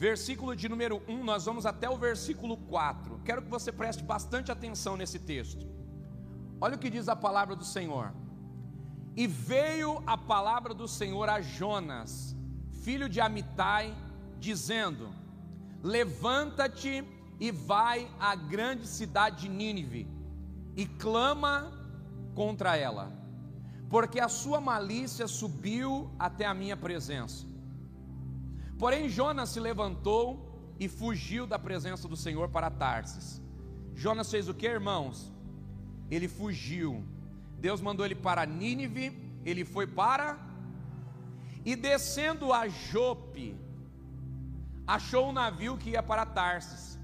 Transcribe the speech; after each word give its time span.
de 0.00 0.06
número 0.06 0.06
1, 0.06 0.08
versículo 0.08 0.56
de 0.56 0.68
número 0.68 1.02
1, 1.06 1.24
nós 1.24 1.44
vamos 1.44 1.66
até 1.66 1.88
o 1.88 1.96
versículo 1.98 2.56
4. 2.56 3.20
Quero 3.22 3.42
que 3.42 3.50
você 3.50 3.70
preste 3.70 4.02
bastante 4.02 4.50
atenção 4.50 4.96
nesse 4.96 5.18
texto. 5.18 5.68
Olha 6.58 6.76
o 6.76 6.78
que 6.78 6.88
diz 6.88 7.06
a 7.08 7.14
palavra 7.14 7.54
do 7.54 7.64
Senhor. 7.64 8.12
E 9.14 9.26
veio 9.26 10.02
a 10.06 10.16
palavra 10.16 10.72
do 10.72 10.88
Senhor 10.88 11.28
a 11.28 11.42
Jonas, 11.42 12.34
filho 12.82 13.08
de 13.10 13.20
Amitai, 13.20 13.94
dizendo: 14.38 15.10
Levanta-te 15.82 17.04
e 17.38 17.50
vai 17.50 18.10
à 18.18 18.34
grande 18.34 18.86
cidade 18.86 19.42
de 19.42 19.48
Nínive 19.48 20.08
e 20.76 20.86
clama 20.86 21.72
contra 22.34 22.74
ela, 22.74 23.12
porque 23.90 24.18
a 24.18 24.28
sua 24.28 24.60
malícia 24.60 25.26
subiu 25.26 26.10
até 26.18 26.46
a 26.46 26.54
minha 26.54 26.76
presença. 26.76 27.49
Porém, 28.80 29.10
Jonas 29.10 29.50
se 29.50 29.60
levantou 29.60 30.24
e 30.78 30.88
fugiu 30.88 31.46
da 31.46 31.58
presença 31.58 32.08
do 32.08 32.16
Senhor 32.16 32.48
para 32.48 32.70
Tarsis. 32.70 33.42
Jonas 33.94 34.30
fez 34.30 34.48
o 34.48 34.54
que, 34.54 34.66
irmãos? 34.66 35.30
Ele 36.10 36.26
fugiu. 36.26 37.04
Deus 37.58 37.82
mandou 37.82 38.06
ele 38.06 38.14
para 38.14 38.46
Nínive, 38.46 39.06
ele 39.44 39.66
foi 39.66 39.86
para 39.86 40.38
e 41.62 41.76
descendo 41.76 42.54
a 42.54 42.68
Jope, 42.68 43.54
achou 44.86 45.28
um 45.28 45.32
navio 45.32 45.76
que 45.76 45.90
ia 45.90 46.02
para 46.02 46.24
Tarsis. 46.24 46.98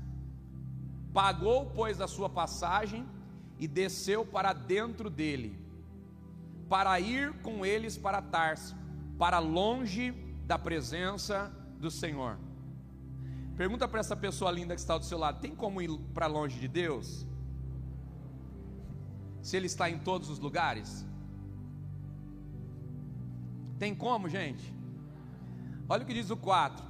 Pagou, 1.12 1.66
pois, 1.74 2.00
a 2.00 2.08
sua 2.08 2.30
passagem 2.30 3.06
e 3.58 3.68
desceu 3.68 4.24
para 4.24 4.54
dentro 4.54 5.10
dele, 5.10 5.58
para 6.70 6.98
ir 6.98 7.34
com 7.42 7.66
eles 7.66 7.98
para 7.98 8.22
Tarsis, 8.22 8.74
para 9.18 9.38
longe 9.38 10.12
da 10.46 10.58
presença 10.58 11.52
do 11.78 11.90
Senhor. 11.90 12.38
Pergunta 13.56 13.88
para 13.88 14.00
essa 14.00 14.16
pessoa 14.16 14.50
linda 14.50 14.74
que 14.74 14.80
está 14.80 14.98
do 14.98 15.04
seu 15.04 15.18
lado: 15.18 15.40
tem 15.40 15.54
como 15.54 15.80
ir 15.80 15.90
para 16.12 16.26
longe 16.26 16.58
de 16.58 16.68
Deus? 16.68 17.26
Se 19.42 19.56
Ele 19.56 19.66
está 19.66 19.88
em 19.88 19.98
todos 19.98 20.28
os 20.28 20.38
lugares? 20.38 21.06
Tem 23.78 23.94
como, 23.94 24.28
gente? 24.28 24.74
Olha 25.88 26.02
o 26.02 26.06
que 26.06 26.14
diz 26.14 26.30
o 26.30 26.36
4: 26.36 26.84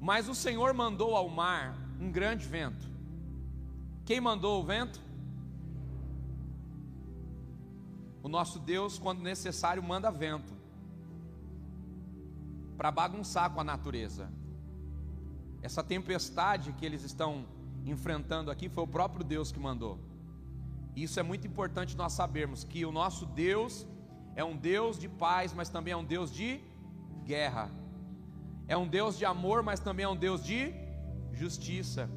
Mas 0.00 0.28
o 0.28 0.34
Senhor 0.34 0.74
mandou 0.74 1.16
ao 1.16 1.28
mar 1.28 1.78
um 1.98 2.10
grande 2.10 2.46
vento. 2.46 2.90
Quem 4.04 4.20
mandou 4.20 4.60
o 4.60 4.64
vento? 4.64 5.00
O 8.22 8.28
nosso 8.28 8.58
Deus, 8.58 8.98
quando 8.98 9.20
necessário, 9.20 9.82
manda 9.82 10.10
vento 10.10 10.61
para 12.76 12.90
bagunçar 12.90 13.50
com 13.50 13.60
a 13.60 13.64
natureza. 13.64 14.30
Essa 15.62 15.82
tempestade 15.82 16.72
que 16.72 16.84
eles 16.84 17.02
estão 17.04 17.46
enfrentando 17.84 18.50
aqui 18.50 18.68
foi 18.68 18.84
o 18.84 18.86
próprio 18.88 19.24
Deus 19.24 19.52
que 19.52 19.60
mandou. 19.60 19.98
Isso 20.94 21.18
é 21.18 21.22
muito 21.22 21.46
importante 21.46 21.96
nós 21.96 22.12
sabermos 22.12 22.64
que 22.64 22.84
o 22.84 22.92
nosso 22.92 23.24
Deus 23.26 23.86
é 24.34 24.44
um 24.44 24.56
Deus 24.56 24.98
de 24.98 25.08
paz, 25.08 25.52
mas 25.52 25.68
também 25.68 25.92
é 25.92 25.96
um 25.96 26.04
Deus 26.04 26.32
de 26.32 26.60
guerra. 27.24 27.70
É 28.68 28.76
um 28.76 28.86
Deus 28.86 29.18
de 29.18 29.24
amor, 29.24 29.62
mas 29.62 29.80
também 29.80 30.04
é 30.04 30.08
um 30.08 30.16
Deus 30.16 30.44
de 30.44 30.74
justiça. 31.32 32.10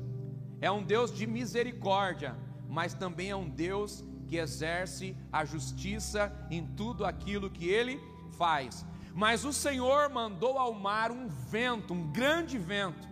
É 0.62 0.72
um 0.72 0.84
Deus 0.84 1.14
de 1.14 1.26
misericórdia, 1.28 2.36
mas 2.68 2.94
também 2.94 3.30
é 3.30 3.36
um 3.36 3.50
Deus 3.50 4.04
que 4.28 4.38
exerce 4.38 5.16
a 5.32 5.46
justiça 5.46 6.32
em 6.50 6.66
tudo 6.66 7.06
aquilo 7.06 7.50
que 7.50 7.68
ele 7.68 8.00
faz. 8.38 8.86
Mas 9.16 9.46
o 9.46 9.54
Senhor 9.54 10.10
mandou 10.10 10.60
ao 10.60 10.74
mar 10.74 11.10
um 11.10 11.30
vento, 11.30 11.94
um 11.94 12.12
grande 12.12 12.58
vento, 12.58 13.08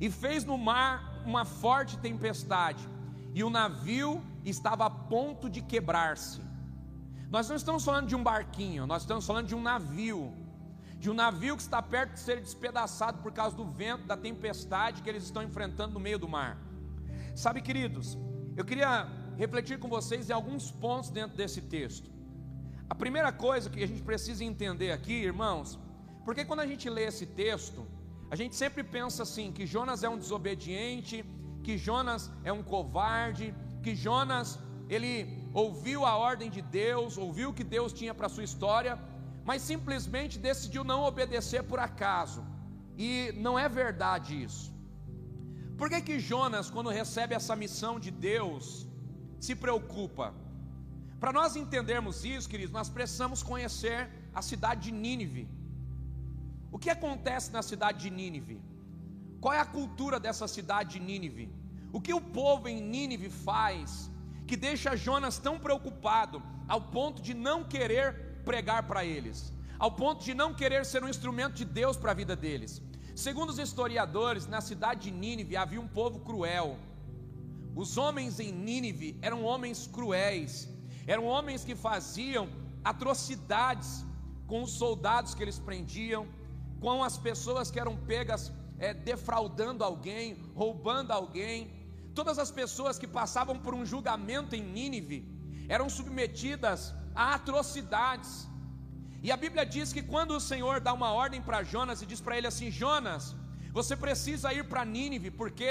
e 0.00 0.10
fez 0.10 0.44
no 0.44 0.58
mar 0.58 1.22
uma 1.24 1.44
forte 1.44 1.96
tempestade, 1.98 2.88
e 3.32 3.44
o 3.44 3.48
navio 3.48 4.20
estava 4.44 4.86
a 4.86 4.90
ponto 4.90 5.48
de 5.48 5.62
quebrar-se. 5.62 6.42
Nós 7.30 7.48
não 7.48 7.54
estamos 7.54 7.84
falando 7.84 8.08
de 8.08 8.16
um 8.16 8.22
barquinho, 8.24 8.88
nós 8.88 9.02
estamos 9.02 9.24
falando 9.24 9.46
de 9.46 9.54
um 9.54 9.62
navio, 9.62 10.34
de 10.98 11.08
um 11.08 11.14
navio 11.14 11.54
que 11.54 11.62
está 11.62 11.80
perto 11.80 12.14
de 12.14 12.20
ser 12.20 12.40
despedaçado 12.40 13.22
por 13.22 13.30
causa 13.30 13.54
do 13.56 13.64
vento, 13.64 14.06
da 14.06 14.16
tempestade 14.16 15.00
que 15.00 15.08
eles 15.08 15.22
estão 15.22 15.44
enfrentando 15.44 15.94
no 15.94 16.00
meio 16.00 16.18
do 16.18 16.28
mar. 16.28 16.58
Sabe, 17.36 17.62
queridos, 17.62 18.18
eu 18.56 18.64
queria 18.64 19.06
refletir 19.36 19.78
com 19.78 19.88
vocês 19.88 20.28
em 20.28 20.32
alguns 20.32 20.72
pontos 20.72 21.08
dentro 21.08 21.36
desse 21.36 21.62
texto. 21.62 22.10
A 22.92 22.94
primeira 23.02 23.30
coisa 23.46 23.70
que 23.70 23.84
a 23.84 23.90
gente 23.90 24.02
precisa 24.02 24.42
entender 24.44 24.90
aqui, 24.90 25.16
irmãos, 25.30 25.78
porque 26.24 26.44
quando 26.44 26.60
a 26.64 26.66
gente 26.70 26.90
lê 26.96 27.04
esse 27.04 27.24
texto, 27.24 27.86
a 28.32 28.36
gente 28.40 28.54
sempre 28.62 28.82
pensa 28.96 29.22
assim: 29.22 29.52
que 29.52 29.64
Jonas 29.74 30.02
é 30.02 30.08
um 30.08 30.18
desobediente, 30.18 31.24
que 31.62 31.78
Jonas 31.86 32.22
é 32.42 32.52
um 32.52 32.64
covarde, 32.74 33.54
que 33.84 33.94
Jonas 33.94 34.58
ele 34.88 35.12
ouviu 35.54 36.04
a 36.04 36.16
ordem 36.16 36.50
de 36.50 36.62
Deus, 36.62 37.16
ouviu 37.16 37.50
o 37.50 37.54
que 37.58 37.66
Deus 37.76 37.92
tinha 37.92 38.12
para 38.12 38.26
a 38.26 38.34
sua 38.36 38.46
história, 38.50 38.98
mas 39.44 39.62
simplesmente 39.62 40.36
decidiu 40.50 40.82
não 40.82 41.00
obedecer 41.04 41.62
por 41.62 41.78
acaso. 41.78 42.44
E 42.98 43.32
não 43.36 43.56
é 43.58 43.68
verdade 43.68 44.42
isso. 44.42 44.66
Por 45.78 45.88
que 45.88 46.00
que 46.08 46.18
Jonas, 46.18 46.68
quando 46.68 46.90
recebe 46.90 47.34
essa 47.34 47.54
missão 47.54 47.94
de 48.04 48.10
Deus, 48.10 48.86
se 49.38 49.54
preocupa. 49.54 50.34
Para 51.20 51.34
nós 51.38 51.54
entendermos 51.54 52.24
isso, 52.24 52.48
queridos, 52.48 52.72
nós 52.72 52.88
precisamos 52.88 53.42
conhecer 53.42 54.08
a 54.34 54.40
cidade 54.40 54.84
de 54.86 54.92
Nínive. 54.92 55.46
O 56.72 56.78
que 56.78 56.88
acontece 56.88 57.52
na 57.52 57.62
cidade 57.62 57.98
de 58.04 58.10
Nínive? 58.10 58.58
Qual 59.38 59.52
é 59.52 59.60
a 59.60 59.66
cultura 59.66 60.18
dessa 60.18 60.48
cidade 60.48 60.92
de 60.94 61.00
Nínive? 61.00 61.52
O 61.92 62.00
que 62.00 62.14
o 62.14 62.22
povo 62.22 62.68
em 62.68 62.80
Nínive 62.80 63.28
faz 63.28 64.10
que 64.46 64.56
deixa 64.56 64.96
Jonas 64.96 65.36
tão 65.36 65.58
preocupado 65.58 66.42
ao 66.66 66.80
ponto 66.80 67.20
de 67.20 67.34
não 67.34 67.64
querer 67.64 68.40
pregar 68.44 68.84
para 68.86 69.04
eles, 69.04 69.52
ao 69.78 69.92
ponto 69.92 70.24
de 70.24 70.32
não 70.32 70.54
querer 70.54 70.86
ser 70.86 71.04
um 71.04 71.08
instrumento 71.08 71.54
de 71.54 71.66
Deus 71.66 71.96
para 71.98 72.12
a 72.12 72.14
vida 72.14 72.34
deles? 72.34 72.80
Segundo 73.14 73.50
os 73.50 73.58
historiadores, 73.58 74.46
na 74.46 74.62
cidade 74.62 75.02
de 75.02 75.10
Nínive 75.10 75.56
havia 75.56 75.80
um 75.80 75.88
povo 75.88 76.20
cruel, 76.20 76.78
os 77.74 77.98
homens 77.98 78.40
em 78.40 78.50
Nínive 78.50 79.18
eram 79.20 79.44
homens 79.44 79.86
cruéis, 79.86 80.68
eram 81.12 81.24
homens 81.34 81.64
que 81.68 81.74
faziam 81.88 82.44
atrocidades 82.90 83.90
com 84.50 84.58
os 84.66 84.72
soldados 84.82 85.34
que 85.34 85.42
eles 85.44 85.58
prendiam, 85.68 86.22
com 86.84 87.02
as 87.08 87.16
pessoas 87.28 87.70
que 87.72 87.80
eram 87.84 87.96
pegas 88.12 88.42
é, 88.78 88.90
defraudando 88.94 89.82
alguém, 89.88 90.26
roubando 90.60 91.10
alguém. 91.10 91.58
Todas 92.14 92.38
as 92.44 92.52
pessoas 92.60 92.96
que 93.00 93.08
passavam 93.18 93.56
por 93.64 93.74
um 93.78 93.84
julgamento 93.92 94.54
em 94.54 94.62
Nínive 94.76 95.18
eram 95.68 95.88
submetidas 95.98 96.94
a 97.12 97.34
atrocidades. 97.34 98.32
E 99.20 99.32
a 99.32 99.36
Bíblia 99.44 99.66
diz 99.66 99.92
que 99.92 100.04
quando 100.12 100.36
o 100.36 100.44
Senhor 100.50 100.78
dá 100.80 100.92
uma 100.92 101.10
ordem 101.24 101.42
para 101.42 101.64
Jonas 101.64 102.00
e 102.02 102.06
diz 102.06 102.20
para 102.20 102.38
ele 102.38 102.46
assim: 102.52 102.70
Jonas, 102.70 103.34
você 103.72 103.96
precisa 103.96 104.54
ir 104.54 104.64
para 104.70 104.84
Nínive, 104.84 105.32
porque 105.32 105.70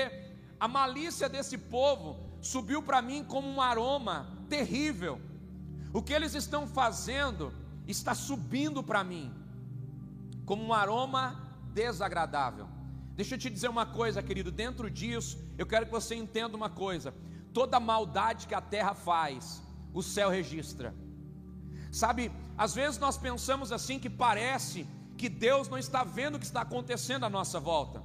a 0.59 0.67
malícia 0.67 1.29
desse 1.29 1.57
povo 1.57 2.07
subiu 2.41 2.83
para 2.83 3.01
mim 3.01 3.23
como 3.23 3.47
um 3.47 3.61
aroma 3.61 4.17
terrível. 4.49 5.28
O 5.93 6.01
que 6.01 6.13
eles 6.13 6.33
estão 6.35 6.67
fazendo 6.67 7.51
está 7.87 8.13
subindo 8.13 8.83
para 8.83 9.03
mim 9.03 9.33
como 10.45 10.63
um 10.63 10.73
aroma 10.73 11.23
desagradável. 11.73 12.67
Deixa 13.15 13.35
eu 13.35 13.39
te 13.39 13.49
dizer 13.49 13.69
uma 13.69 13.85
coisa, 13.85 14.23
querido, 14.23 14.51
dentro 14.51 14.89
disso, 14.89 15.37
eu 15.57 15.65
quero 15.65 15.85
que 15.85 15.91
você 15.91 16.15
entenda 16.15 16.55
uma 16.55 16.69
coisa: 16.69 17.13
toda 17.53 17.79
maldade 17.79 18.47
que 18.47 18.55
a 18.55 18.61
terra 18.61 18.93
faz, 18.93 19.61
o 19.93 20.01
céu 20.01 20.29
registra. 20.29 20.93
Sabe, 21.91 22.31
às 22.57 22.73
vezes 22.73 22.99
nós 22.99 23.17
pensamos 23.17 23.71
assim 23.71 23.99
que 23.99 24.09
parece 24.09 24.85
que 25.17 25.27
Deus 25.27 25.67
não 25.67 25.77
está 25.77 26.03
vendo 26.03 26.35
o 26.35 26.39
que 26.39 26.45
está 26.45 26.61
acontecendo 26.61 27.25
à 27.25 27.29
nossa 27.29 27.59
volta. 27.59 28.01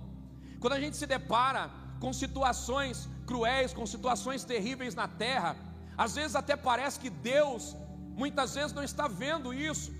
Quando 0.59 0.73
a 0.73 0.81
gente 0.81 0.97
se 0.97 1.07
depara 1.07 1.71
com 2.01 2.13
situações 2.13 3.09
cruéis, 3.27 3.73
com 3.73 3.87
situações 3.87 4.45
terríveis 4.45 4.95
na 4.95 5.09
terra. 5.09 5.57
Às 5.97 6.15
vezes 6.15 6.37
até 6.37 6.57
parece 6.57 6.99
que 6.99 7.11
Deus, 7.11 7.77
muitas 8.17 8.55
vezes, 8.55 8.73
não 8.73 8.83
está 8.83 9.07
vendo 9.09 9.53
isso. 9.53 9.93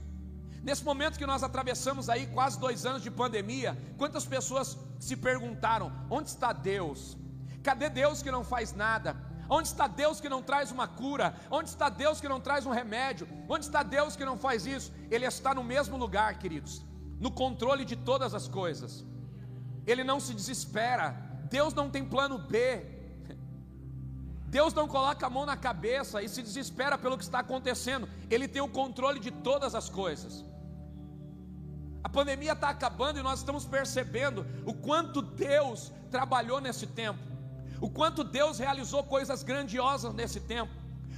Nesse 0.63 0.85
momento 0.85 1.19
que 1.19 1.27
nós 1.27 1.43
atravessamos 1.43 2.09
aí 2.09 2.27
quase 2.29 2.59
dois 2.59 2.87
anos 2.87 3.03
de 3.03 3.11
pandemia, 3.11 3.77
quantas 3.99 4.25
pessoas 4.25 4.79
se 4.99 5.17
perguntaram: 5.17 5.93
onde 6.11 6.29
está 6.29 6.53
Deus? 6.53 7.17
Cadê 7.63 7.89
Deus 7.91 8.23
que 8.23 8.31
não 8.31 8.43
faz 8.43 8.73
nada? 8.73 9.17
Onde 9.49 9.69
está 9.69 9.87
Deus 9.87 10.21
que 10.21 10.29
não 10.29 10.43
traz 10.43 10.71
uma 10.71 10.89
cura? 10.89 11.35
Onde 11.51 11.69
está 11.69 11.89
Deus 11.89 12.21
que 12.21 12.29
não 12.29 12.41
traz 12.41 12.65
um 12.65 12.71
remédio? 12.71 13.29
Onde 13.49 13.65
está 13.67 13.83
Deus 13.83 14.17
que 14.17 14.25
não 14.25 14.39
faz 14.39 14.67
isso? 14.67 14.93
Ele 15.11 15.27
está 15.27 15.55
no 15.55 15.63
mesmo 15.63 15.97
lugar, 15.97 16.39
queridos, 16.39 16.85
no 17.21 17.31
controle 17.31 17.85
de 17.85 17.97
todas 17.97 18.35
as 18.35 18.49
coisas. 18.49 19.05
Ele 19.87 20.03
não 20.03 20.19
se 20.19 20.33
desespera, 20.33 21.13
Deus 21.51 21.75
não 21.75 21.91
tem 21.91 22.05
plano 22.05 22.39
B. 22.39 22.94
Deus 24.55 24.73
não 24.73 24.87
coloca 24.87 25.27
a 25.27 25.31
mão 25.37 25.45
na 25.45 25.57
cabeça 25.57 26.23
e 26.23 26.29
se 26.29 26.41
desespera 26.41 26.97
pelo 26.97 27.19
que 27.19 27.25
está 27.25 27.41
acontecendo. 27.41 28.09
Ele 28.31 28.47
tem 28.47 28.63
o 28.63 28.69
controle 28.69 29.19
de 29.19 29.33
todas 29.33 29.75
as 29.75 29.89
coisas. 29.89 30.45
A 32.05 32.09
pandemia 32.09 32.53
está 32.53 32.69
acabando 32.69 33.19
e 33.19 33.23
nós 33.23 33.41
estamos 33.41 33.65
percebendo 33.67 34.47
o 34.65 34.73
quanto 34.73 35.21
Deus 35.21 35.93
trabalhou 36.09 36.61
nesse 36.61 36.87
tempo, 36.87 37.19
o 37.81 37.91
quanto 37.91 38.23
Deus 38.23 38.61
realizou 38.61 39.03
coisas 39.03 39.43
grandiosas 39.43 40.15
nesse 40.15 40.39
tempo, 40.39 40.73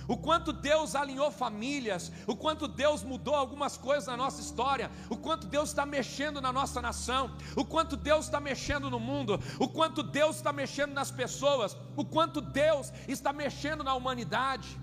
o 0.09 0.17
quanto 0.17 0.53
Deus 0.53 0.95
alinhou 0.95 1.31
famílias, 1.31 2.13
o 2.27 2.37
quanto 2.37 2.69
Deus 2.69 3.03
mudou 3.03 3.35
algumas 3.35 3.77
coisas 3.77 4.07
na 4.07 4.17
nossa 4.17 4.41
história, 4.41 4.91
o 5.11 5.17
quanto 5.17 5.47
Deus 5.47 5.71
está 5.71 5.85
mexendo 5.85 6.41
na 6.41 6.53
nossa 6.53 6.81
nação, 6.81 7.37
o 7.57 7.65
quanto 7.65 7.97
Deus 7.97 8.27
está 8.27 8.41
mexendo 8.41 8.91
no 8.91 9.01
mundo, 9.01 9.41
o 9.59 9.69
quanto 9.69 10.03
Deus 10.03 10.37
está 10.37 10.53
mexendo 10.53 10.93
nas 10.93 11.11
pessoas, 11.11 11.77
o 11.97 12.05
quanto 12.05 12.41
Deus 12.41 12.93
está 13.09 13.33
mexendo 13.33 13.83
na 13.83 13.95
humanidade 13.95 14.79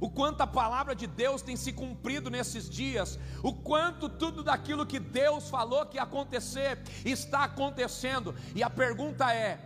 o 0.00 0.10
quanto 0.10 0.42
a 0.42 0.46
palavra 0.46 0.94
de 0.94 1.06
Deus 1.06 1.40
tem 1.40 1.56
se 1.56 1.72
cumprido 1.72 2.28
nesses 2.28 2.68
dias, 2.68 3.18
o 3.42 3.54
quanto 3.54 4.06
tudo 4.06 4.42
daquilo 4.42 4.84
que 4.84 4.98
Deus 5.00 5.48
falou 5.48 5.86
que 5.86 5.96
ia 5.96 6.02
acontecer 6.02 6.82
está 7.06 7.44
acontecendo, 7.44 8.34
e 8.54 8.62
a 8.62 8.68
pergunta 8.68 9.32
é: 9.32 9.58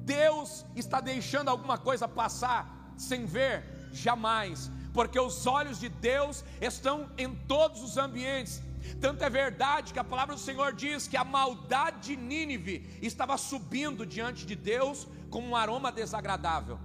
Deus 0.00 0.64
está 0.74 1.00
deixando 1.00 1.48
alguma 1.48 1.78
coisa 1.78 2.08
passar 2.08 2.77
sem 3.02 3.24
ver? 3.24 3.64
Jamais, 3.92 4.70
porque 4.92 5.18
os 5.18 5.46
olhos 5.46 5.78
de 5.78 5.88
Deus 5.88 6.44
estão 6.60 7.10
em 7.16 7.34
todos 7.34 7.82
os 7.82 7.96
ambientes. 7.96 8.62
Tanto 9.00 9.22
é 9.22 9.30
verdade 9.30 9.92
que 9.92 9.98
a 9.98 10.04
palavra 10.04 10.34
do 10.34 10.40
Senhor 10.40 10.72
diz 10.72 11.06
que 11.06 11.16
a 11.16 11.24
maldade 11.24 12.00
de 12.08 12.16
Nínive 12.16 12.98
estava 13.02 13.36
subindo 13.36 14.06
diante 14.06 14.46
de 14.46 14.54
Deus 14.54 15.06
como 15.30 15.48
um 15.48 15.56
aroma 15.56 15.90
desagradável. 15.92 16.78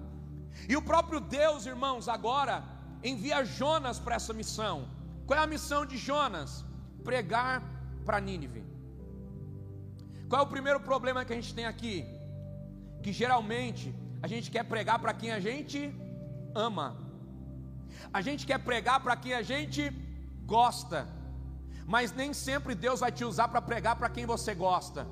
E 0.68 0.75
o 0.75 0.81
próprio 0.81 1.19
Deus, 1.19 1.65
irmãos, 1.65 2.07
agora 2.07 2.63
envia 3.04 3.44
Jonas 3.44 4.00
para 4.00 4.16
essa 4.16 4.33
missão. 4.33 4.88
Qual 5.25 5.39
é 5.39 5.44
a 5.44 5.48
missão 5.48 5.86
de 5.86 5.98
Jonas? 5.98 6.66
Pregar 7.04 7.63
para 8.06 8.19
Nínive. 8.19 8.63
Qual 10.30 10.42
é 10.42 10.45
o 10.45 10.50
primeiro 10.50 10.80
problema 10.80 11.24
que 11.25 11.33
a 11.33 11.36
gente 11.36 11.54
tem 11.54 11.66
aqui? 11.66 12.06
Que 13.01 13.12
geralmente 13.12 13.94
a 14.23 14.27
gente 14.33 14.49
quer 14.55 14.63
pregar 14.73 14.97
para 15.03 15.13
quem 15.19 15.31
a 15.37 15.41
gente 15.47 15.79
ama, 16.67 16.87
a 18.17 18.21
gente 18.27 18.43
quer 18.49 18.59
pregar 18.69 18.99
para 19.05 19.15
quem 19.23 19.33
a 19.41 19.43
gente 19.51 19.83
gosta, 20.55 20.99
mas 21.95 22.11
nem 22.21 22.31
sempre 22.33 22.73
Deus 22.85 23.01
vai 23.05 23.11
te 23.11 23.25
usar 23.31 23.47
para 23.49 23.61
pregar 23.71 23.95
para 23.97 24.09
quem 24.15 24.25
você 24.35 24.53
gosta 24.67 25.03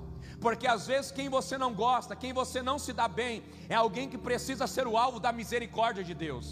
porque 0.43 0.67
às 0.75 0.87
vezes 0.91 1.11
quem 1.17 1.29
você 1.29 1.55
não 1.63 1.71
gosta, 1.85 2.15
quem 2.15 2.33
você 2.33 2.59
não 2.69 2.77
se 2.85 2.91
dá 2.99 3.07
bem, 3.07 3.43
é 3.69 3.75
alguém 3.75 4.09
que 4.11 4.17
precisa 4.17 4.65
ser 4.75 4.85
o 4.87 4.97
alvo 4.97 5.19
da 5.25 5.31
misericórdia 5.31 6.03
de 6.03 6.15
Deus. 6.15 6.47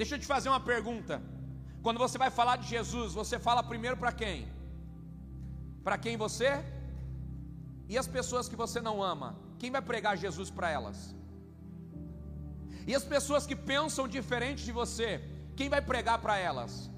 Deixa 0.00 0.14
eu 0.14 0.20
te 0.22 0.28
fazer 0.34 0.48
uma 0.48 0.60
pergunta. 0.60 1.20
Quando 1.82 1.98
você 1.98 2.16
vai 2.16 2.30
falar 2.30 2.56
de 2.62 2.68
Jesus, 2.68 3.12
você 3.20 3.36
fala 3.46 3.62
primeiro 3.72 3.96
para 3.96 4.12
quem? 4.12 4.46
Para 5.82 5.98
quem 5.98 6.16
você? 6.16 6.50
E 7.88 7.98
as 7.98 8.06
pessoas 8.06 8.48
que 8.48 8.56
você 8.64 8.80
não 8.80 9.02
ama? 9.02 9.28
Quem 9.60 9.70
vai 9.76 9.82
pregar 9.90 10.16
Jesus 10.24 10.50
para 10.56 10.70
elas? 10.78 10.98
E 12.86 12.94
as 12.94 13.04
pessoas 13.14 13.46
que 13.48 13.56
pensam 13.72 14.06
diferente 14.16 14.64
de 14.64 14.72
você? 14.80 15.10
Quem 15.58 15.68
vai 15.74 15.82
pregar 15.92 16.18
para 16.24 16.36
elas? 16.50 16.90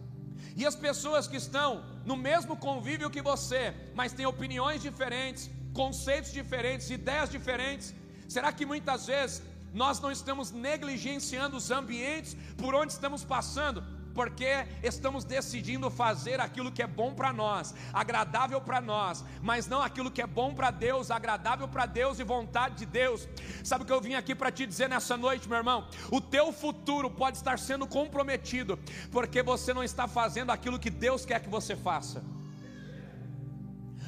E 0.60 0.64
as 0.70 0.76
pessoas 0.86 1.26
que 1.30 1.38
estão 1.44 1.70
no 2.04 2.16
mesmo 2.16 2.56
convívio 2.56 3.12
que 3.14 3.22
você, 3.22 3.62
mas 3.94 4.12
têm 4.12 4.26
opiniões 4.26 4.82
diferentes, 4.88 5.44
conceitos 5.72 6.32
diferentes, 6.32 6.90
ideias 6.90 7.30
diferentes, 7.36 7.94
será 8.34 8.50
que 8.52 8.66
muitas 8.72 9.06
vezes 9.06 9.42
nós 9.72 10.00
não 10.00 10.10
estamos 10.10 10.50
negligenciando 10.50 11.56
os 11.56 11.70
ambientes 11.70 12.36
por 12.56 12.74
onde 12.74 12.92
estamos 12.92 13.22
passando, 13.24 13.84
porque 14.18 14.66
estamos 14.82 15.22
decidindo 15.22 15.88
fazer 15.88 16.40
aquilo 16.40 16.72
que 16.72 16.82
é 16.82 16.88
bom 16.88 17.14
para 17.14 17.32
nós, 17.32 17.72
agradável 17.92 18.60
para 18.60 18.80
nós, 18.80 19.24
mas 19.40 19.68
não 19.68 19.80
aquilo 19.80 20.10
que 20.10 20.20
é 20.20 20.26
bom 20.26 20.52
para 20.52 20.72
Deus, 20.72 21.12
agradável 21.12 21.68
para 21.68 21.86
Deus 21.86 22.18
e 22.18 22.24
vontade 22.24 22.74
de 22.78 22.84
Deus. 22.84 23.28
Sabe 23.62 23.84
o 23.84 23.86
que 23.86 23.92
eu 23.92 24.00
vim 24.00 24.14
aqui 24.14 24.34
para 24.34 24.50
te 24.50 24.66
dizer 24.66 24.88
nessa 24.88 25.16
noite, 25.16 25.48
meu 25.48 25.58
irmão? 25.58 25.86
O 26.10 26.20
teu 26.20 26.52
futuro 26.52 27.08
pode 27.08 27.36
estar 27.36 27.60
sendo 27.60 27.86
comprometido, 27.86 28.76
porque 29.12 29.40
você 29.40 29.72
não 29.72 29.84
está 29.84 30.08
fazendo 30.08 30.50
aquilo 30.50 30.80
que 30.80 30.90
Deus 30.90 31.24
quer 31.24 31.38
que 31.40 31.48
você 31.48 31.76
faça. 31.76 32.24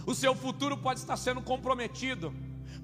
O 0.04 0.12
seu 0.12 0.34
futuro 0.34 0.76
pode 0.76 0.98
estar 0.98 1.16
sendo 1.16 1.40
comprometido 1.40 2.34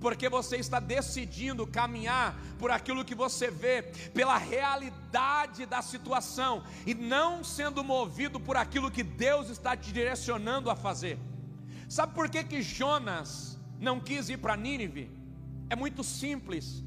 porque 0.00 0.28
você 0.28 0.56
está 0.56 0.78
decidindo 0.78 1.66
caminhar 1.66 2.36
por 2.58 2.70
aquilo 2.70 3.04
que 3.04 3.14
você 3.14 3.50
vê, 3.50 3.82
pela 4.14 4.36
realidade 4.36 5.66
da 5.66 5.82
situação, 5.82 6.62
e 6.86 6.94
não 6.94 7.42
sendo 7.42 7.82
movido 7.82 8.38
por 8.38 8.56
aquilo 8.56 8.90
que 8.90 9.02
Deus 9.02 9.48
está 9.48 9.76
te 9.76 9.92
direcionando 9.92 10.70
a 10.70 10.76
fazer. 10.76 11.18
Sabe 11.88 12.14
por 12.14 12.28
que, 12.28 12.44
que 12.44 12.62
Jonas 12.62 13.58
não 13.78 14.00
quis 14.00 14.28
ir 14.28 14.38
para 14.38 14.56
Nínive? 14.56 15.10
É 15.70 15.76
muito 15.76 16.02
simples, 16.04 16.84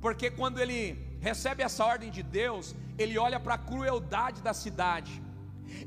porque 0.00 0.30
quando 0.30 0.60
ele 0.60 1.18
recebe 1.20 1.62
essa 1.62 1.84
ordem 1.84 2.10
de 2.10 2.22
Deus, 2.22 2.74
ele 2.98 3.18
olha 3.18 3.38
para 3.38 3.54
a 3.54 3.58
crueldade 3.58 4.42
da 4.42 4.54
cidade, 4.54 5.22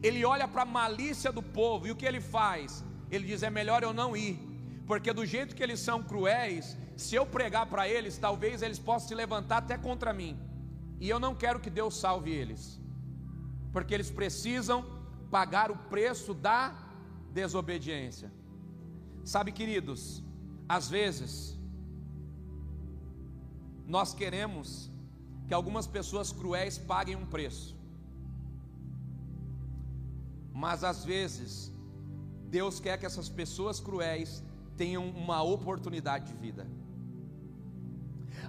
ele 0.01 0.23
olha 0.23 0.47
para 0.47 0.61
a 0.63 0.65
malícia 0.65 1.31
do 1.31 1.41
povo, 1.41 1.87
e 1.87 1.91
o 1.91 1.95
que 1.95 2.05
ele 2.05 2.21
faz? 2.21 2.83
Ele 3.11 3.27
diz: 3.27 3.43
é 3.43 3.49
melhor 3.49 3.83
eu 3.83 3.93
não 3.93 4.15
ir, 4.15 4.39
porque 4.85 5.13
do 5.13 5.25
jeito 5.25 5.55
que 5.55 5.63
eles 5.63 5.79
são 5.79 6.03
cruéis, 6.03 6.77
se 6.95 7.15
eu 7.15 7.25
pregar 7.25 7.65
para 7.67 7.87
eles, 7.87 8.17
talvez 8.17 8.61
eles 8.61 8.79
possam 8.79 9.07
se 9.09 9.15
levantar 9.15 9.57
até 9.57 9.77
contra 9.77 10.13
mim, 10.13 10.37
e 10.99 11.09
eu 11.09 11.19
não 11.19 11.33
quero 11.33 11.59
que 11.59 11.69
Deus 11.69 11.95
salve 11.97 12.31
eles, 12.31 12.79
porque 13.71 13.93
eles 13.93 14.11
precisam 14.11 14.85
pagar 15.31 15.71
o 15.71 15.77
preço 15.93 16.33
da 16.33 16.61
desobediência. 17.31 18.31
Sabe, 19.23 19.51
queridos, 19.51 20.21
às 20.67 20.89
vezes, 20.89 21.57
nós 23.87 24.13
queremos 24.13 24.91
que 25.47 25.53
algumas 25.53 25.87
pessoas 25.87 26.31
cruéis 26.31 26.77
paguem 26.77 27.15
um 27.15 27.25
preço, 27.25 27.75
mas 30.53 30.83
às 30.83 31.03
vezes, 31.03 31.71
Deus 32.57 32.79
quer 32.79 32.97
que 32.99 33.05
essas 33.05 33.27
pessoas 33.27 33.79
cruéis 33.79 34.43
tenham 34.77 35.09
uma 35.09 35.41
oportunidade 35.41 36.27
de 36.31 36.33
vida. 36.33 36.67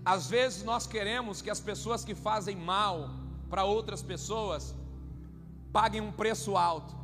Às 0.04 0.28
vezes 0.28 0.62
nós 0.62 0.86
queremos 0.86 1.40
que 1.40 1.50
as 1.50 1.60
pessoas 1.60 2.04
que 2.04 2.14
fazem 2.14 2.56
mal 2.56 3.10
para 3.48 3.64
outras 3.64 4.02
pessoas 4.02 4.74
paguem 5.72 6.00
um 6.00 6.12
preço 6.12 6.56
alto, 6.56 6.94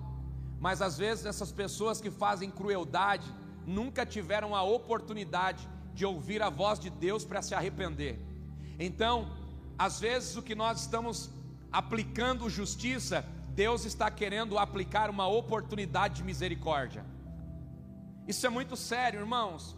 mas 0.59 0.83
às 0.83 0.97
vezes 0.99 1.27
essas 1.27 1.53
pessoas 1.53 2.00
que 2.00 2.11
fazem 2.11 2.50
crueldade 2.50 3.27
nunca 3.67 4.05
tiveram 4.05 4.55
a 4.55 4.62
oportunidade 4.62 5.69
de 5.95 6.05
ouvir 6.05 6.43
a 6.43 6.50
voz 6.50 6.79
de 6.79 6.91
Deus 6.91 7.25
para 7.25 7.43
se 7.43 7.55
arrepender. 7.55 8.19
Então, 8.79 9.31
às 9.79 10.00
vezes 10.00 10.37
o 10.37 10.43
que 10.43 10.55
nós 10.55 10.81
estamos 10.81 11.31
aplicando 11.73 12.50
justiça, 12.50 13.25
Deus 13.50 13.85
está 13.85 14.11
querendo 14.11 14.59
aplicar 14.59 15.11
uma 15.11 15.27
oportunidade 15.27 16.17
de 16.17 16.25
misericórdia. 16.25 17.05
Isso 18.27 18.47
é 18.47 18.50
muito 18.50 18.77
sério, 18.77 19.21
irmãos. 19.21 19.77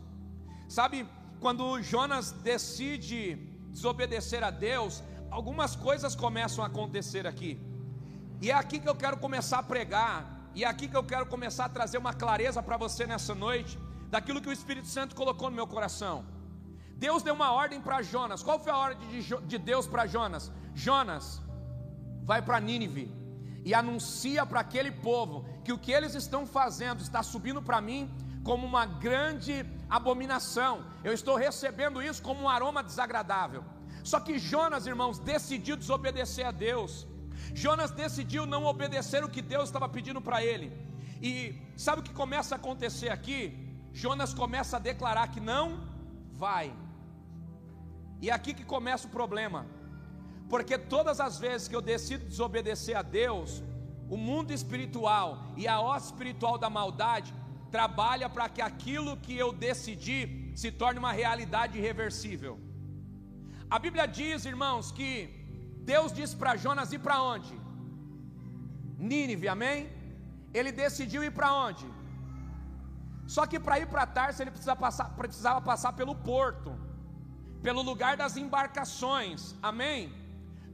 Sabe, 0.68 1.06
quando 1.40 1.80
Jonas 1.82 2.32
decide 2.32 3.36
desobedecer 3.70 4.42
a 4.44 4.50
Deus, 4.50 5.02
algumas 5.30 5.74
coisas 5.74 6.14
começam 6.14 6.62
a 6.62 6.66
acontecer 6.66 7.26
aqui. 7.26 7.60
E 8.40 8.50
é 8.50 8.54
aqui 8.54 8.78
que 8.78 8.88
eu 8.88 8.94
quero 8.94 9.16
começar 9.16 9.58
a 9.60 9.62
pregar, 9.62 10.48
e 10.54 10.64
é 10.64 10.66
aqui 10.66 10.86
que 10.88 10.96
eu 10.96 11.04
quero 11.04 11.26
começar 11.26 11.64
a 11.66 11.68
trazer 11.68 11.98
uma 11.98 12.12
clareza 12.12 12.62
para 12.62 12.76
você 12.76 13.06
nessa 13.06 13.34
noite, 13.34 13.78
daquilo 14.10 14.40
que 14.40 14.48
o 14.48 14.52
Espírito 14.52 14.88
Santo 14.88 15.14
colocou 15.14 15.48
no 15.48 15.56
meu 15.56 15.66
coração. 15.66 16.24
Deus 16.96 17.22
deu 17.22 17.34
uma 17.34 17.50
ordem 17.52 17.80
para 17.80 18.02
Jonas. 18.02 18.42
Qual 18.42 18.58
foi 18.60 18.72
a 18.72 18.76
ordem 18.76 19.08
de, 19.08 19.36
de 19.46 19.58
Deus 19.58 19.86
para 19.86 20.06
Jonas? 20.06 20.52
Jonas, 20.74 21.40
vai 22.22 22.40
para 22.40 22.60
Nínive 22.60 23.10
e 23.64 23.74
anuncia 23.74 24.44
para 24.44 24.60
aquele 24.60 24.92
povo 24.92 25.44
que 25.64 25.72
o 25.72 25.78
que 25.78 25.92
eles 25.92 26.14
estão 26.14 26.46
fazendo 26.46 27.00
está 27.00 27.22
subindo 27.22 27.62
para 27.62 27.80
mim 27.80 28.08
como 28.42 28.66
uma 28.66 28.84
grande 28.86 29.64
abominação. 29.88 30.84
Eu 31.04 31.12
estou 31.12 31.36
recebendo 31.36 32.02
isso 32.02 32.22
como 32.22 32.42
um 32.42 32.48
aroma 32.48 32.82
desagradável. 32.82 33.64
Só 34.02 34.18
que 34.18 34.38
Jonas, 34.38 34.86
irmãos, 34.86 35.18
decidiu 35.18 35.76
desobedecer 35.76 36.46
a 36.46 36.50
Deus. 36.50 37.06
Jonas 37.54 37.90
decidiu 37.90 38.46
não 38.46 38.64
obedecer 38.64 39.22
o 39.24 39.28
que 39.28 39.42
Deus 39.42 39.64
estava 39.64 39.88
pedindo 39.88 40.20
para 40.20 40.42
ele. 40.44 40.72
E 41.20 41.32
sabe 41.76 42.00
o 42.00 42.04
que 42.04 42.12
começa 42.12 42.54
a 42.54 42.58
acontecer 42.58 43.10
aqui? 43.10 43.38
Jonas 43.92 44.34
começa 44.34 44.76
a 44.76 44.80
declarar 44.80 45.28
que 45.28 45.40
não 45.40 45.66
vai. 46.32 46.74
E 48.20 48.30
é 48.30 48.32
aqui 48.32 48.54
que 48.54 48.64
começa 48.64 49.06
o 49.06 49.10
problema. 49.10 49.66
Porque 50.48 50.76
todas 50.76 51.20
as 51.20 51.38
vezes 51.38 51.68
que 51.68 51.76
eu 51.76 51.80
decido 51.80 52.24
desobedecer 52.24 52.96
a 52.96 53.02
Deus, 53.02 53.62
o 54.08 54.16
mundo 54.16 54.52
espiritual 54.52 55.38
e 55.56 55.68
a 55.68 55.80
hoste 55.80 56.06
espiritual 56.06 56.58
da 56.58 56.68
maldade 56.68 57.32
trabalha 57.76 58.28
para 58.34 58.46
que 58.54 58.62
aquilo 58.70 59.12
que 59.24 59.34
eu 59.44 59.50
decidi 59.66 60.20
se 60.60 60.70
torne 60.80 60.98
uma 61.02 61.12
realidade 61.20 61.78
irreversível. 61.78 62.54
A 63.74 63.78
Bíblia 63.84 64.06
diz, 64.18 64.44
irmãos, 64.44 64.92
que 64.98 65.10
Deus 65.92 66.12
disse 66.18 66.36
para 66.40 66.56
Jonas 66.64 66.92
ir 66.92 67.00
para 67.06 67.16
onde? 67.32 67.54
Nínive, 69.12 69.48
amém? 69.48 69.78
Ele 70.58 70.70
decidiu 70.70 71.24
ir 71.28 71.32
para 71.38 71.50
onde? 71.66 71.86
Só 73.34 73.46
que 73.50 73.58
para 73.58 73.78
ir 73.82 73.86
para 73.92 74.04
Tarso 74.16 74.42
ele 74.42 74.50
precisava 74.50 74.80
passar, 74.86 75.06
precisava 75.22 75.60
passar 75.70 75.92
pelo 76.00 76.14
porto, 76.14 76.70
pelo 77.62 77.82
lugar 77.90 78.14
das 78.22 78.36
embarcações. 78.36 79.54
Amém? 79.62 80.12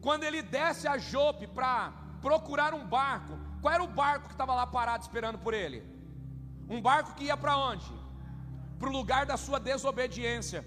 Quando 0.01 0.25
ele 0.25 0.43
desce 0.43 0.89
a 0.89 0.99
Jope 0.99 1.47
para 1.47 1.93
procurar 2.21 2.75
um 2.75 2.85
barco, 2.85 3.39
qual 3.61 3.75
era 3.75 3.85
o 3.85 3.95
barco 4.03 4.27
que 4.27 4.35
estava 4.35 4.55
lá 4.55 4.67
parado 4.67 5.05
esperando 5.05 5.39
por 5.39 5.55
ele? 5.55 5.98
Um 6.69 6.81
barco 6.81 7.15
que 7.15 7.25
ia 7.25 7.37
para 7.37 7.57
onde? 7.57 7.87
Para 8.79 8.89
o 8.89 8.93
lugar 8.93 9.27
da 9.27 9.37
sua 9.37 9.59
desobediência 9.59 10.65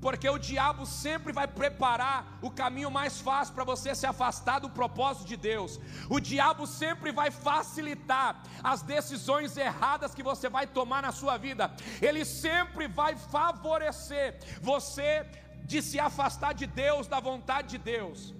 porque 0.00 0.28
o 0.28 0.38
diabo 0.38 0.86
sempre 0.86 1.32
vai 1.32 1.46
preparar 1.46 2.38
o 2.40 2.50
caminho 2.50 2.90
mais 2.90 3.20
fácil 3.20 3.54
para 3.54 3.64
você 3.64 3.94
se 3.94 4.06
afastar 4.06 4.60
do 4.60 4.70
propósito 4.70 5.26
de 5.26 5.36
Deus. 5.36 5.80
O 6.08 6.20
diabo 6.20 6.66
sempre 6.66 7.10
vai 7.10 7.30
facilitar 7.30 8.42
as 8.62 8.82
decisões 8.82 9.56
erradas 9.56 10.14
que 10.14 10.22
você 10.22 10.48
vai 10.48 10.66
tomar 10.66 11.02
na 11.02 11.12
sua 11.12 11.36
vida. 11.36 11.72
Ele 12.00 12.24
sempre 12.24 12.86
vai 12.86 13.16
favorecer 13.16 14.38
você 14.60 15.26
de 15.64 15.82
se 15.82 15.98
afastar 15.98 16.54
de 16.54 16.66
Deus, 16.66 17.06
da 17.06 17.20
vontade 17.20 17.68
de 17.70 17.78
Deus. 17.78 18.34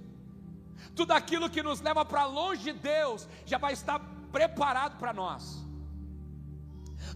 Tudo 0.94 1.12
aquilo 1.12 1.50
que 1.50 1.62
nos 1.62 1.80
leva 1.80 2.04
para 2.04 2.24
longe 2.24 2.62
de 2.62 2.72
Deus 2.72 3.28
já 3.44 3.58
vai 3.58 3.72
estar 3.72 4.00
preparado 4.30 4.96
para 4.98 5.12
nós 5.12 5.67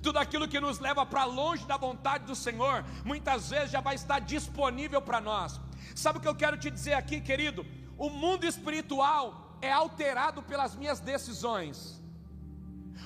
tudo 0.02 0.18
aquilo 0.18 0.48
que 0.48 0.60
nos 0.60 0.78
leva 0.78 1.06
para 1.06 1.24
longe 1.24 1.64
da 1.64 1.76
vontade 1.76 2.24
do 2.24 2.34
Senhor, 2.34 2.84
muitas 3.04 3.50
vezes 3.50 3.70
já 3.70 3.80
vai 3.80 3.94
estar 3.94 4.18
disponível 4.18 5.00
para 5.00 5.20
nós. 5.20 5.60
Sabe 5.94 6.18
o 6.18 6.20
que 6.20 6.28
eu 6.28 6.34
quero 6.34 6.56
te 6.56 6.70
dizer 6.70 6.94
aqui, 6.94 7.20
querido? 7.20 7.64
O 7.96 8.10
mundo 8.10 8.44
espiritual 8.44 9.56
é 9.60 9.70
alterado 9.70 10.42
pelas 10.42 10.74
minhas 10.74 10.98
decisões. 10.98 12.00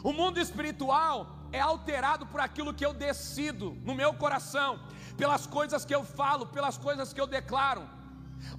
O 0.03 0.13
mundo 0.13 0.41
espiritual 0.41 1.37
é 1.53 1.61
alterado 1.61 2.27
por 2.27 2.41
aquilo 2.41 2.73
que 2.73 2.85
eu 2.85 2.95
decido 2.95 3.77
no 3.85 3.95
meu 3.95 4.15
coração, 4.15 4.81
pelas 5.17 5.47
coisas 5.47 5.85
que 5.85 5.95
eu 5.95 6.03
falo, 6.05 6.47
pelas 6.47 6.79
coisas 6.79 7.13
que 7.13 7.21
eu 7.21 7.27
declaro. 7.27 7.85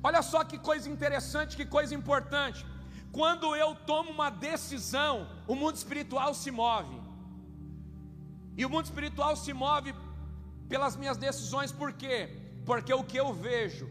Olha 0.03 0.21
só 0.21 0.43
que 0.43 0.57
coisa 0.57 0.89
interessante, 0.89 1.57
que 1.57 1.65
coisa 1.65 1.93
importante. 1.95 2.65
Quando 3.11 3.55
eu 3.55 3.73
tomo 3.73 4.11
uma 4.11 4.29
decisão, 4.29 5.27
o 5.47 5.55
mundo 5.55 5.75
espiritual 5.75 6.33
se 6.33 6.51
move. 6.51 7.06
E 8.57 8.65
o 8.65 8.69
mundo 8.69 8.85
espiritual 8.85 9.35
se 9.35 9.53
move 9.53 9.93
pelas 10.67 10.95
minhas 11.01 11.17
decisões, 11.17 11.71
por 11.71 11.93
quê? 11.93 12.17
Porque 12.65 12.93
o 12.93 13.03
que 13.03 13.17
eu 13.23 13.31
vejo, 13.33 13.87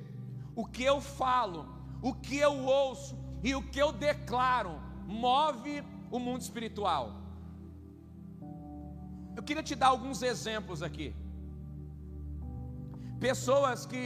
o 0.55 0.65
que 0.67 0.83
eu 0.83 1.01
falo, 1.01 1.61
o 2.03 2.13
que 2.13 2.37
eu 2.37 2.55
ouço 2.65 3.15
e 3.43 3.55
o 3.55 3.63
que 3.63 3.81
eu 3.85 3.93
declaro 3.93 4.75
move 5.07 5.85
o 6.11 6.19
mundo 6.19 6.41
espiritual. 6.41 7.05
Eu 9.37 9.43
queria 9.43 9.63
te 9.63 9.75
dar 9.75 9.89
alguns 9.89 10.21
exemplos 10.23 10.83
aqui. 10.83 11.15
Pessoas 13.21 13.87
que 13.87 14.05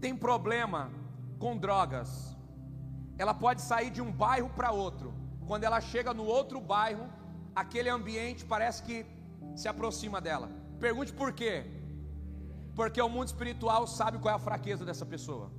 têm 0.00 0.14
problema 0.14 0.90
com 1.38 1.56
drogas, 1.56 2.36
ela 3.18 3.34
pode 3.34 3.62
sair 3.62 3.90
de 3.90 4.00
um 4.00 4.12
bairro 4.12 4.50
para 4.50 4.70
outro. 4.70 5.12
Quando 5.46 5.64
ela 5.64 5.80
chega 5.80 6.14
no 6.14 6.24
outro 6.24 6.60
bairro, 6.60 7.06
aquele 7.54 7.88
ambiente 7.88 8.44
parece 8.44 8.82
que 8.82 9.04
se 9.54 9.68
aproxima 9.68 10.20
dela. 10.20 10.48
Pergunte 10.80 11.12
por 11.12 11.32
quê? 11.32 11.54
Porque 12.74 13.00
o 13.00 13.08
mundo 13.08 13.28
espiritual 13.28 13.86
sabe 13.86 14.18
qual 14.18 14.32
é 14.32 14.36
a 14.36 14.46
fraqueza 14.48 14.84
dessa 14.84 15.06
pessoa. 15.06 15.50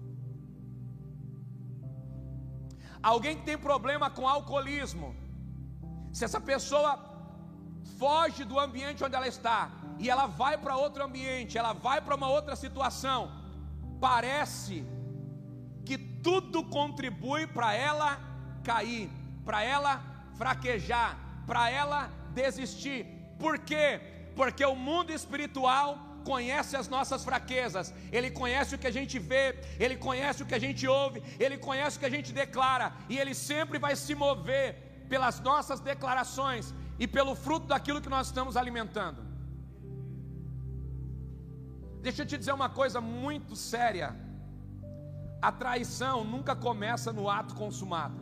Alguém 3.01 3.37
que 3.37 3.45
tem 3.45 3.57
problema 3.57 4.09
com 4.09 4.27
alcoolismo, 4.27 5.15
se 6.11 6.25
essa 6.25 6.41
pessoa 6.41 6.91
foge 7.97 8.43
do 8.43 8.59
ambiente 8.59 9.03
onde 9.03 9.15
ela 9.15 9.27
está 9.27 9.71
e 9.99 10.09
ela 10.09 10.27
vai 10.27 10.57
para 10.57 10.75
outro 10.75 11.03
ambiente, 11.03 11.57
ela 11.57 11.73
vai 11.73 11.99
para 12.01 12.15
uma 12.15 12.29
outra 12.29 12.55
situação, 12.55 13.31
parece 13.99 14.85
que 15.85 15.97
tudo 15.97 16.63
contribui 16.63 17.47
para 17.47 17.73
ela 17.73 18.19
cair, 18.63 19.09
para 19.45 19.63
ela 19.63 20.01
fraquejar, 20.35 21.17
para 21.45 21.69
ela 21.69 22.11
desistir. 22.33 23.16
Por 23.43 23.55
quê? 23.59 23.87
Porque 24.35 24.63
o 24.65 24.75
mundo 24.75 25.11
espiritual 25.19 25.89
conhece 26.31 26.73
as 26.75 26.87
nossas 26.95 27.23
fraquezas, 27.27 27.93
ele 28.17 28.29
conhece 28.39 28.75
o 28.75 28.79
que 28.81 28.89
a 28.91 28.95
gente 28.97 29.17
vê, 29.17 29.43
ele 29.79 29.95
conhece 30.07 30.43
o 30.43 30.45
que 30.49 30.57
a 30.59 30.63
gente 30.65 30.83
ouve, 30.85 31.23
ele 31.39 31.57
conhece 31.67 31.95
o 31.95 31.99
que 32.01 32.09
a 32.11 32.15
gente 32.17 32.33
declara, 32.33 32.87
e 33.11 33.17
ele 33.21 33.33
sempre 33.33 33.79
vai 33.85 33.95
se 33.95 34.13
mover 34.13 34.67
pelas 35.11 35.39
nossas 35.39 35.79
declarações 35.79 36.73
e 36.99 37.07
pelo 37.07 37.33
fruto 37.45 37.67
daquilo 37.67 38.01
que 38.01 38.13
nós 38.15 38.27
estamos 38.27 38.57
alimentando. 38.57 39.21
Deixa 42.01 42.21
eu 42.21 42.27
te 42.31 42.37
dizer 42.37 42.53
uma 42.53 42.69
coisa 42.69 42.99
muito 42.99 43.55
séria: 43.55 44.09
a 45.41 45.51
traição 45.51 46.23
nunca 46.33 46.55
começa 46.67 47.13
no 47.13 47.29
ato 47.29 47.55
consumado, 47.55 48.19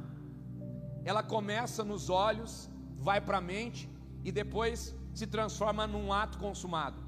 ela 1.04 1.24
começa 1.24 1.84
nos 1.84 2.10
olhos, 2.10 2.70
vai 3.08 3.20
para 3.20 3.40
a 3.40 3.48
mente 3.54 3.90
e 4.24 4.32
depois 4.32 4.96
se 5.16 5.26
transforma 5.26 5.88
num 5.88 6.12
ato 6.14 6.38
consumado. 6.38 7.02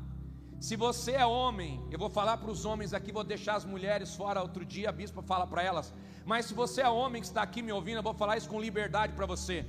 Se 0.59 0.75
você 0.75 1.11
é 1.11 1.25
homem, 1.25 1.85
eu 1.91 1.99
vou 1.99 2.09
falar 2.09 2.37
para 2.37 2.49
os 2.49 2.65
homens 2.65 2.93
aqui, 2.93 3.11
vou 3.11 3.23
deixar 3.23 3.55
as 3.57 3.65
mulheres 3.65 4.15
fora 4.15 4.41
outro 4.41 4.65
dia, 4.65 4.89
a 4.89 4.91
bispa 4.91 5.21
fala 5.21 5.45
para 5.45 5.61
elas. 5.61 5.93
Mas 6.25 6.45
se 6.45 6.53
você 6.53 6.81
é 6.81 6.89
homem 6.89 7.21
que 7.21 7.27
está 7.27 7.41
aqui 7.43 7.61
me 7.61 7.71
ouvindo, 7.71 7.97
eu 7.97 8.03
vou 8.03 8.13
falar 8.13 8.37
isso 8.37 8.49
com 8.49 8.59
liberdade 8.59 9.13
para 9.13 9.25
você. 9.25 9.65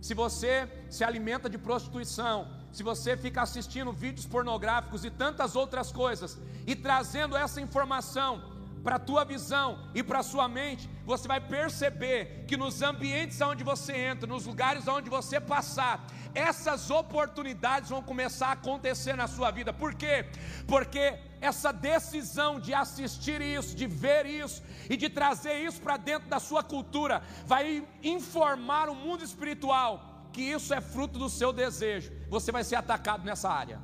Se 0.00 0.14
você 0.14 0.70
se 0.88 1.04
alimenta 1.04 1.50
de 1.50 1.58
prostituição, 1.58 2.48
se 2.72 2.82
você 2.82 3.16
fica 3.16 3.42
assistindo 3.42 3.92
vídeos 3.92 4.24
pornográficos 4.24 5.04
e 5.04 5.10
tantas 5.10 5.54
outras 5.56 5.92
coisas, 5.92 6.38
e 6.66 6.74
trazendo 6.74 7.36
essa 7.36 7.60
informação 7.60 8.49
para 8.82 8.96
a 8.96 8.98
tua 8.98 9.24
visão 9.24 9.90
e 9.94 10.02
para 10.02 10.20
a 10.20 10.22
sua 10.22 10.48
mente, 10.48 10.88
você 11.04 11.28
vai 11.28 11.40
perceber 11.40 12.44
que 12.46 12.56
nos 12.56 12.82
ambientes 12.82 13.40
onde 13.40 13.62
você 13.62 13.94
entra, 13.94 14.26
nos 14.26 14.46
lugares 14.46 14.88
onde 14.88 15.10
você 15.10 15.40
passar, 15.40 16.06
essas 16.34 16.90
oportunidades 16.90 17.90
vão 17.90 18.02
começar 18.02 18.48
a 18.48 18.52
acontecer 18.52 19.14
na 19.14 19.26
sua 19.26 19.50
vida. 19.50 19.72
Por 19.72 19.94
quê? 19.94 20.26
Porque 20.66 21.18
essa 21.40 21.72
decisão 21.72 22.60
de 22.60 22.72
assistir 22.72 23.40
isso, 23.40 23.76
de 23.76 23.86
ver 23.86 24.26
isso 24.26 24.62
e 24.88 24.96
de 24.96 25.08
trazer 25.08 25.54
isso 25.54 25.80
para 25.80 25.96
dentro 25.96 26.28
da 26.28 26.38
sua 26.38 26.62
cultura, 26.62 27.22
vai 27.46 27.86
informar 28.02 28.88
o 28.88 28.94
mundo 28.94 29.24
espiritual 29.24 30.28
que 30.32 30.42
isso 30.42 30.72
é 30.72 30.80
fruto 30.80 31.18
do 31.18 31.28
seu 31.28 31.52
desejo. 31.52 32.12
Você 32.28 32.52
vai 32.52 32.62
ser 32.62 32.76
atacado 32.76 33.24
nessa 33.24 33.50
área. 33.50 33.80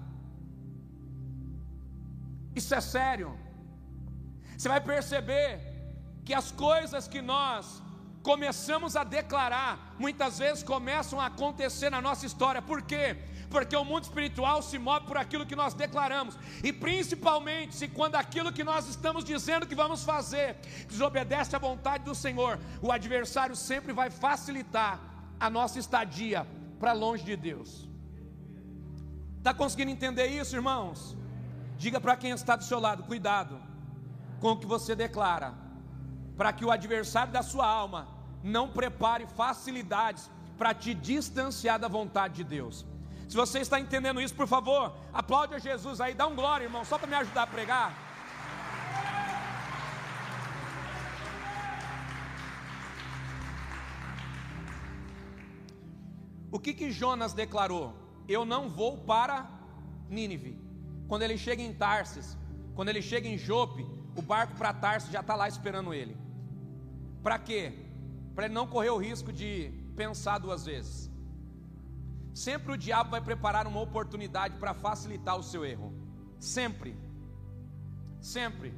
Isso 2.55 2.75
é 2.75 2.81
sério. 2.81 3.46
Você 4.57 4.69
vai 4.69 4.81
perceber 4.81 5.61
que 6.25 6.35
as 6.35 6.51
coisas 6.51 7.07
que 7.07 7.21
nós 7.21 7.83
começamos 8.23 8.97
a 8.97 9.05
declarar, 9.05 9.95
muitas 9.99 10.39
vezes 10.39 10.63
começam 10.65 11.21
a 11.21 11.27
acontecer 11.27 11.91
na 11.91 12.01
nossa 12.01 12.27
história. 12.27 12.61
Por 12.61 12.83
quê? 12.83 13.17
Porque 13.49 13.77
o 13.77 13.85
mundo 13.85 14.03
espiritual 14.03 14.61
se 14.63 14.77
move 14.79 15.07
por 15.07 15.17
aquilo 15.17 15.47
que 15.47 15.55
nós 15.55 15.73
declaramos, 15.75 16.37
e 16.65 16.73
principalmente 16.73 17.77
se 17.77 17.87
quando 17.87 18.17
aquilo 18.17 18.53
que 18.53 18.65
nós 18.65 18.89
estamos 18.89 19.23
dizendo 19.23 19.69
que 19.69 19.77
vamos 19.77 20.03
fazer 20.03 20.57
desobedece 20.89 21.55
à 21.55 21.61
vontade 21.61 22.03
do 22.03 22.15
Senhor, 22.15 22.59
o 22.83 22.91
adversário 22.91 23.55
sempre 23.55 23.93
vai 23.93 24.11
facilitar 24.11 24.99
a 25.39 25.49
nossa 25.49 25.79
estadia 25.79 26.45
para 26.81 26.93
longe 26.93 27.23
de 27.23 27.37
Deus. 27.37 27.89
Está 29.39 29.55
conseguindo 29.55 29.93
entender 29.93 30.27
isso, 30.27 30.57
irmãos? 30.57 31.17
Diga 31.79 32.01
para 32.01 32.17
quem 32.17 32.33
está 32.33 32.57
do 32.57 32.65
seu 32.65 32.81
lado: 32.81 33.05
cuidado 33.05 33.66
com 34.41 34.53
o 34.53 34.57
que 34.57 34.67
você 34.67 34.95
declara, 34.95 35.55
para 36.37 36.53
que 36.53 36.65
o 36.65 36.71
adversário 36.71 37.33
da 37.33 37.43
sua 37.43 37.67
alma 37.67 38.09
não 38.43 38.69
prepare 38.69 39.27
facilidades 39.27 40.31
para 40.59 40.73
te 40.75 40.95
distanciar 40.95 41.79
da 41.79 41.89
vontade 41.89 42.35
de 42.35 42.45
Deus. 42.45 42.87
Se 43.29 43.37
você 43.37 43.59
está 43.61 43.81
entendendo 43.81 44.21
isso, 44.21 44.35
por 44.35 44.47
favor, 44.47 44.95
aplaude 45.13 45.55
a 45.55 45.59
Jesus 45.59 46.01
aí, 46.01 46.15
dá 46.15 46.27
um 46.27 46.37
glória, 46.37 46.65
irmão, 46.65 46.85
só 46.85 46.97
para 46.97 47.09
me 47.09 47.15
ajudar 47.17 47.43
a 47.43 47.47
pregar. 47.47 48.07
O 56.53 56.59
que 56.59 56.73
que 56.73 56.91
Jonas 56.91 57.33
declarou? 57.33 57.95
Eu 58.29 58.45
não 58.45 58.69
vou 58.69 58.97
para 58.99 59.47
Nínive. 60.09 60.59
Quando 61.09 61.23
ele 61.23 61.37
chega 61.37 61.63
em 61.63 61.73
Tarsis, 61.73 62.39
quando 62.75 62.89
ele 62.89 63.03
chega 63.03 63.29
em 63.29 63.37
Jope, 63.37 63.87
o 64.17 64.23
barco 64.23 64.55
para 64.57 64.73
Tarso 64.73 65.11
já 65.11 65.21
está 65.21 65.35
lá 65.35 65.47
esperando 65.49 65.93
ele. 65.93 66.17
Para 67.23 67.39
quê? 67.39 67.63
Para 68.35 68.47
ele 68.47 68.55
não 68.55 68.67
correr 68.67 68.91
o 68.91 68.99
risco 68.99 69.33
de 69.33 69.73
pensar 69.97 70.39
duas 70.39 70.65
vezes. 70.65 71.11
Sempre 72.35 72.73
o 72.73 72.77
diabo 72.77 73.11
vai 73.11 73.21
preparar 73.21 73.67
uma 73.67 73.81
oportunidade 73.81 74.57
para 74.59 74.75
facilitar 74.75 75.37
o 75.37 75.43
seu 75.43 75.65
erro. 75.65 75.93
Sempre. 76.39 76.97
Sempre. 78.21 78.75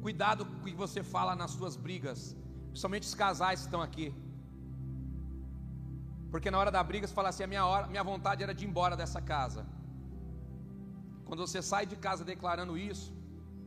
Cuidado 0.00 0.46
com 0.46 0.54
o 0.54 0.64
que 0.64 0.74
você 0.74 1.02
fala 1.02 1.34
nas 1.34 1.50
suas 1.50 1.76
brigas, 1.76 2.36
principalmente 2.68 3.02
os 3.02 3.14
casais 3.14 3.60
que 3.60 3.66
estão 3.66 3.82
aqui. 3.82 4.14
Porque 6.30 6.50
na 6.50 6.58
hora 6.58 6.70
da 6.70 6.82
briga 6.82 7.06
você 7.06 7.14
fala 7.14 7.30
assim: 7.30 7.42
a 7.42 7.46
minha, 7.46 7.66
hora, 7.66 7.86
minha 7.88 8.04
vontade 8.04 8.42
era 8.42 8.54
de 8.54 8.64
ir 8.64 8.68
embora 8.68 8.96
dessa 8.96 9.20
casa. 9.20 9.66
quando 11.26 11.40
você 11.46 11.60
sai 11.60 11.84
de 11.84 11.96
casa 11.96 12.24
declarando 12.24 12.74
isso, 12.78 13.08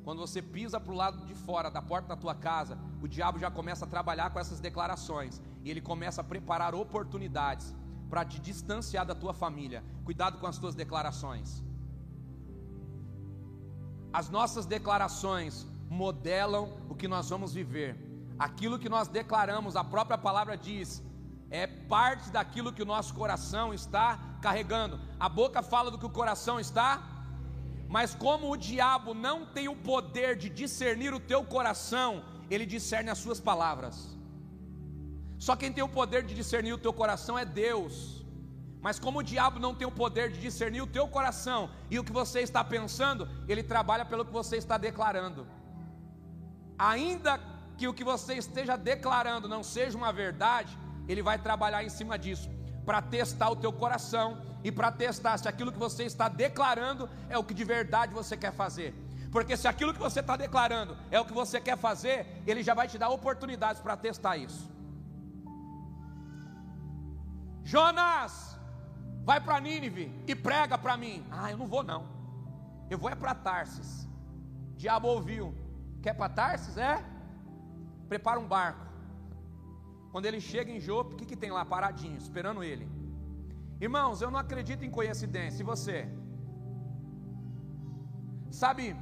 quando 0.04 0.20
você 0.20 0.42
pisa 0.42 0.80
para 0.80 0.92
o 0.92 0.96
lado 0.96 1.26
de 1.26 1.36
fora 1.36 1.70
da 1.70 1.82
porta 1.82 2.10
da 2.10 2.16
tua 2.16 2.34
casa, 2.34 2.78
o 3.02 3.08
diabo 3.08 3.38
já 3.38 3.52
começa 3.52 3.86
a 3.86 3.88
trabalhar 3.88 4.32
com 4.32 4.40
essas 4.40 4.60
declarações 4.60 5.42
e 5.64 5.70
ele 5.70 5.82
começa 5.82 6.22
a 6.22 6.24
preparar 6.24 6.74
oportunidades 6.74 7.74
para 8.10 8.26
te 8.26 8.40
distanciar 8.40 9.06
da 9.06 9.16
tua 9.16 9.34
família. 9.34 9.84
Cuidado 10.04 10.40
com 10.40 10.48
as 10.48 10.58
tuas 10.58 10.76
declarações. 10.76 11.64
As 14.12 14.30
nossas 14.30 14.66
declarações 14.66 15.66
modelam 15.90 16.78
o 16.90 16.96
que 16.96 17.08
nós 17.08 17.30
vamos 17.30 17.54
viver. 17.54 17.96
Aquilo 18.38 18.80
que 18.80 18.90
nós 18.90 19.08
declaramos, 19.08 19.76
a 19.76 19.84
própria 19.84 20.18
palavra 20.18 20.58
diz, 20.58 21.02
é 21.50 21.68
parte 21.68 22.30
daquilo 22.32 22.74
que 22.74 22.82
o 22.82 22.86
nosso 22.86 23.14
coração 23.14 23.74
está 23.74 24.20
carregando. 24.42 25.00
A 25.20 25.30
boca 25.30 25.62
fala 25.62 25.92
do 25.92 25.98
que 25.98 26.06
o 26.06 26.10
coração 26.10 26.60
está, 26.60 27.04
mas 27.96 28.16
como 28.16 28.50
o 28.50 28.56
diabo 28.56 29.14
não 29.14 29.38
tem 29.56 29.68
o 29.68 29.76
poder 29.76 30.38
de 30.42 30.50
discernir 30.50 31.14
o 31.14 31.20
teu 31.20 31.44
coração, 31.44 32.24
ele 32.50 32.66
discerne 32.66 33.10
as 33.10 33.18
suas 33.18 33.40
palavras. 33.50 33.96
Só 35.38 35.58
quem 35.58 35.74
tem 35.74 35.84
o 35.84 35.90
poder 35.90 36.24
de 36.24 36.34
discernir 36.34 36.72
o 36.72 36.78
teu 36.78 36.94
coração 36.94 37.38
é 37.38 37.44
Deus. 37.44 37.94
Mas 38.86 38.98
como 38.98 39.20
o 39.20 39.24
diabo 39.32 39.60
não 39.60 39.76
tem 39.76 39.86
o 39.86 39.92
poder 39.92 40.32
de 40.32 40.40
discernir 40.40 40.82
o 40.82 40.88
teu 40.88 41.06
coração 41.06 41.70
e 41.90 42.00
o 42.00 42.04
que 42.04 42.14
você 42.14 42.40
está 42.40 42.64
pensando, 42.64 43.28
ele 43.46 43.62
trabalha 43.62 44.06
pelo 44.06 44.24
que 44.24 44.32
você 44.32 44.56
está 44.56 44.78
declarando. 44.78 45.46
Ainda 46.78 47.42
que 47.78 47.90
o 47.90 47.94
que 47.94 48.06
você 48.06 48.36
esteja 48.36 48.78
declarando 48.78 49.50
não 49.50 49.64
seja 49.64 49.98
uma 49.98 50.14
verdade, 50.14 50.80
ele 51.10 51.22
vai 51.22 51.38
trabalhar 51.38 51.84
em 51.84 51.90
cima 51.90 52.18
disso 52.18 52.50
para 52.86 53.02
testar 53.02 53.50
o 53.50 53.56
teu 53.56 53.72
coração 53.72 54.42
e 54.64 54.72
para 54.72 54.92
testar 54.92 55.38
se 55.38 55.48
aquilo 55.48 55.72
que 55.72 55.80
você 55.80 56.04
está 56.04 56.28
declarando 56.28 57.10
é 57.30 57.38
o 57.38 57.44
que 57.44 57.54
de 57.54 57.64
verdade 57.64 58.14
você 58.14 58.36
quer 58.36 58.54
fazer. 58.54 58.94
Porque 59.32 59.56
se 59.56 59.68
aquilo 59.68 59.94
que 59.94 60.00
você 60.00 60.20
está 60.20 60.36
declarando 60.36 60.98
é 61.10 61.20
o 61.20 61.26
que 61.26 61.34
você 61.34 61.62
quer 61.62 61.78
fazer, 61.78 62.44
ele 62.46 62.62
já 62.62 62.74
vai 62.74 62.88
te 62.88 62.98
dar 62.98 63.10
oportunidades 63.10 63.82
para 63.82 63.96
testar 63.96 64.36
isso. 64.38 64.70
Jonas, 67.64 68.58
vai 69.24 69.40
para 69.40 69.60
Nínive 69.60 70.12
e 70.28 70.36
prega 70.36 70.78
para 70.78 70.98
mim. 70.98 71.26
Ah, 71.32 71.50
eu 71.52 71.58
não 71.58 71.68
vou 71.68 71.84
não. 71.84 72.06
Eu 72.90 72.98
vou 72.98 73.10
é 73.10 73.16
para 73.16 73.34
Tarsis. 73.34 74.08
Diabo 74.76 75.08
ouviu. 75.08 75.56
Quer 76.02 76.14
para 76.14 76.28
Tarsis? 76.28 76.76
É? 76.76 77.02
Prepara 78.10 78.40
um 78.40 78.48
barco. 78.48 78.91
Quando 80.12 80.26
ele 80.26 80.42
chega 80.42 80.72
em 80.72 80.80
Jope, 80.80 81.14
o 81.14 81.18
que, 81.18 81.26
que 81.26 81.42
tem 81.44 81.52
lá 81.52 81.64
paradinho, 81.64 82.18
esperando 82.18 82.64
ele? 82.64 82.88
Irmãos, 83.80 84.22
eu 84.22 84.30
não 84.30 84.40
acredito 84.40 84.84
em 84.86 84.92
coincidência. 84.92 85.62
E 85.62 85.66
você? 85.74 85.98
Sabe, 88.62 88.96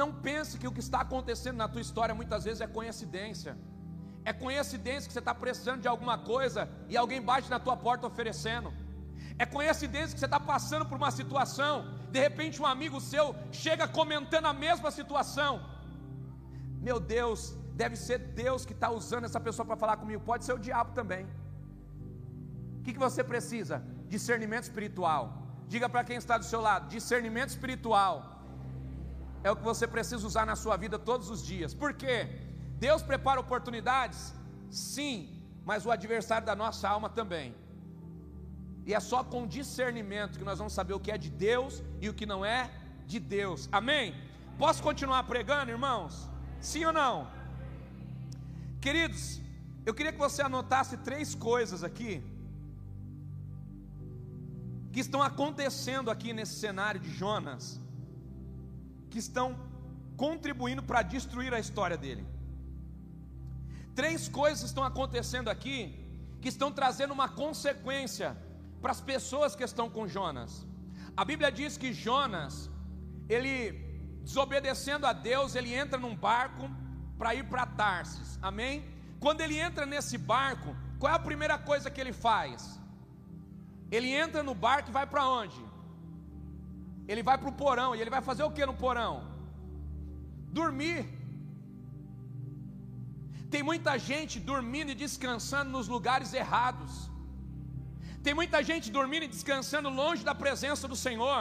não 0.00 0.12
pense 0.26 0.58
que 0.58 0.68
o 0.68 0.72
que 0.72 0.80
está 0.80 1.00
acontecendo 1.00 1.56
na 1.56 1.68
tua 1.68 1.80
história 1.80 2.14
muitas 2.14 2.44
vezes 2.44 2.60
é 2.60 2.66
coincidência. 2.66 3.56
É 4.24 4.32
coincidência 4.32 5.06
que 5.06 5.12
você 5.12 5.18
está 5.18 5.34
precisando 5.34 5.80
de 5.82 5.88
alguma 5.88 6.16
coisa 6.18 6.68
e 6.88 6.96
alguém 6.96 7.20
bate 7.20 7.48
na 7.50 7.58
tua 7.58 7.76
porta 7.76 8.06
oferecendo. 8.06 8.72
É 9.38 9.46
coincidência 9.46 10.14
que 10.14 10.20
você 10.20 10.26
está 10.26 10.40
passando 10.40 10.86
por 10.86 10.96
uma 10.96 11.10
situação, 11.10 11.74
de 12.10 12.20
repente 12.20 12.60
um 12.62 12.66
amigo 12.66 13.00
seu 13.00 13.34
chega 13.50 13.86
comentando 13.88 14.46
a 14.46 14.52
mesma 14.52 14.90
situação. 14.90 15.52
Meu 16.88 16.98
Deus, 17.16 17.40
deve 17.82 17.96
ser 18.06 18.18
Deus 18.42 18.60
que 18.68 18.74
está 18.78 18.90
usando 19.00 19.24
essa 19.28 19.40
pessoa 19.46 19.66
para 19.68 19.76
falar 19.82 19.96
comigo, 20.02 20.22
pode 20.30 20.44
ser 20.44 20.54
o 20.58 20.62
diabo 20.68 20.90
também. 20.98 21.24
O 22.78 22.82
que, 22.84 22.92
que 22.94 23.04
você 23.06 23.22
precisa? 23.32 23.76
Discernimento 24.14 24.64
espiritual. 24.70 25.22
Diga 25.72 25.88
para 25.88 26.04
quem 26.08 26.16
está 26.22 26.36
do 26.42 26.46
seu 26.52 26.60
lado: 26.60 26.88
discernimento 26.96 27.50
espiritual 27.56 28.14
é 29.42 29.50
o 29.50 29.56
que 29.56 29.62
você 29.70 29.86
precisa 29.86 30.26
usar 30.30 30.44
na 30.50 30.56
sua 30.56 30.76
vida 30.84 30.98
todos 31.10 31.30
os 31.34 31.40
dias. 31.52 31.72
Por 31.82 31.92
quê? 32.02 32.18
Deus 32.86 33.02
prepara 33.10 33.40
oportunidades? 33.46 34.20
Sim, 34.70 35.16
mas 35.64 35.86
o 35.86 35.90
adversário 35.90 36.46
da 36.46 36.56
nossa 36.56 36.88
alma 36.88 37.08
também. 37.08 37.54
E 38.86 38.92
é 38.92 39.00
só 39.00 39.24
com 39.24 39.46
discernimento 39.46 40.38
que 40.38 40.44
nós 40.44 40.58
vamos 40.58 40.74
saber 40.78 40.94
o 40.94 41.00
que 41.00 41.10
é 41.10 41.18
de 41.26 41.30
Deus 41.30 41.82
e 42.00 42.08
o 42.08 42.14
que 42.14 42.26
não 42.26 42.44
é 42.44 42.70
de 43.06 43.18
Deus. 43.18 43.68
Amém? 43.72 44.14
Posso 44.58 44.82
continuar 44.82 45.22
pregando, 45.24 45.70
irmãos? 45.70 46.33
Sim 46.70 46.84
ou 46.90 46.94
não? 47.00 47.14
Queridos, 48.84 49.24
eu 49.86 49.92
queria 49.96 50.12
que 50.14 50.24
você 50.26 50.40
anotasse 50.42 50.96
três 51.08 51.34
coisas 51.48 51.80
aqui 51.88 52.12
que 54.92 55.00
estão 55.00 55.20
acontecendo 55.30 56.10
aqui 56.14 56.32
nesse 56.32 56.54
cenário 56.64 57.00
de 57.04 57.10
Jonas, 57.20 57.64
que 59.10 59.18
estão 59.18 59.48
contribuindo 60.16 60.82
para 60.90 61.02
destruir 61.02 61.52
a 61.52 61.60
história 61.64 61.98
dele. 62.04 62.24
Três 63.94 64.26
coisas 64.40 64.64
estão 64.70 64.84
acontecendo 64.84 65.50
aqui 65.54 65.78
que 66.40 66.48
estão 66.54 66.72
trazendo 66.80 67.12
uma 67.18 67.28
consequência 67.28 68.30
para 68.80 68.92
as 68.96 69.02
pessoas 69.12 69.54
que 69.56 69.64
estão 69.70 69.88
com 69.90 70.08
Jonas. 70.16 70.66
A 71.14 71.24
Bíblia 71.24 71.52
diz 71.52 71.76
que 71.76 71.92
Jonas, 71.92 72.70
ele 73.28 73.83
desobedecendo 74.28 75.06
a 75.06 75.12
Deus, 75.12 75.54
ele 75.54 75.72
entra 75.82 75.98
num 76.04 76.16
barco 76.28 76.64
para 77.18 77.34
ir 77.38 77.44
para 77.52 77.66
Tarsis, 77.80 78.30
amém? 78.50 78.74
Quando 79.24 79.40
ele 79.44 79.58
entra 79.66 79.84
nesse 79.92 80.16
barco, 80.32 80.70
qual 80.98 81.12
é 81.12 81.16
a 81.16 81.26
primeira 81.30 81.56
coisa 81.70 81.90
que 81.90 82.00
ele 82.00 82.14
faz? 82.26 82.80
Ele 83.96 84.10
entra 84.24 84.42
no 84.48 84.54
barco 84.66 84.88
e 84.90 84.96
vai 84.98 85.06
para 85.12 85.24
onde? 85.40 85.60
Ele 87.06 87.22
vai 87.28 87.36
para 87.40 87.50
o 87.52 87.58
porão, 87.62 87.90
e 87.94 88.00
ele 88.00 88.14
vai 88.16 88.22
fazer 88.28 88.44
o 88.44 88.50
que 88.50 88.64
no 88.70 88.76
porão? 88.84 89.14
Dormir. 90.60 91.00
Tem 93.54 93.62
muita 93.62 93.92
gente 93.98 94.36
dormindo 94.52 94.90
e 94.92 95.00
descansando 95.04 95.70
nos 95.76 95.86
lugares 95.86 96.32
errados. 96.42 96.92
Tem 98.24 98.34
muita 98.40 98.62
gente 98.70 98.90
dormindo 98.90 99.24
e 99.26 99.32
descansando 99.36 99.88
longe 99.90 100.24
da 100.24 100.34
presença 100.34 100.88
do 100.92 100.96
Senhor. 100.96 101.40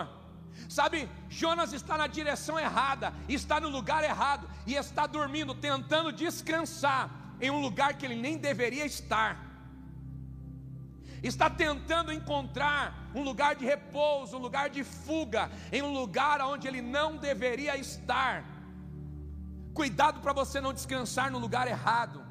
Sabe, 0.69 1.09
Jonas 1.29 1.73
está 1.73 1.97
na 1.97 2.07
direção 2.07 2.59
errada, 2.59 3.13
está 3.27 3.59
no 3.59 3.69
lugar 3.69 4.03
errado 4.03 4.49
e 4.65 4.75
está 4.75 5.05
dormindo, 5.05 5.53
tentando 5.53 6.11
descansar 6.11 7.09
em 7.39 7.49
um 7.49 7.61
lugar 7.61 7.95
que 7.95 8.05
ele 8.05 8.15
nem 8.15 8.37
deveria 8.37 8.85
estar. 8.85 9.37
Está 11.21 11.49
tentando 11.49 12.11
encontrar 12.11 13.09
um 13.15 13.23
lugar 13.23 13.55
de 13.55 13.65
repouso, 13.65 14.37
um 14.37 14.39
lugar 14.39 14.69
de 14.69 14.83
fuga, 14.83 15.49
em 15.71 15.81
um 15.81 15.93
lugar 15.93 16.41
onde 16.41 16.67
ele 16.67 16.81
não 16.81 17.17
deveria 17.17 17.77
estar. 17.77 18.43
Cuidado 19.73 20.19
para 20.21 20.33
você 20.33 20.59
não 20.61 20.73
descansar 20.73 21.31
no 21.31 21.39
lugar 21.39 21.67
errado. 21.67 22.22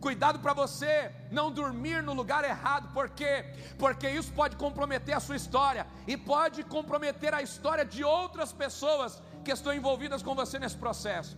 Cuidado 0.00 0.38
para 0.38 0.52
você 0.52 1.10
não 1.30 1.50
dormir 1.50 2.02
no 2.02 2.14
lugar 2.14 2.44
errado, 2.44 2.92
por 2.92 3.08
quê? 3.10 3.34
Porque 3.78 4.08
isso 4.08 4.32
pode 4.32 4.56
comprometer 4.56 5.14
a 5.16 5.20
sua 5.20 5.36
história 5.36 5.86
e 6.06 6.16
pode 6.16 6.62
comprometer 6.64 7.34
a 7.34 7.42
história 7.42 7.84
de 7.84 8.02
outras 8.04 8.52
pessoas 8.52 9.22
que 9.44 9.52
estão 9.52 9.72
envolvidas 9.72 10.22
com 10.22 10.34
você 10.34 10.58
nesse 10.58 10.76
processo. 10.76 11.36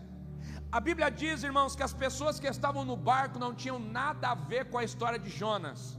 A 0.73 0.79
Bíblia 0.79 1.11
diz, 1.11 1.43
irmãos, 1.43 1.75
que 1.75 1.83
as 1.83 1.93
pessoas 1.93 2.39
que 2.39 2.47
estavam 2.47 2.85
no 2.85 2.97
barco 2.97 3.39
não 3.39 3.53
tinham 3.55 3.79
nada 3.79 4.29
a 4.31 4.35
ver 4.35 4.71
com 4.71 4.79
a 4.79 4.85
história 4.85 5.19
de 5.19 5.29
Jonas, 5.29 5.99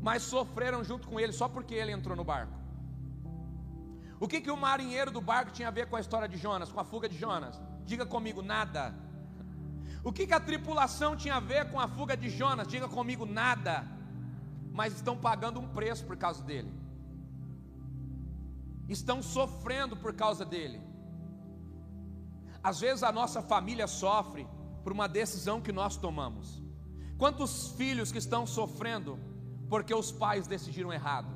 mas 0.00 0.22
sofreram 0.22 0.82
junto 0.82 1.06
com 1.06 1.20
ele 1.20 1.32
só 1.32 1.48
porque 1.48 1.74
ele 1.74 1.92
entrou 1.92 2.16
no 2.16 2.24
barco. 2.24 2.60
O 4.18 4.28
que, 4.28 4.40
que 4.40 4.50
o 4.50 4.56
marinheiro 4.56 5.10
do 5.10 5.20
barco 5.20 5.50
tinha 5.50 5.68
a 5.68 5.70
ver 5.70 5.86
com 5.86 5.96
a 5.96 6.00
história 6.00 6.28
de 6.28 6.38
Jonas, 6.38 6.72
com 6.72 6.80
a 6.80 6.84
fuga 6.84 7.08
de 7.08 7.16
Jonas? 7.16 7.60
Diga 7.84 8.06
comigo, 8.06 8.42
nada. 8.42 8.94
O 10.02 10.12
que, 10.12 10.26
que 10.26 10.32
a 10.32 10.40
tripulação 10.40 11.14
tinha 11.14 11.36
a 11.36 11.40
ver 11.40 11.70
com 11.70 11.78
a 11.78 11.86
fuga 11.86 12.16
de 12.16 12.30
Jonas? 12.30 12.66
Diga 12.66 12.88
comigo, 12.88 13.26
nada. 13.26 13.84
Mas 14.72 14.94
estão 14.94 15.16
pagando 15.16 15.60
um 15.60 15.68
preço 15.68 16.04
por 16.04 16.16
causa 16.16 16.42
dele. 16.42 16.72
Estão 18.88 19.22
sofrendo 19.22 19.96
por 19.96 20.14
causa 20.14 20.44
dele. 20.44 20.80
Às 22.62 22.80
vezes 22.80 23.02
a 23.02 23.12
nossa 23.12 23.42
família 23.42 23.86
sofre 23.86 24.46
por 24.82 24.92
uma 24.92 25.06
decisão 25.06 25.60
que 25.60 25.72
nós 25.72 25.96
tomamos. 25.96 26.62
Quantos 27.18 27.72
filhos 27.72 28.10
que 28.10 28.18
estão 28.18 28.46
sofrendo 28.46 29.18
porque 29.68 29.94
os 29.94 30.10
pais 30.10 30.46
decidiram 30.46 30.92
errado? 30.92 31.28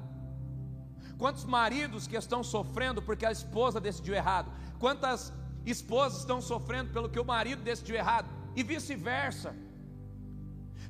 Quantos 1.18 1.44
maridos 1.44 2.06
que 2.06 2.16
estão 2.16 2.42
sofrendo 2.42 3.02
porque 3.02 3.26
a 3.26 3.32
esposa 3.32 3.80
decidiu 3.80 4.14
errado? 4.14 4.50
Quantas 4.78 5.32
esposas 5.64 6.20
estão 6.20 6.40
sofrendo 6.40 6.92
pelo 6.92 7.08
que 7.08 7.20
o 7.20 7.24
marido 7.24 7.62
decidiu 7.62 7.96
errado? 7.96 8.43
E 8.56 8.62
vice-versa. 8.62 9.54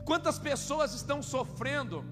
Quantas 0.04 0.38
pessoas 0.38 0.94
estão 0.94 1.22
sofrendo 1.22 2.04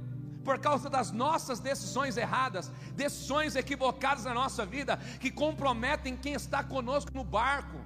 por 0.43 0.59
causa 0.59 0.91
das 0.91 1.11
nossas 1.11 1.61
decisões 1.61 2.17
erradas, 2.17 2.71
decisões 2.95 3.55
equivocadas 3.55 4.25
na 4.25 4.35
nossa 4.35 4.67
vida, 4.67 4.97
que 5.21 5.31
comprometem 5.31 6.17
quem 6.17 6.33
está 6.33 6.65
conosco 6.65 7.13
no 7.15 7.25
barco. 7.25 7.79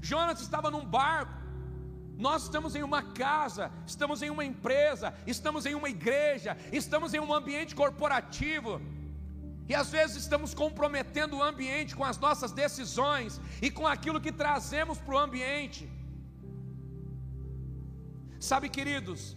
Jonas 0.00 0.40
estava 0.40 0.70
num 0.70 0.84
barco, 0.84 1.32
nós 2.16 2.44
estamos 2.44 2.74
em 2.74 2.82
uma 2.82 3.02
casa, 3.02 3.70
estamos 3.86 4.22
em 4.22 4.30
uma 4.30 4.44
empresa, 4.44 5.14
estamos 5.26 5.66
em 5.66 5.74
uma 5.74 5.88
igreja, 5.88 6.56
estamos 6.72 7.14
em 7.14 7.20
um 7.20 7.32
ambiente 7.32 7.74
corporativo, 7.74 8.80
E 9.68 9.74
às 9.74 9.90
vezes 9.90 10.16
estamos 10.16 10.54
comprometendo 10.54 11.36
o 11.36 11.42
ambiente 11.42 11.94
com 11.94 12.02
as 12.02 12.18
nossas 12.18 12.52
decisões 12.52 13.38
e 13.60 13.70
com 13.70 13.86
aquilo 13.86 14.20
que 14.20 14.32
trazemos 14.32 14.98
para 14.98 15.14
o 15.14 15.18
ambiente. 15.18 15.97
Sabe, 18.38 18.68
queridos, 18.68 19.36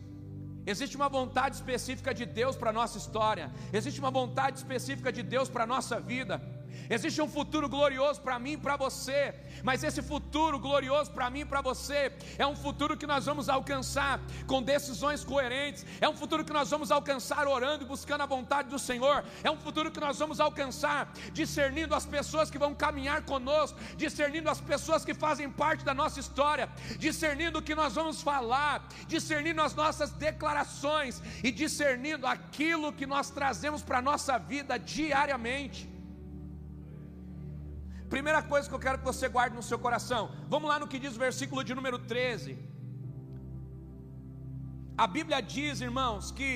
existe 0.65 0.95
uma 0.95 1.09
vontade 1.09 1.55
específica 1.55 2.13
de 2.13 2.25
Deus 2.25 2.55
para 2.55 2.69
a 2.69 2.73
nossa 2.73 2.97
história, 2.97 3.51
existe 3.73 3.99
uma 3.99 4.11
vontade 4.11 4.57
específica 4.57 5.11
de 5.11 5.23
Deus 5.23 5.49
para 5.49 5.63
a 5.63 5.67
nossa 5.67 5.99
vida. 5.99 6.41
Existe 6.89 7.21
um 7.21 7.27
futuro 7.27 7.69
glorioso 7.69 8.21
para 8.21 8.37
mim 8.37 8.53
e 8.53 8.57
para 8.57 8.75
você, 8.75 9.33
mas 9.63 9.83
esse 9.83 10.01
futuro 10.01 10.59
glorioso 10.59 11.11
para 11.11 11.29
mim 11.29 11.41
e 11.41 11.45
para 11.45 11.61
você 11.61 12.11
é 12.37 12.45
um 12.45 12.55
futuro 12.55 12.97
que 12.97 13.07
nós 13.07 13.25
vamos 13.25 13.49
alcançar 13.49 14.19
com 14.47 14.61
decisões 14.61 15.23
coerentes, 15.23 15.85
é 15.99 16.07
um 16.07 16.15
futuro 16.15 16.43
que 16.43 16.53
nós 16.53 16.69
vamos 16.69 16.91
alcançar 16.91 17.47
orando 17.47 17.83
e 17.83 17.87
buscando 17.87 18.21
a 18.21 18.25
vontade 18.25 18.69
do 18.69 18.79
Senhor, 18.79 19.23
é 19.43 19.51
um 19.51 19.57
futuro 19.57 19.91
que 19.91 19.99
nós 19.99 20.17
vamos 20.17 20.39
alcançar 20.39 21.11
discernindo 21.33 21.95
as 21.95 22.05
pessoas 22.05 22.49
que 22.49 22.57
vão 22.57 22.73
caminhar 22.73 23.23
conosco, 23.23 23.79
discernindo 23.97 24.49
as 24.49 24.61
pessoas 24.61 25.05
que 25.05 25.13
fazem 25.13 25.49
parte 25.49 25.83
da 25.83 25.93
nossa 25.93 26.19
história, 26.19 26.69
discernindo 26.97 27.59
o 27.59 27.61
que 27.61 27.75
nós 27.75 27.93
vamos 27.93 28.21
falar, 28.21 28.87
discernindo 29.07 29.61
as 29.61 29.73
nossas 29.73 30.11
declarações 30.11 31.21
e 31.43 31.51
discernindo 31.51 32.25
aquilo 32.25 32.93
que 32.93 33.05
nós 33.05 33.29
trazemos 33.29 33.81
para 33.81 33.99
a 33.99 34.01
nossa 34.01 34.37
vida 34.37 34.77
diariamente. 34.77 35.90
Primeira 38.13 38.41
coisa 38.51 38.67
que 38.69 38.75
eu 38.77 38.83
quero 38.85 38.97
que 38.99 39.09
você 39.11 39.27
guarde 39.35 39.55
no 39.59 39.63
seu 39.67 39.79
coração. 39.85 40.23
Vamos 40.53 40.69
lá 40.71 40.77
no 40.81 40.87
que 40.91 40.99
diz 41.03 41.13
o 41.15 41.23
versículo 41.27 41.63
de 41.67 41.73
número 41.79 41.97
13. 42.13 42.57
A 45.03 45.07
Bíblia 45.15 45.39
diz, 45.53 45.79
irmãos, 45.89 46.25
que 46.39 46.49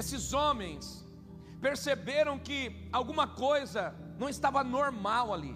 esses 0.00 0.32
homens 0.38 0.84
perceberam 1.66 2.34
que 2.46 2.58
alguma 3.00 3.26
coisa 3.44 3.82
não 4.18 4.30
estava 4.34 4.64
normal 4.64 5.26
ali. 5.36 5.54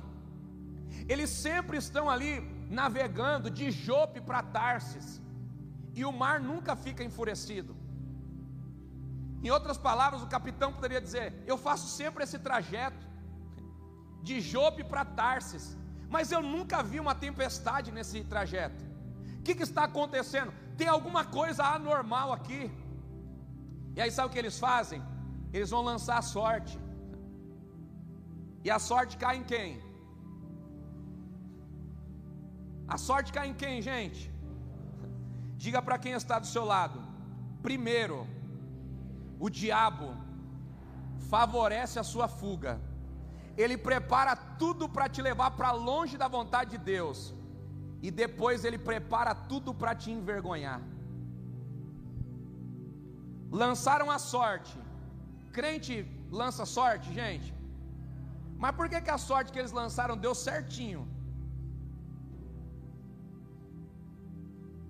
Eles 1.12 1.30
sempre 1.30 1.78
estão 1.84 2.04
ali 2.14 2.32
navegando 2.80 3.50
de 3.58 3.70
Jope 3.70 4.20
para 4.20 4.42
Tarsis, 4.42 5.08
e 5.98 6.04
o 6.04 6.12
mar 6.22 6.38
nunca 6.50 6.76
fica 6.76 7.02
enfurecido. 7.10 7.74
Em 9.42 9.50
outras 9.50 9.78
palavras, 9.88 10.22
o 10.22 10.32
capitão 10.36 10.72
poderia 10.76 11.00
dizer: 11.00 11.26
Eu 11.46 11.56
faço 11.56 11.86
sempre 12.00 12.22
esse 12.24 12.38
trajeto 12.38 13.07
de 14.22 14.40
Jope 14.40 14.82
para 14.84 15.04
Tarsis, 15.04 15.76
mas 16.08 16.32
eu 16.32 16.42
nunca 16.42 16.82
vi 16.82 16.98
uma 17.00 17.14
tempestade 17.14 17.90
nesse 17.92 18.24
trajeto. 18.24 18.84
O 19.38 19.42
que, 19.42 19.54
que 19.54 19.62
está 19.62 19.84
acontecendo? 19.84 20.52
Tem 20.76 20.88
alguma 20.88 21.24
coisa 21.24 21.64
anormal 21.64 22.32
aqui. 22.32 22.70
E 23.96 24.00
aí 24.00 24.10
sabe 24.10 24.28
o 24.28 24.32
que 24.32 24.38
eles 24.38 24.58
fazem? 24.58 25.02
Eles 25.52 25.70
vão 25.70 25.82
lançar 25.82 26.18
a 26.18 26.22
sorte. 26.22 26.78
E 28.64 28.70
a 28.70 28.78
sorte 28.78 29.16
cai 29.16 29.36
em 29.36 29.44
quem? 29.44 29.80
A 32.86 32.96
sorte 32.96 33.32
cai 33.32 33.48
em 33.48 33.54
quem, 33.54 33.82
gente? 33.82 34.32
Diga 35.56 35.80
para 35.82 35.98
quem 35.98 36.12
está 36.12 36.38
do 36.38 36.46
seu 36.46 36.64
lado. 36.64 36.98
Primeiro, 37.62 38.26
o 39.38 39.48
diabo 39.50 40.08
favorece 41.28 41.98
a 41.98 42.02
sua 42.02 42.28
fuga 42.28 42.80
ele 43.62 43.76
prepara 43.88 44.34
tudo 44.62 44.84
para 44.94 45.08
te 45.14 45.20
levar 45.28 45.50
para 45.58 45.70
longe 45.88 46.16
da 46.22 46.28
vontade 46.36 46.70
de 46.74 46.78
Deus, 46.94 47.34
e 48.06 48.10
depois 48.22 48.64
ele 48.64 48.78
prepara 48.90 49.34
tudo 49.34 49.74
para 49.80 49.94
te 50.00 50.10
envergonhar. 50.16 50.80
Lançaram 53.62 54.08
a 54.16 54.18
sorte, 54.32 54.76
crente 55.58 55.94
lança 56.30 56.64
sorte, 56.78 57.12
gente, 57.20 57.50
mas 58.62 58.74
por 58.78 58.88
que, 58.88 59.00
que 59.00 59.10
a 59.10 59.20
sorte 59.30 59.52
que 59.52 59.58
eles 59.58 59.72
lançaram 59.82 60.16
deu 60.16 60.34
certinho? 60.34 61.02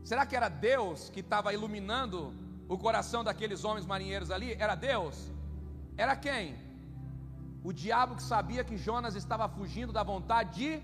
Será 0.09 0.25
que 0.27 0.37
era 0.41 0.49
Deus 0.49 1.11
que 1.15 1.21
estava 1.21 1.53
iluminando 1.57 2.21
o 2.69 2.77
coração 2.77 3.23
daqueles 3.23 3.63
homens 3.65 3.87
marinheiros 3.87 4.31
ali? 4.31 4.51
Era 4.55 4.75
Deus? 4.75 5.17
Era 5.97 6.15
quem? 6.17 6.68
O 7.63 7.73
diabo 7.73 8.17
que 8.17 8.23
sabia 8.23 8.65
que 8.65 8.77
Jonas 8.77 9.15
estava 9.15 9.49
fugindo 9.49 9.93
da 9.93 10.03
vontade 10.03 10.51
de. 10.59 10.83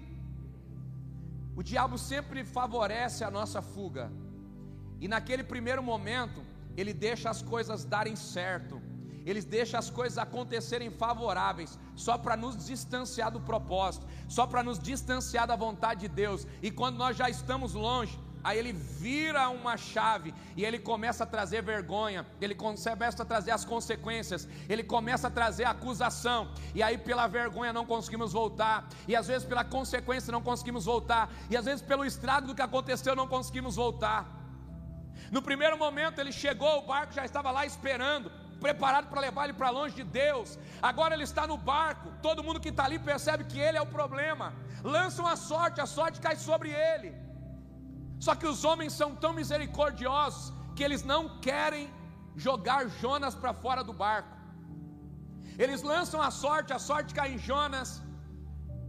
O 1.57 1.63
diabo 1.63 1.97
sempre 1.97 2.45
favorece 2.45 3.23
a 3.25 3.31
nossa 3.31 3.63
fuga. 3.63 4.11
E 5.01 5.07
naquele 5.07 5.45
primeiro 5.45 5.83
momento, 5.83 6.43
ele 6.77 6.93
deixa 6.93 7.31
as 7.31 7.43
coisas 7.43 7.85
darem 7.85 8.17
certo. 8.17 8.83
Ele 9.25 9.41
deixa 9.41 9.79
as 9.79 9.89
coisas 9.89 10.19
acontecerem 10.19 10.91
favoráveis, 10.91 11.79
só 11.97 12.19
para 12.19 12.37
nos 12.37 12.67
distanciar 12.67 13.31
do 13.31 13.41
propósito, 13.41 14.07
só 14.29 14.47
para 14.47 14.63
nos 14.63 14.79
distanciar 14.79 15.47
da 15.47 15.57
vontade 15.57 16.01
de 16.01 16.09
Deus. 16.09 16.47
E 16.61 16.71
quando 16.71 16.97
nós 16.97 17.17
já 17.17 17.31
estamos 17.31 17.73
longe, 17.73 18.19
aí 18.45 18.59
ele 18.59 18.73
vira 18.73 19.49
uma 19.49 19.77
chave 19.77 20.35
e 20.55 20.65
ele 20.65 20.79
começa 20.79 21.25
a 21.25 21.27
trazer 21.27 21.63
vergonha, 21.63 22.27
ele 22.41 22.55
começa 22.55 23.23
a 23.23 23.27
trazer 23.27 23.51
as 23.51 23.65
consequências, 23.65 24.47
ele 24.69 24.85
começa 24.85 25.29
a 25.29 25.31
trazer 25.31 25.65
a 25.65 25.71
acusação, 25.71 26.53
e 26.75 26.83
aí 26.83 26.99
pela 26.99 27.27
vergonha 27.27 27.73
não 27.73 27.87
conseguimos 27.87 28.33
voltar, 28.33 28.87
e 29.09 29.17
às 29.17 29.27
vezes 29.27 29.47
pela 29.47 29.65
consequência 29.65 30.31
não 30.31 30.43
conseguimos 30.43 30.85
voltar, 30.85 31.31
e 31.51 31.57
às 31.57 31.65
vezes 31.65 31.81
pelo 31.81 32.05
estrago 32.05 32.49
do 32.49 32.55
que 32.55 32.63
aconteceu 32.63 33.17
não 33.17 33.27
conseguimos 33.27 33.77
voltar. 33.77 34.21
No 35.31 35.41
primeiro 35.41 35.79
momento 35.79 36.21
ele 36.21 36.31
chegou, 36.31 36.81
o 36.81 36.87
barco 36.87 37.15
já 37.15 37.25
estava 37.25 37.51
lá 37.51 37.65
esperando, 37.65 38.31
preparado 38.61 39.09
para 39.09 39.21
levar 39.21 39.45
ele 39.45 39.53
para 39.55 39.71
longe 39.71 39.95
de 39.95 40.05
Deus. 40.05 40.59
Agora 40.83 41.15
ele 41.15 41.25
está 41.25 41.47
no 41.47 41.57
barco, 41.57 42.13
todo 42.23 42.45
mundo 42.45 42.61
que 42.61 42.69
está 42.69 42.85
ali 42.85 42.99
percebe 42.99 43.45
que 43.45 43.59
ele 43.59 43.79
é 43.79 43.83
o 43.83 43.87
problema. 43.87 44.53
Lançam 44.83 45.27
a 45.27 45.37
sorte, 45.37 45.81
a 45.81 45.87
sorte 45.87 46.21
cai 46.21 46.37
sobre 46.37 46.71
ele. 46.71 47.11
Só 48.25 48.33
que 48.41 48.49
os 48.53 48.61
homens 48.69 48.93
são 49.01 49.11
tão 49.23 49.33
misericordiosos 49.41 50.45
que 50.75 50.83
eles 50.87 51.03
não 51.13 51.23
querem 51.47 51.85
jogar 52.45 52.81
Jonas 53.01 53.35
para 53.41 53.53
fora 53.65 53.83
do 53.89 53.93
barco. 53.93 54.35
Eles 55.63 55.83
lançam 55.83 56.21
a 56.29 56.31
sorte, 56.31 56.73
a 56.73 56.79
sorte 56.79 57.15
cai 57.19 57.29
em 57.35 57.39
Jonas. 57.49 57.91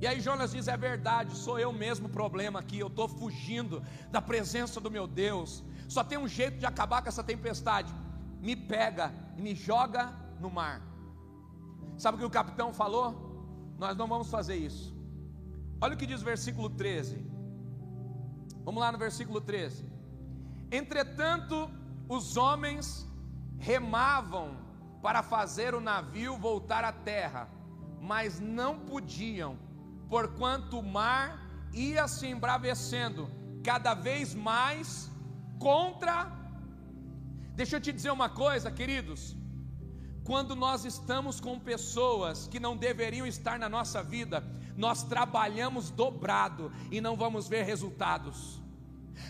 E 0.01 0.07
aí 0.07 0.19
Jonas 0.27 0.53
diz: 0.55 0.67
É 0.75 0.77
verdade, 0.77 1.35
sou 1.35 1.57
eu 1.65 1.71
mesmo 1.83 2.07
o 2.07 2.15
problema 2.19 2.59
aqui. 2.59 2.79
Eu 2.79 2.87
estou 2.87 3.07
fugindo 3.09 3.83
da 4.15 4.21
presença 4.21 4.79
do 4.79 4.89
meu 4.89 5.05
Deus. 5.05 5.63
Só 5.95 6.01
tem 6.03 6.17
um 6.17 6.29
jeito 6.39 6.57
de 6.57 6.65
acabar 6.65 7.01
com 7.01 7.09
essa 7.09 7.23
tempestade: 7.33 7.93
me 8.47 8.55
pega 8.55 9.13
e 9.37 9.41
me 9.41 9.53
joga 9.53 10.13
no 10.39 10.49
mar. 10.49 10.81
Sabe 11.97 12.15
o 12.15 12.19
que 12.21 12.25
o 12.25 12.37
capitão 12.39 12.71
falou? 12.73 13.07
Nós 13.77 13.97
não 13.97 14.07
vamos 14.07 14.29
fazer 14.29 14.55
isso. 14.55 14.95
Olha 15.81 15.93
o 15.93 15.97
que 15.97 16.11
diz 16.11 16.21
o 16.21 16.25
versículo 16.33 16.69
13. 16.69 17.34
Vamos 18.65 18.81
lá 18.81 18.91
no 18.91 18.97
versículo 18.97 19.39
13. 19.39 19.85
Entretanto, 20.71 21.69
os 22.09 22.35
homens 22.35 23.07
remavam 23.57 24.57
para 25.03 25.21
fazer 25.21 25.75
o 25.75 25.81
navio 25.91 26.37
voltar 26.37 26.83
à 26.83 26.91
terra, 26.91 27.47
mas 28.01 28.39
não 28.39 28.73
podiam, 28.79 29.51
porquanto 30.09 30.79
o 30.79 30.83
mar 30.83 31.25
ia 31.71 32.07
se 32.07 32.25
embravecendo 32.25 33.29
cada 33.63 33.93
vez 33.93 34.33
mais 34.33 35.11
contra. 35.59 36.15
Deixa 37.53 37.75
eu 37.75 37.81
te 37.81 37.91
dizer 37.93 38.11
uma 38.11 38.29
coisa, 38.29 38.71
queridos. 38.71 39.35
Quando 40.23 40.55
nós 40.55 40.85
estamos 40.85 41.39
com 41.39 41.59
pessoas 41.59 42.47
que 42.47 42.59
não 42.59 42.75
deveriam 42.75 43.27
estar 43.27 43.59
na 43.59 43.69
nossa 43.69 44.01
vida, 44.01 44.43
nós 44.75 45.03
trabalhamos 45.03 45.89
dobrado 45.89 46.71
e 46.91 46.99
não 46.99 47.15
vamos 47.15 47.47
ver 47.47 47.63
resultados. 47.63 48.61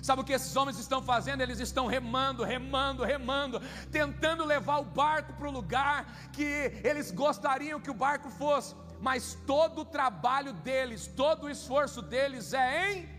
Sabe 0.01 0.21
o 0.21 0.25
que 0.25 0.33
esses 0.33 0.55
homens 0.55 0.79
estão 0.79 1.01
fazendo? 1.01 1.41
Eles 1.41 1.59
estão 1.59 1.85
remando, 1.85 2.43
remando, 2.43 3.03
remando, 3.03 3.61
tentando 3.91 4.43
levar 4.43 4.79
o 4.79 4.85
barco 4.85 5.33
para 5.33 5.47
o 5.47 5.51
lugar 5.51 6.29
que 6.31 6.43
eles 6.83 7.11
gostariam 7.11 7.79
que 7.79 7.91
o 7.91 7.93
barco 7.93 8.29
fosse, 8.29 8.75
mas 8.99 9.37
todo 9.45 9.81
o 9.81 9.85
trabalho 9.85 10.53
deles, 10.53 11.07
todo 11.07 11.45
o 11.45 11.49
esforço 11.49 12.01
deles 12.01 12.53
é 12.53 12.93
em 12.93 13.14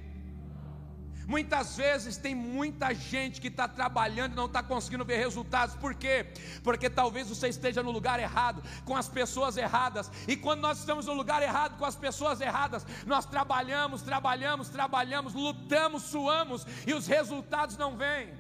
Muitas 1.27 1.77
vezes 1.77 2.17
tem 2.17 2.37
muita 2.37 2.95
gente 2.95 3.41
que 3.41 3.49
está 3.49 3.67
trabalhando 3.67 4.33
e 4.33 4.37
não 4.37 4.47
está 4.47 4.63
conseguindo 4.63 5.05
ver 5.05 5.17
resultados, 5.17 5.75
por 5.75 5.93
quê? 5.93 6.33
Porque 6.63 6.89
talvez 6.89 7.29
você 7.29 7.49
esteja 7.49 7.83
no 7.83 7.91
lugar 7.91 8.21
errado, 8.21 8.63
com 8.85 8.97
as 8.97 9.09
pessoas 9.09 9.57
erradas, 9.57 10.11
e 10.29 10.37
quando 10.37 10.61
nós 10.61 10.79
estamos 10.79 11.07
no 11.07 11.15
lugar 11.15 11.43
errado, 11.43 11.77
com 11.79 11.85
as 11.85 11.97
pessoas 11.97 12.41
erradas, 12.41 12.87
nós 13.05 13.27
trabalhamos, 13.27 14.03
trabalhamos, 14.03 14.69
trabalhamos, 14.69 15.35
lutamos, 15.35 16.05
suamos, 16.05 16.65
e 16.87 16.95
os 16.95 17.09
resultados 17.09 17.77
não 17.77 17.97
vêm. 17.97 18.33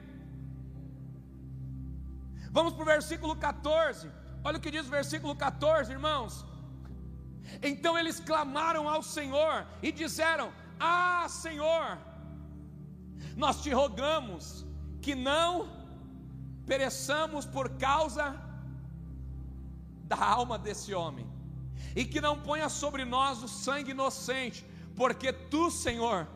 Vamos 2.52 2.72
para 2.72 2.82
o 2.82 2.86
versículo 2.86 3.34
14, 3.34 4.08
olha 4.44 4.58
o 4.58 4.60
que 4.60 4.70
diz 4.70 4.86
o 4.86 4.90
versículo 4.90 5.34
14, 5.34 5.90
irmãos. 5.90 6.46
Então 7.60 7.98
eles 7.98 8.20
clamaram 8.20 8.88
ao 8.88 9.02
Senhor 9.02 9.66
e 9.82 9.90
disseram: 9.90 10.52
Ah, 10.78 11.26
Senhor, 11.28 11.98
nós 13.34 13.62
te 13.62 13.70
rogamos 13.70 14.66
que 15.00 15.14
não 15.14 15.68
pereçamos 16.66 17.46
por 17.46 17.70
causa 17.70 18.26
da 20.04 20.18
alma 20.24 20.58
desse 20.58 20.94
homem. 20.94 21.26
e 21.94 22.04
que 22.04 22.20
não 22.20 22.34
ponha 22.48 22.68
sobre 22.68 23.04
nós 23.04 23.42
o 23.42 23.48
sangue 23.48 23.92
inocente, 23.92 24.64
porque 24.94 25.32
tu, 25.32 25.70
Senhor, 25.70 26.28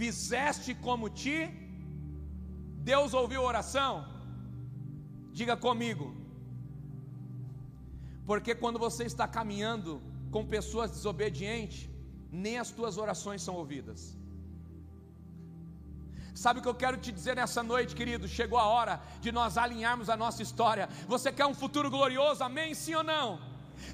fizeste 0.00 0.74
como 0.74 1.08
ti. 1.08 1.38
Deus 2.90 3.14
ouviu 3.14 3.42
a 3.42 3.48
oração? 3.52 3.94
Diga 5.32 5.56
comigo. 5.56 6.06
Porque 8.26 8.52
quando 8.54 8.78
você 8.78 9.04
está 9.04 9.26
caminhando 9.28 10.02
com 10.32 10.44
pessoas 10.46 10.90
desobedientes, 10.90 11.88
nem 12.30 12.58
as 12.58 12.70
tuas 12.70 12.98
orações 12.98 13.42
são 13.42 13.54
ouvidas. 13.54 14.17
Sabe 16.38 16.60
o 16.60 16.62
que 16.62 16.68
eu 16.68 16.74
quero 16.82 16.96
te 16.96 17.10
dizer 17.10 17.34
nessa 17.34 17.64
noite, 17.64 17.96
querido? 17.96 18.28
Chegou 18.28 18.60
a 18.60 18.64
hora 18.64 19.00
de 19.20 19.32
nós 19.32 19.58
alinharmos 19.58 20.08
a 20.08 20.16
nossa 20.16 20.40
história. 20.40 20.88
Você 21.08 21.32
quer 21.32 21.46
um 21.46 21.52
futuro 21.52 21.90
glorioso? 21.90 22.44
Amém? 22.44 22.74
Sim 22.74 22.94
ou 22.94 23.02
não? 23.02 23.40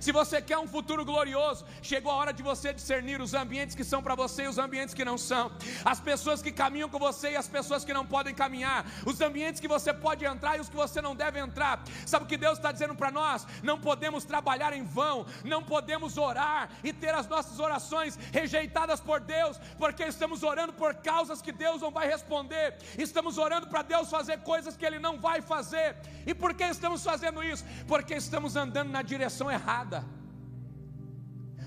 Se 0.01 0.13
você 0.13 0.41
quer 0.41 0.59
um 0.59 0.67
futuro 0.67 1.05
glorioso, 1.05 1.65
chegou 1.83 2.11
a 2.13 2.17
hora 2.17 2.33
de 2.33 2.43
você 2.43 2.73
discernir 2.73 3.21
os 3.21 3.35
ambientes 3.35 3.75
que 3.75 3.85
são 3.85 4.03
para 4.03 4.15
você 4.15 4.45
e 4.45 4.49
os 4.49 4.59
ambientes 4.59 4.95
que 4.95 5.05
não 5.05 5.17
são, 5.17 5.51
as 5.85 6.01
pessoas 6.01 6.43
que 6.43 6.53
caminham 6.53 6.89
com 6.89 6.99
você 6.99 7.33
e 7.33 7.37
as 7.37 7.49
pessoas 7.49 7.85
que 7.85 7.93
não 7.93 8.07
podem 8.07 8.35
caminhar, 8.35 8.85
os 9.07 9.21
ambientes 9.21 9.61
que 9.61 9.69
você 9.69 9.93
pode 9.93 10.25
entrar 10.25 10.57
e 10.57 10.61
os 10.61 10.69
que 10.69 10.77
você 10.77 11.01
não 11.01 11.15
deve 11.15 11.39
entrar. 11.39 11.83
Sabe 12.07 12.25
o 12.25 12.29
que 12.29 12.37
Deus 12.37 12.59
está 12.59 12.73
dizendo 12.73 12.95
para 12.95 13.11
nós? 13.11 13.47
Não 13.63 13.81
podemos 13.81 14.25
trabalhar 14.25 14.73
em 14.73 14.85
vão, 14.85 15.27
não 15.45 15.63
podemos 15.63 16.19
orar 16.19 16.71
e 16.83 16.93
ter 16.93 17.15
as 17.15 17.29
nossas 17.29 17.59
orações 17.59 18.19
rejeitadas 18.33 19.01
por 19.01 19.21
Deus, 19.21 19.59
porque 19.79 20.05
estamos 20.05 20.43
orando 20.43 20.73
por 20.73 20.95
causas 20.95 21.41
que 21.41 21.53
Deus 21.53 21.81
não 21.81 21.91
vai 21.91 22.07
responder, 22.07 22.77
estamos 22.99 23.39
orando 23.39 23.67
para 23.67 23.83
Deus 23.83 24.11
fazer 24.11 24.39
coisas 24.41 24.77
que 24.77 24.85
Ele 24.85 24.99
não 24.99 25.19
vai 25.19 25.41
fazer. 25.41 25.97
E 26.27 26.35
por 26.35 26.55
que 26.55 26.65
estamos 26.65 27.03
fazendo 27.03 27.43
isso? 27.43 27.65
Porque 27.87 28.15
estamos 28.15 28.57
andando 28.57 28.91
na 28.91 29.03
direção 29.03 29.51
errada 29.51 30.05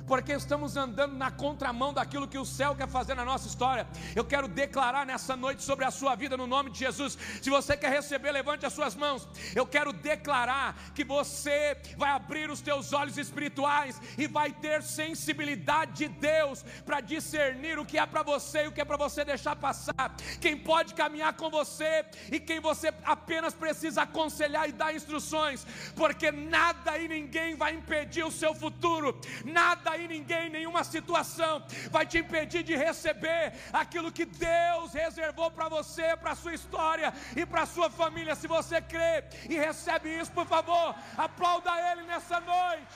porque 0.08 0.32
estamos 0.32 0.78
andando 0.78 1.16
na 1.16 1.30
contramão 1.30 1.94
daquilo 1.94 2.28
que 2.28 2.38
o 2.38 2.46
céu 2.46 2.74
quer 2.74 2.88
fazer 2.88 3.14
na 3.14 3.26
nossa 3.26 3.48
história. 3.48 3.86
Eu 4.16 4.24
quero 4.24 4.48
declarar 4.48 5.06
nessa 5.06 5.36
noite 5.36 5.62
sobre 5.62 5.84
a 5.84 5.92
sua 5.92 6.16
vida 6.16 6.38
no 6.38 6.48
nome 6.48 6.72
de 6.72 6.80
Jesus. 6.80 7.18
Se 7.42 7.50
você 7.50 7.76
quer 7.76 7.92
receber, 7.92 8.32
levante 8.32 8.66
as 8.66 8.74
suas 8.74 8.96
mãos. 8.96 9.28
Eu 9.54 9.66
quero 9.66 9.92
declarar 9.92 10.76
que 10.96 11.04
você 11.04 11.78
vai 11.98 12.12
abrir 12.12 12.50
os 12.50 12.62
teus 12.62 12.94
olhos 12.94 13.18
espirituais 13.18 14.02
e 14.18 14.28
vai 14.28 14.52
ter 14.52 14.82
sensibilidade 14.82 15.94
de 15.94 16.08
Deus 16.08 16.64
para 16.86 17.02
discernir 17.02 17.78
o 17.78 17.86
que 17.86 17.98
é 17.98 18.06
para 18.06 18.24
você 18.24 18.64
e 18.64 18.68
o 18.68 18.72
que 18.72 18.82
é 18.82 18.86
para 18.86 18.98
você 18.98 19.26
deixar 19.26 19.56
passar. 19.58 20.16
Quem 20.40 20.58
pode 20.58 20.94
caminhar 20.94 21.34
com 21.34 21.50
você 21.50 22.06
e 22.32 22.40
quem 22.40 22.62
você 22.62 22.94
apenas 23.04 23.54
precisa 23.54 24.04
aconselhar 24.04 24.70
e 24.70 24.72
dar 24.72 24.96
instruções, 24.96 25.66
porque 25.96 26.32
nada 26.32 26.98
e 26.98 27.08
ninguém 27.08 27.56
vai 27.56 27.74
impedir 27.74 28.24
o 28.24 28.32
seu 28.32 28.56
futuro. 28.56 29.20
Nada 29.44 29.97
aí 29.98 30.08
ninguém, 30.08 30.50
nenhuma 30.50 30.84
situação 30.84 31.64
vai 31.90 32.06
te 32.06 32.20
impedir 32.20 32.64
de 32.64 32.76
receber 32.76 33.54
aquilo 33.74 34.12
que 34.12 34.26
Deus 34.26 34.94
reservou 34.94 35.50
para 35.52 35.68
você, 35.68 36.16
para 36.16 36.32
a 36.32 36.36
sua 36.36 36.54
história 36.54 37.14
e 37.36 37.46
para 37.46 37.64
a 37.64 37.66
sua 37.66 37.90
família. 37.90 38.36
Se 38.36 38.48
você 38.48 38.80
crê 38.82 39.24
e 39.50 39.56
recebe 39.58 40.10
isso, 40.20 40.32
por 40.32 40.46
favor, 40.46 40.96
aplauda 41.18 41.72
Ele 41.92 42.04
nessa 42.04 42.40
noite. 42.40 42.96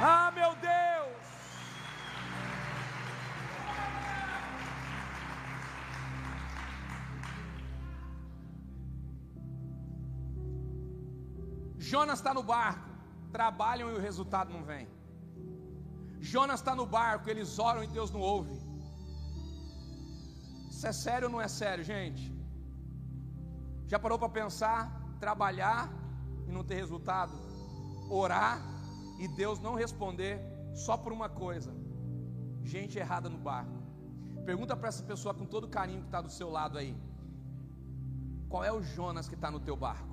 Ah, 0.00 0.30
meu 0.34 0.54
Deus! 0.56 1.22
Jonas 11.78 12.20
está 12.20 12.32
no 12.32 12.42
barco, 12.42 12.88
trabalham 13.32 13.90
e 13.90 13.94
o 13.94 14.00
resultado 14.00 14.50
não 14.50 14.64
vem. 14.64 14.88
Jonas 16.30 16.60
está 16.60 16.72
no 16.80 16.86
barco, 16.86 17.28
eles 17.28 17.58
oram 17.58 17.82
e 17.82 17.88
Deus 17.88 18.10
não 18.12 18.20
ouve. 18.20 18.54
Isso 20.70 20.86
é 20.86 20.92
sério 20.92 21.26
ou 21.26 21.32
não 21.32 21.40
é 21.40 21.48
sério, 21.48 21.82
gente? 21.82 22.24
Já 23.88 23.98
parou 23.98 24.18
para 24.18 24.28
pensar, 24.28 24.80
trabalhar 25.18 25.82
e 26.46 26.52
não 26.52 26.62
ter 26.62 26.76
resultado? 26.76 27.32
Orar 28.08 28.62
e 29.18 29.26
Deus 29.26 29.58
não 29.58 29.74
responder 29.74 30.34
só 30.84 30.96
por 30.96 31.12
uma 31.12 31.28
coisa: 31.28 31.72
gente 32.62 32.98
errada 32.98 33.28
no 33.28 33.38
barco. 33.38 33.76
Pergunta 34.46 34.76
para 34.76 34.88
essa 34.88 35.02
pessoa 35.02 35.34
com 35.34 35.44
todo 35.44 35.74
carinho 35.76 36.02
que 36.02 36.06
está 36.06 36.20
do 36.20 36.30
seu 36.30 36.48
lado 36.50 36.78
aí: 36.78 36.96
qual 38.48 38.62
é 38.62 38.72
o 38.72 38.80
Jonas 38.80 39.28
que 39.28 39.34
está 39.34 39.50
no 39.50 39.58
teu 39.58 39.76
barco? 39.76 40.12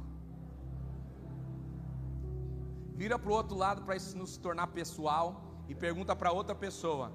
Vira 2.95 3.17
para 3.19 3.31
o 3.31 3.33
outro 3.33 3.55
lado 3.55 3.83
para 3.83 3.95
isso 3.95 4.17
não 4.17 4.25
se 4.25 4.39
tornar 4.39 4.67
pessoal 4.67 5.48
e 5.69 5.75
pergunta 5.75 6.15
para 6.15 6.31
outra 6.31 6.55
pessoa: 6.55 7.13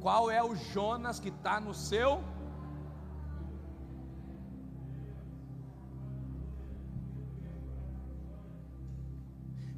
qual 0.00 0.30
é 0.30 0.42
o 0.42 0.54
Jonas 0.54 1.20
que 1.20 1.28
está 1.28 1.60
no 1.60 1.72
seu? 1.72 2.22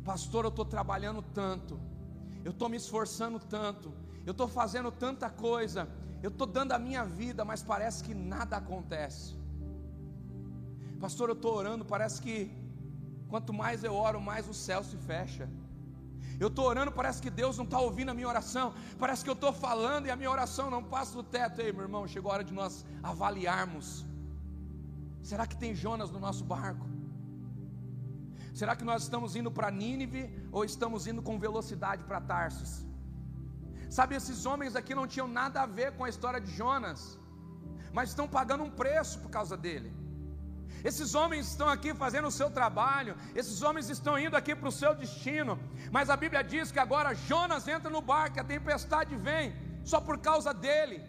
Pastor, 0.03 0.47
eu 0.47 0.49
estou 0.49 0.65
trabalhando 0.65 1.21
tanto, 1.21 1.79
eu 2.43 2.53
estou 2.53 2.69
me 2.71 2.79
esforçando 2.79 3.39
tanto, 3.39 3.93
eu 4.25 4.33
estou 4.33 4.49
fazendo 4.49 4.91
tanta 4.91 5.29
coisa, 5.29 5.87
eu 6.23 6.31
estou 6.31 6.47
dando 6.47 6.73
a 6.73 6.79
minha 6.79 7.05
vida, 7.05 7.45
mas 7.45 7.63
parece 7.63 8.03
que 8.03 8.15
nada 8.15 8.57
acontece. 8.57 9.37
Pastor, 10.99 11.29
eu 11.29 11.35
estou 11.35 11.55
orando, 11.55 11.85
parece 11.85 12.23
que 12.23 12.51
quanto 13.29 13.53
mais 13.53 13.85
eu 13.85 13.95
oro, 13.95 14.19
mais 14.19 14.49
o 14.49 14.55
céu 14.55 14.83
se 14.83 14.97
fecha. 14.97 15.47
Eu 16.41 16.49
estou 16.49 16.67
orando, 16.73 16.93
parece 16.93 17.21
que 17.21 17.31
Deus 17.31 17.57
não 17.59 17.65
está 17.65 17.79
ouvindo 17.81 18.11
a 18.11 18.15
minha 18.15 18.29
oração. 18.29 18.67
Parece 18.99 19.25
que 19.25 19.31
eu 19.31 19.39
estou 19.39 19.53
falando 19.53 20.07
e 20.07 20.11
a 20.11 20.17
minha 20.17 20.31
oração 20.31 20.71
não 20.71 20.83
passa 20.83 21.13
do 21.19 21.23
teto. 21.23 21.61
Ei, 21.61 21.73
meu 21.73 21.83
irmão, 21.83 22.07
chegou 22.07 22.31
a 22.31 22.35
hora 22.35 22.45
de 22.45 22.55
nós 22.61 22.85
avaliarmos. 23.03 24.05
Será 25.31 25.47
que 25.47 25.57
tem 25.57 25.75
Jonas 25.75 26.11
no 26.11 26.21
nosso 26.27 26.45
barco? 26.45 26.87
Será 28.55 28.75
que 28.77 28.85
nós 28.91 29.03
estamos 29.03 29.35
indo 29.41 29.51
para 29.57 29.71
Nínive 29.71 30.23
ou 30.51 30.65
estamos 30.65 31.07
indo 31.07 31.23
com 31.23 31.39
velocidade 31.39 32.05
para 32.05 32.21
Tarsus? 32.21 32.73
Sabe, 33.97 34.15
esses 34.15 34.47
homens 34.47 34.77
aqui 34.77 34.95
não 34.95 35.07
tinham 35.07 35.29
nada 35.41 35.63
a 35.63 35.67
ver 35.67 35.93
com 35.97 36.05
a 36.05 36.09
história 36.09 36.41
de 36.41 36.51
Jonas, 36.61 37.19
mas 37.93 38.11
estão 38.11 38.29
pagando 38.29 38.65
um 38.65 38.71
preço 38.71 39.19
por 39.21 39.31
causa 39.31 39.57
dele. 39.57 39.91
Esses 40.85 41.15
homens 41.15 41.49
estão 41.49 41.69
aqui 41.69 41.93
fazendo 41.95 42.29
o 42.29 42.31
seu 42.31 42.51
trabalho, 42.51 43.17
esses 43.35 43.63
homens 43.63 43.89
estão 43.89 44.19
indo 44.19 44.37
aqui 44.37 44.55
para 44.55 44.69
o 44.69 44.73
seu 44.73 44.95
destino, 44.95 45.59
mas 45.91 46.11
a 46.11 46.17
Bíblia 46.17 46.43
diz 46.43 46.71
que 46.71 46.79
agora 46.79 47.15
Jonas 47.15 47.67
entra 47.67 47.91
no 47.91 48.01
barco, 48.01 48.41
a 48.41 48.45
tempestade 48.45 49.17
vem, 49.17 49.55
só 49.85 50.01
por 50.01 50.19
causa 50.19 50.53
dele, 50.55 51.03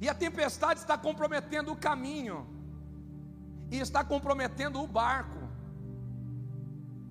e 0.00 0.08
a 0.08 0.14
tempestade 0.14 0.80
está 0.80 0.98
comprometendo 0.98 1.72
o 1.72 1.76
caminho, 1.76 2.46
e 3.70 3.78
está 3.78 4.04
comprometendo 4.04 4.82
o 4.82 4.86
barco. 4.86 5.40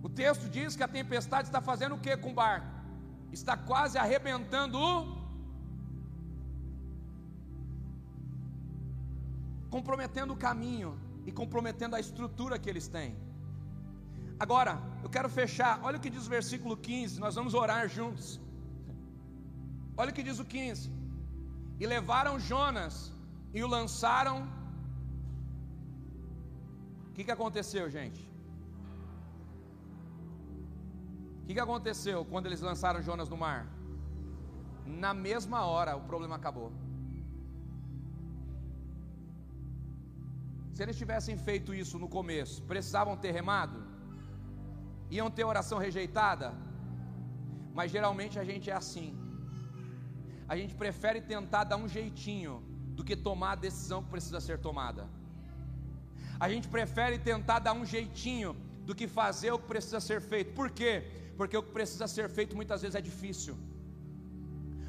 O 0.03 0.09
texto 0.09 0.49
diz 0.49 0.75
que 0.75 0.83
a 0.83 0.87
tempestade 0.87 1.47
está 1.47 1.61
fazendo 1.61 1.95
o 1.95 1.99
que 1.99 2.15
com 2.17 2.31
o 2.31 2.33
barco? 2.33 2.67
Está 3.31 3.55
quase 3.55 3.97
arrebentando 3.97 4.77
o. 4.77 5.21
comprometendo 9.69 10.33
o 10.33 10.35
caminho 10.35 10.99
e 11.25 11.31
comprometendo 11.31 11.95
a 11.95 11.99
estrutura 11.99 12.59
que 12.59 12.69
eles 12.69 12.87
têm. 12.87 13.15
Agora, 14.39 14.73
eu 15.03 15.09
quero 15.09 15.29
fechar, 15.29 15.79
olha 15.83 15.97
o 15.97 16.01
que 16.01 16.09
diz 16.09 16.25
o 16.25 16.29
versículo 16.29 16.75
15, 16.75 17.19
nós 17.19 17.35
vamos 17.35 17.53
orar 17.53 17.87
juntos. 17.87 18.39
Olha 19.95 20.11
o 20.11 20.13
que 20.13 20.23
diz 20.23 20.39
o 20.39 20.45
15: 20.45 20.91
E 21.79 21.85
levaram 21.85 22.39
Jonas 22.39 23.13
e 23.53 23.63
o 23.63 23.67
lançaram. 23.67 24.47
O 27.09 27.13
que, 27.13 27.23
que 27.23 27.31
aconteceu, 27.31 27.89
gente? 27.89 28.21
O 31.41 31.45
que, 31.45 31.53
que 31.53 31.59
aconteceu 31.59 32.25
quando 32.25 32.45
eles 32.47 32.61
lançaram 32.61 33.01
Jonas 33.01 33.29
no 33.29 33.37
mar? 33.37 33.67
Na 34.85 35.13
mesma 35.13 35.65
hora 35.65 35.95
o 35.95 36.01
problema 36.01 36.35
acabou. 36.35 36.71
Se 40.73 40.81
eles 40.83 40.97
tivessem 41.01 41.37
feito 41.37 41.73
isso 41.73 41.97
no 42.03 42.09
começo, 42.17 42.63
precisavam 42.63 43.15
ter 43.23 43.31
remado? 43.31 43.77
Iam 45.09 45.29
ter 45.29 45.43
oração 45.43 45.77
rejeitada? 45.77 46.53
Mas 47.73 47.91
geralmente 47.91 48.39
a 48.39 48.45
gente 48.49 48.69
é 48.69 48.73
assim. 48.73 49.09
A 50.47 50.55
gente 50.59 50.73
prefere 50.75 51.21
tentar 51.21 51.63
dar 51.63 51.77
um 51.77 51.87
jeitinho 51.87 52.53
do 52.97 53.03
que 53.03 53.15
tomar 53.15 53.53
a 53.53 53.55
decisão 53.67 54.03
que 54.03 54.09
precisa 54.09 54.39
ser 54.39 54.57
tomada. 54.59 55.03
A 56.39 56.49
gente 56.49 56.67
prefere 56.67 57.17
tentar 57.19 57.59
dar 57.59 57.73
um 57.73 57.85
jeitinho 57.85 58.55
do 58.85 58.95
que 58.95 59.07
fazer 59.07 59.51
o 59.51 59.59
que 59.59 59.67
precisa 59.67 59.99
ser 59.99 60.19
feito. 60.21 60.53
Por 60.53 60.69
quê? 60.69 60.93
Porque 61.37 61.55
o 61.55 61.63
que 61.63 61.71
precisa 61.71 62.07
ser 62.07 62.29
feito 62.29 62.55
muitas 62.55 62.81
vezes 62.81 62.95
é 62.95 63.01
difícil. 63.01 63.55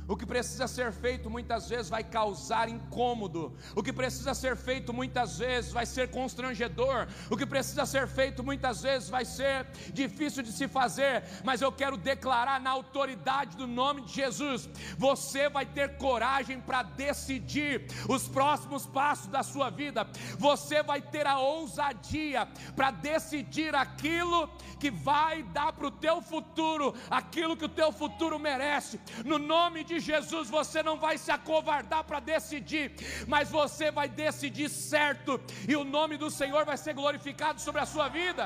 O 0.08 0.16
que 0.16 0.26
precisa 0.26 0.66
ser 0.66 0.92
feito 0.92 1.30
muitas 1.30 1.68
vezes 1.68 1.88
vai 1.88 2.02
causar 2.02 2.68
incômodo. 2.68 3.56
O 3.74 3.82
que 3.82 3.92
precisa 3.92 4.34
ser 4.34 4.56
feito 4.56 4.92
muitas 4.92 5.38
vezes 5.38 5.72
vai 5.72 5.86
ser 5.86 6.10
constrangedor. 6.10 7.06
O 7.30 7.36
que 7.36 7.46
precisa 7.46 7.86
ser 7.86 8.06
feito 8.08 8.42
muitas 8.42 8.82
vezes 8.82 9.08
vai 9.08 9.24
ser 9.24 9.66
difícil 9.92 10.42
de 10.42 10.52
se 10.52 10.66
fazer. 10.66 11.22
Mas 11.44 11.62
eu 11.62 11.70
quero 11.70 11.96
declarar 11.96 12.60
na 12.60 12.70
autoridade 12.70 13.56
do 13.56 13.66
nome 13.66 14.02
de 14.02 14.12
Jesus: 14.12 14.68
você 14.98 15.48
vai 15.48 15.64
ter 15.64 15.96
coragem 15.96 16.60
para 16.60 16.82
decidir 16.82 17.86
os 18.08 18.28
próximos 18.28 18.86
passos 18.86 19.28
da 19.28 19.42
sua 19.42 19.70
vida. 19.70 20.06
Você 20.38 20.82
vai 20.82 21.00
ter 21.00 21.26
a 21.26 21.38
ousadia 21.38 22.48
para 22.74 22.90
decidir 22.90 23.74
aquilo 23.74 24.48
que 24.78 24.90
vai 24.90 25.42
dar 25.44 25.72
para 25.72 25.86
o 25.86 25.90
teu 25.90 26.20
futuro, 26.20 26.94
aquilo 27.08 27.56
que 27.56 27.64
o 27.64 27.68
teu 27.68 27.92
futuro 27.92 28.38
merece. 28.38 29.00
No 29.24 29.38
nome 29.38 29.84
de 29.84 29.91
de 29.92 30.00
Jesus, 30.10 30.48
você 30.58 30.82
não 30.88 30.96
vai 31.04 31.16
se 31.24 31.30
acovardar 31.38 32.02
para 32.08 32.20
decidir, 32.32 32.86
mas 33.34 33.50
você 33.60 33.86
vai 33.98 34.08
decidir 34.24 34.68
certo, 34.68 35.40
e 35.68 35.74
o 35.82 35.84
nome 35.96 36.16
do 36.24 36.30
Senhor 36.40 36.64
vai 36.70 36.78
ser 36.84 36.94
glorificado 37.00 37.60
sobre 37.66 37.80
a 37.84 37.86
sua 37.94 38.08
vida. 38.20 38.44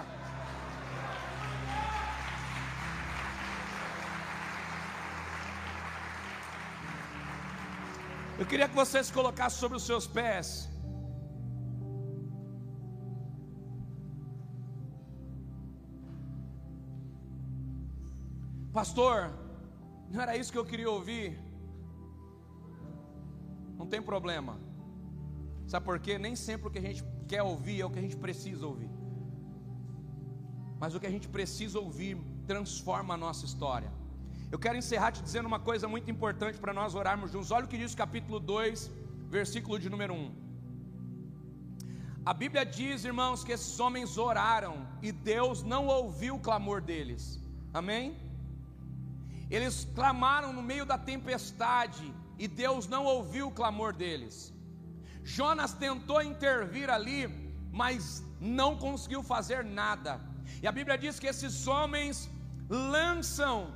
Eu 8.41 8.47
queria 8.51 8.69
que 8.71 8.79
você 8.83 8.99
se 9.03 9.13
colocasse 9.19 9.57
sobre 9.63 9.77
os 9.79 9.87
seus 9.91 10.07
pés. 10.07 10.49
Pastor, 18.79 19.46
não 20.11 20.21
era 20.21 20.37
isso 20.37 20.53
que 20.53 20.59
eu 20.59 20.65
queria 20.65 20.91
ouvir. 20.91 21.39
Não 23.79 23.87
tem 23.87 24.01
problema. 24.01 24.59
Sabe 25.67 25.85
por 25.85 25.99
quê? 25.99 26.19
Nem 26.19 26.37
sempre 26.37 26.69
o 26.69 26.71
que 26.71 26.79
a 26.79 26.87
gente 26.89 27.05
quer 27.27 27.43
ouvir 27.43 27.81
é 27.81 27.85
o 27.85 27.91
que 27.91 27.99
a 27.99 28.03
gente 28.03 28.17
precisa 28.17 28.67
ouvir. 28.67 28.91
Mas 30.79 30.95
o 30.95 31.01
que 31.01 31.07
a 31.07 31.11
gente 31.11 31.29
precisa 31.29 31.79
ouvir 31.79 32.17
transforma 32.47 33.15
a 33.15 33.17
nossa 33.17 33.45
história. 33.45 33.91
Eu 34.51 34.59
quero 34.59 34.79
encerrar 34.79 35.11
te 35.13 35.23
dizendo 35.23 35.47
uma 35.47 35.59
coisa 35.59 35.89
muito 35.89 36.11
importante 36.11 36.59
para 36.59 36.73
nós 36.73 36.95
orarmos 36.95 37.33
juntos. 37.33 37.51
Olha 37.51 37.65
o 37.65 37.69
que 37.69 37.79
diz 37.79 37.93
o 37.93 37.97
capítulo 37.97 38.39
2, 38.39 38.91
versículo 39.29 39.79
de 39.79 39.91
número 39.91 40.15
1. 40.15 40.47
A 42.25 42.33
Bíblia 42.33 42.65
diz, 42.65 43.05
irmãos, 43.05 43.43
que 43.45 43.53
esses 43.53 43.79
homens 43.79 44.17
oraram 44.19 44.87
e 45.03 45.11
Deus 45.13 45.63
não 45.63 45.87
ouviu 45.87 46.37
o 46.37 46.41
clamor 46.41 46.81
deles. 46.81 47.41
Amém? 47.73 48.17
Eles 49.51 49.87
clamaram 49.95 50.53
no 50.53 50.63
meio 50.63 50.85
da 50.85 50.99
tempestade 50.99 52.13
e 52.39 52.49
Deus 52.49 52.87
não 52.87 53.05
ouviu 53.05 53.49
o 53.49 53.53
clamor 53.53 53.93
deles. 53.93 54.53
Jonas 55.23 55.73
tentou 55.73 56.23
intervir 56.23 56.89
ali, 56.91 57.29
mas 57.73 58.25
não 58.41 58.77
conseguiu 58.77 59.23
fazer 59.23 59.65
nada. 59.65 60.21
E 60.63 60.67
a 60.67 60.73
Bíblia 60.73 60.99
diz 60.99 61.19
que 61.19 61.27
esses 61.27 61.67
homens 61.67 62.31
lançam 62.69 63.75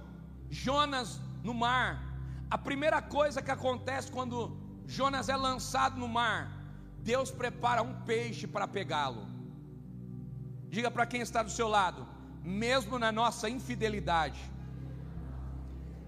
Jonas 0.49 1.21
no 1.43 1.55
mar. 1.55 2.03
A 2.51 2.59
primeira 2.59 3.01
coisa 3.01 3.41
que 3.41 3.51
acontece 3.51 4.11
quando 4.11 4.57
Jonas 4.87 5.29
é 5.29 5.37
lançado 5.37 5.99
no 5.99 6.09
mar, 6.09 6.51
Deus 6.99 7.31
prepara 7.31 7.83
um 7.83 7.95
peixe 8.03 8.47
para 8.47 8.67
pegá-lo. 8.67 9.27
Diga 10.69 10.91
para 10.91 11.07
quem 11.07 11.21
está 11.21 11.43
do 11.43 11.51
seu 11.51 11.69
lado, 11.69 12.07
mesmo 12.43 12.99
na 12.99 13.11
nossa 13.11 13.49
infidelidade, 13.49 14.41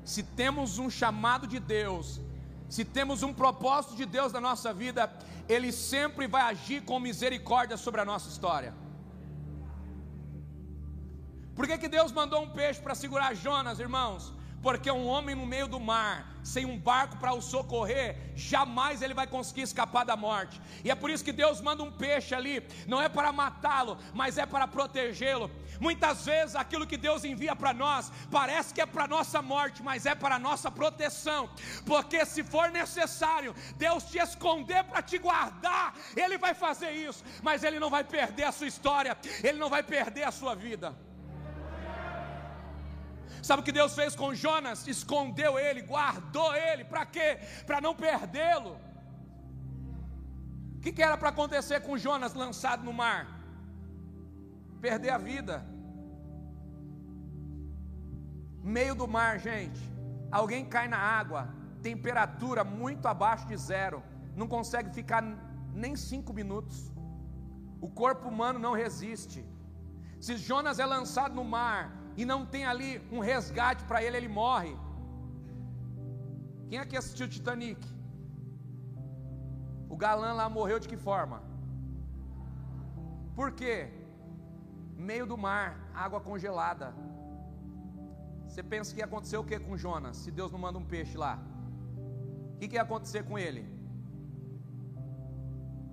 se 0.04 0.22
temos 0.22 0.78
um 0.78 0.90
chamado 0.90 1.46
de 1.46 1.58
Deus, 1.58 2.20
se 2.68 2.84
temos 2.84 3.22
um 3.22 3.32
propósito 3.32 3.94
de 3.94 4.06
Deus 4.06 4.32
na 4.32 4.40
nossa 4.40 4.72
vida, 4.72 5.12
Ele 5.48 5.70
sempre 5.70 6.26
vai 6.26 6.42
agir 6.42 6.82
com 6.82 6.98
misericórdia 6.98 7.76
sobre 7.76 8.00
a 8.00 8.04
nossa 8.04 8.28
história. 8.28 8.74
Por 11.54 11.66
que, 11.66 11.76
que 11.78 11.88
Deus 11.88 12.10
mandou 12.10 12.42
um 12.42 12.50
peixe 12.50 12.80
para 12.80 12.94
segurar 12.94 13.34
Jonas, 13.34 13.78
irmãos? 13.78 14.32
Porque 14.62 14.90
um 14.90 15.06
homem 15.06 15.34
no 15.34 15.44
meio 15.44 15.66
do 15.66 15.80
mar, 15.80 16.32
sem 16.42 16.64
um 16.64 16.78
barco 16.78 17.16
para 17.16 17.32
o 17.32 17.42
socorrer, 17.42 18.16
jamais 18.36 19.02
ele 19.02 19.12
vai 19.12 19.26
conseguir 19.26 19.62
escapar 19.62 20.04
da 20.04 20.16
morte. 20.16 20.60
E 20.84 20.90
é 20.90 20.94
por 20.94 21.10
isso 21.10 21.24
que 21.24 21.32
Deus 21.32 21.60
manda 21.60 21.82
um 21.82 21.90
peixe 21.90 22.34
ali, 22.34 22.66
não 22.86 23.02
é 23.02 23.08
para 23.08 23.32
matá-lo, 23.32 23.98
mas 24.14 24.38
é 24.38 24.46
para 24.46 24.68
protegê-lo. 24.68 25.50
Muitas 25.80 26.24
vezes 26.24 26.54
aquilo 26.54 26.86
que 26.86 26.96
Deus 26.96 27.24
envia 27.24 27.56
para 27.56 27.74
nós 27.74 28.12
parece 28.30 28.72
que 28.72 28.80
é 28.80 28.86
para 28.86 29.08
nossa 29.08 29.42
morte, 29.42 29.82
mas 29.82 30.06
é 30.06 30.14
para 30.14 30.38
nossa 30.38 30.70
proteção. 30.70 31.50
Porque 31.84 32.24
se 32.24 32.44
for 32.44 32.70
necessário 32.70 33.54
Deus 33.76 34.04
te 34.04 34.18
esconder 34.18 34.84
para 34.84 35.02
te 35.02 35.18
guardar, 35.18 35.94
ele 36.16 36.38
vai 36.38 36.54
fazer 36.54 36.92
isso, 36.92 37.24
mas 37.42 37.64
ele 37.64 37.80
não 37.80 37.90
vai 37.90 38.04
perder 38.04 38.44
a 38.44 38.52
sua 38.52 38.68
história, 38.68 39.16
ele 39.42 39.58
não 39.58 39.68
vai 39.68 39.82
perder 39.82 40.22
a 40.22 40.30
sua 40.30 40.54
vida. 40.54 40.94
Sabe 43.42 43.62
o 43.62 43.64
que 43.64 43.72
Deus 43.72 43.94
fez 43.94 44.14
com 44.14 44.34
Jonas? 44.34 44.86
Escondeu 44.86 45.58
ele, 45.58 45.82
guardou 45.82 46.54
ele, 46.54 46.84
para 46.84 47.04
quê? 47.06 47.38
Para 47.66 47.80
não 47.80 47.94
perdê-lo. 47.94 48.76
O 50.76 50.80
que, 50.80 50.92
que 50.92 51.02
era 51.02 51.16
para 51.16 51.28
acontecer 51.28 51.80
com 51.80 51.96
Jonas 51.96 52.34
lançado 52.34 52.84
no 52.84 52.92
mar? 52.92 53.40
Perder 54.80 55.10
a 55.10 55.18
vida. 55.18 55.64
Meio 58.62 58.94
do 58.94 59.06
mar, 59.06 59.38
gente. 59.38 59.80
Alguém 60.30 60.64
cai 60.64 60.88
na 60.88 60.98
água, 60.98 61.48
temperatura 61.82 62.64
muito 62.64 63.06
abaixo 63.06 63.46
de 63.46 63.56
zero, 63.56 64.02
não 64.34 64.48
consegue 64.48 64.90
ficar 64.90 65.22
nem 65.74 65.94
cinco 65.94 66.32
minutos. 66.32 66.92
O 67.80 67.88
corpo 67.88 68.28
humano 68.28 68.58
não 68.58 68.72
resiste. 68.72 69.44
Se 70.20 70.36
Jonas 70.36 70.78
é 70.78 70.86
lançado 70.86 71.34
no 71.34 71.44
mar, 71.44 72.01
e 72.16 72.24
não 72.24 72.44
tem 72.44 72.64
ali 72.64 72.90
um 73.10 73.20
resgate 73.20 73.84
para 73.84 74.02
ele, 74.02 74.16
ele 74.16 74.28
morre. 74.28 74.76
Quem 76.68 76.78
aqui 76.78 76.96
assistiu 76.96 77.28
Titanic? 77.28 77.80
O 79.88 79.96
galã 79.96 80.32
lá 80.32 80.48
morreu 80.48 80.78
de 80.78 80.88
que 80.88 80.96
forma? 80.96 81.42
Por 83.38 83.52
quê? 83.52 83.90
Meio 84.96 85.26
do 85.26 85.36
mar, 85.36 85.68
água 85.94 86.20
congelada. 86.20 86.94
Você 88.46 88.62
pensa 88.62 88.92
que 88.92 89.00
ia 89.00 89.06
acontecer 89.06 89.36
o 89.38 89.44
que 89.44 89.58
com 89.58 89.76
Jonas, 89.76 90.16
se 90.18 90.30
Deus 90.30 90.52
não 90.52 90.58
manda 90.58 90.78
um 90.78 90.84
peixe 90.84 91.16
lá? 91.16 91.38
O 92.54 92.58
que, 92.58 92.68
que 92.68 92.76
ia 92.76 92.82
acontecer 92.82 93.22
com 93.24 93.38
ele? 93.38 93.62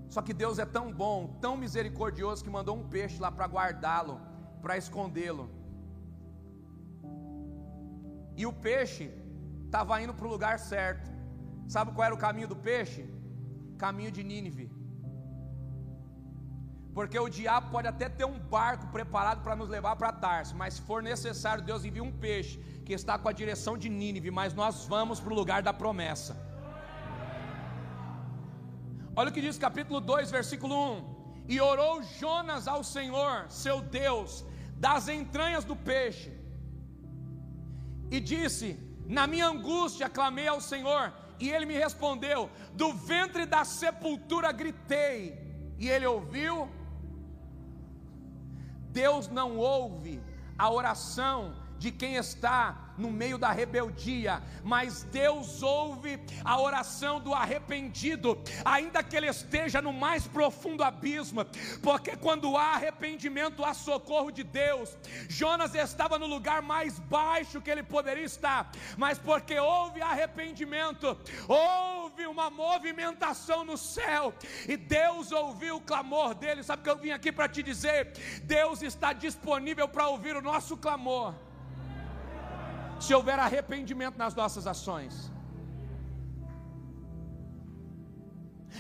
Só 0.10 0.21
que 0.21 0.34
Deus 0.34 0.60
é 0.60 0.65
tão 0.65 0.91
bom, 0.91 1.38
tão 1.39 1.55
misericordioso, 1.55 2.43
que 2.43 2.49
mandou 2.49 2.75
um 2.77 2.88
peixe 2.88 3.19
lá 3.19 3.32
para 3.32 3.45
guardá-lo, 3.45 4.19
para 4.62 4.77
escondê-lo. 4.77 5.49
E 8.41 8.45
o 8.49 8.54
peixe 8.67 9.06
estava 9.65 10.02
indo 10.04 10.13
para 10.17 10.28
o 10.28 10.34
lugar 10.36 10.58
certo. 10.71 11.08
Sabe 11.73 11.91
qual 11.93 12.06
era 12.08 12.15
o 12.17 12.23
caminho 12.25 12.49
do 12.52 12.56
peixe? 12.67 13.02
Caminho 13.84 14.12
de 14.17 14.23
Nínive. 14.30 14.65
Porque 16.97 17.19
o 17.19 17.28
diabo 17.38 17.67
pode 17.75 17.88
até 17.90 18.08
ter 18.08 18.25
um 18.25 18.40
barco 18.40 18.87
preparado 18.96 19.44
para 19.44 19.58
nos 19.60 19.69
levar 19.75 19.96
para 19.98 20.12
Tarso, 20.23 20.56
mas 20.56 20.75
se 20.75 20.81
for 20.81 21.04
necessário, 21.04 21.63
Deus 21.63 21.83
envia 21.83 22.04
um 22.04 22.12
peixe 22.12 22.58
que 22.85 22.94
está 22.94 23.19
com 23.19 23.27
a 23.29 23.37
direção 23.42 23.77
de 23.77 23.90
Nínive, 23.90 24.31
mas 24.31 24.54
nós 24.54 24.85
vamos 24.85 25.19
para 25.19 25.33
o 25.33 25.40
lugar 25.42 25.62
da 25.62 25.73
promessa. 25.73 26.33
Olha 29.17 29.29
o 29.29 29.33
que 29.33 29.46
diz 29.48 29.58
capítulo 29.58 30.00
2, 30.00 30.31
versículo 30.31 30.75
1: 30.94 31.46
E 31.50 31.60
orou 31.60 32.02
Jonas 32.02 32.69
ao 32.69 32.83
Senhor, 32.96 33.33
seu 33.50 33.81
Deus, 33.81 34.46
das 34.77 35.10
entranhas 35.10 35.65
do 35.65 35.75
peixe, 35.75 36.38
e 38.12 38.19
disse: 38.19 38.77
Na 39.05 39.27
minha 39.27 39.47
angústia 39.47 40.10
clamei 40.10 40.47
ao 40.47 40.62
Senhor, 40.62 41.13
e 41.39 41.49
ele 41.49 41.65
me 41.65 41.77
respondeu: 41.77 42.49
Do 42.73 42.93
ventre 42.93 43.45
da 43.45 43.63
sepultura 43.63 44.51
gritei, 44.51 45.37
e 45.77 45.89
ele 45.89 46.05
ouviu. 46.05 46.69
Deus 48.91 49.27
não 49.27 49.57
ouve 49.57 50.21
a 50.57 50.69
oração 50.71 51.55
de 51.80 51.92
quem 51.92 52.15
está 52.15 52.90
no 52.98 53.10
meio 53.10 53.38
da 53.38 53.52
rebeldia, 53.52 54.44
mas 54.62 55.04
Deus 55.04 55.63
ouve 55.63 56.19
a 56.44 56.60
oração 56.60 57.19
do 57.19 57.34
arrependido, 57.34 58.38
ainda 58.65 59.02
que 59.02 59.15
ele 59.15 59.27
esteja 59.27 59.82
no 59.82 59.94
mais 59.94 60.27
profundo 60.27 60.84
abismo, 60.84 61.46
porque 61.82 62.17
quando 62.17 62.58
há 62.58 62.73
arrependimento, 62.73 63.63
há 63.63 63.73
socorro 63.73 64.32
de 64.32 64.44
Deus. 64.44 64.98
Jonas 65.30 65.73
estava 65.73 66.19
no 66.19 66.27
lugar 66.27 66.62
mais 66.62 67.00
baixo 67.00 67.62
que 67.62 67.71
ele 67.71 67.84
poderia 67.84 68.25
estar, 68.25 68.69
mas 68.98 69.17
porque 69.17 69.58
houve 69.58 70.02
arrependimento, 70.02 71.17
houve 71.48 72.27
uma 72.27 72.50
movimentação 72.50 73.63
no 73.63 73.77
céu, 73.77 74.34
e 74.67 74.75
Deus 74.75 75.32
ouviu 75.32 75.77
o 75.77 75.82
clamor 75.82 76.36
dele. 76.36 76.63
Sabe 76.63 76.84
que 76.84 76.90
eu 76.90 76.98
vim 76.98 77.12
aqui 77.12 77.32
para 77.32 77.48
te 77.48 77.63
dizer? 77.63 78.12
Deus 78.44 78.82
está 78.82 79.13
disponível 79.13 79.88
para 79.88 80.10
ouvir 80.10 80.36
o 80.36 80.42
nosso 80.42 80.75
clamor 80.75 81.34
se 83.00 83.13
houver 83.13 83.39
arrependimento 83.39 84.17
nas 84.17 84.35
nossas 84.35 84.65
ações. 84.67 85.31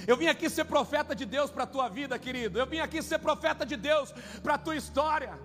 Eu 0.07 0.15
vim 0.17 0.27
aqui 0.27 0.49
ser 0.49 0.65
profeta 0.65 1.15
de 1.15 1.25
Deus 1.25 1.49
para 1.51 1.63
a 1.63 1.67
tua 1.67 1.87
vida, 1.89 2.17
querido. 2.17 2.59
Eu 2.59 2.67
vim 2.67 2.79
aqui 2.79 3.01
ser 3.01 3.19
profeta 3.19 3.65
de 3.65 3.75
Deus 3.75 4.13
para 4.43 4.55
a 4.55 4.57
tua 4.57 4.75
história. 4.75 5.37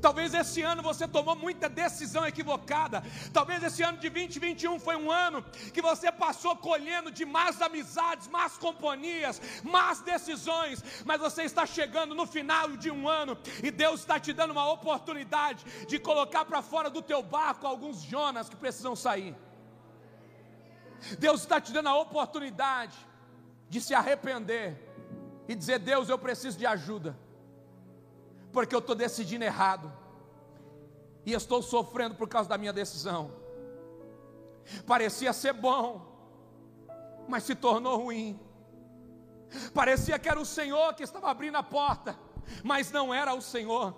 Talvez 0.00 0.34
esse 0.34 0.62
ano 0.62 0.82
você 0.82 1.06
tomou 1.06 1.34
muita 1.36 1.68
decisão 1.68 2.26
equivocada. 2.26 3.02
Talvez 3.32 3.62
esse 3.62 3.82
ano 3.82 3.98
de 3.98 4.08
2021 4.08 4.78
foi 4.78 4.96
um 4.96 5.10
ano 5.10 5.42
que 5.72 5.82
você 5.82 6.10
passou 6.12 6.56
colhendo 6.56 7.10
de 7.10 7.24
más 7.24 7.60
amizades, 7.62 8.28
más 8.28 8.56
companhias, 8.58 9.40
más 9.62 10.00
decisões. 10.00 10.82
Mas 11.04 11.20
você 11.20 11.42
está 11.42 11.66
chegando 11.66 12.14
no 12.14 12.26
final 12.26 12.76
de 12.76 12.90
um 12.90 13.08
ano 13.08 13.36
e 13.62 13.70
Deus 13.70 14.00
está 14.00 14.18
te 14.18 14.32
dando 14.32 14.52
uma 14.52 14.70
oportunidade 14.70 15.64
de 15.86 15.98
colocar 15.98 16.44
para 16.44 16.62
fora 16.62 16.90
do 16.90 17.02
teu 17.02 17.22
barco 17.22 17.66
alguns 17.66 18.02
Jonas 18.02 18.48
que 18.48 18.56
precisam 18.56 18.94
sair. 18.94 19.34
Deus 21.18 21.40
está 21.42 21.60
te 21.60 21.72
dando 21.72 21.88
a 21.88 21.96
oportunidade 21.96 22.96
de 23.68 23.80
se 23.80 23.94
arrepender 23.94 24.82
e 25.48 25.54
dizer: 25.54 25.78
Deus, 25.78 26.08
eu 26.08 26.18
preciso 26.18 26.58
de 26.58 26.66
ajuda, 26.66 27.16
porque 28.56 28.74
eu 28.74 28.78
estou 28.78 28.94
decidindo 28.94 29.44
errado 29.44 29.92
e 31.26 31.34
estou 31.34 31.60
sofrendo 31.60 32.14
por 32.14 32.26
causa 32.26 32.48
da 32.48 32.56
minha 32.56 32.72
decisão. 32.72 33.30
Parecia 34.86 35.30
ser 35.34 35.52
bom, 35.52 36.00
mas 37.28 37.42
se 37.42 37.54
tornou 37.54 37.98
ruim. 37.98 38.40
Parecia 39.74 40.18
que 40.18 40.26
era 40.26 40.40
o 40.40 40.46
Senhor 40.46 40.94
que 40.94 41.02
estava 41.02 41.30
abrindo 41.30 41.56
a 41.56 41.62
porta, 41.62 42.18
mas 42.64 42.90
não 42.90 43.12
era 43.12 43.34
o 43.34 43.42
Senhor. 43.42 43.94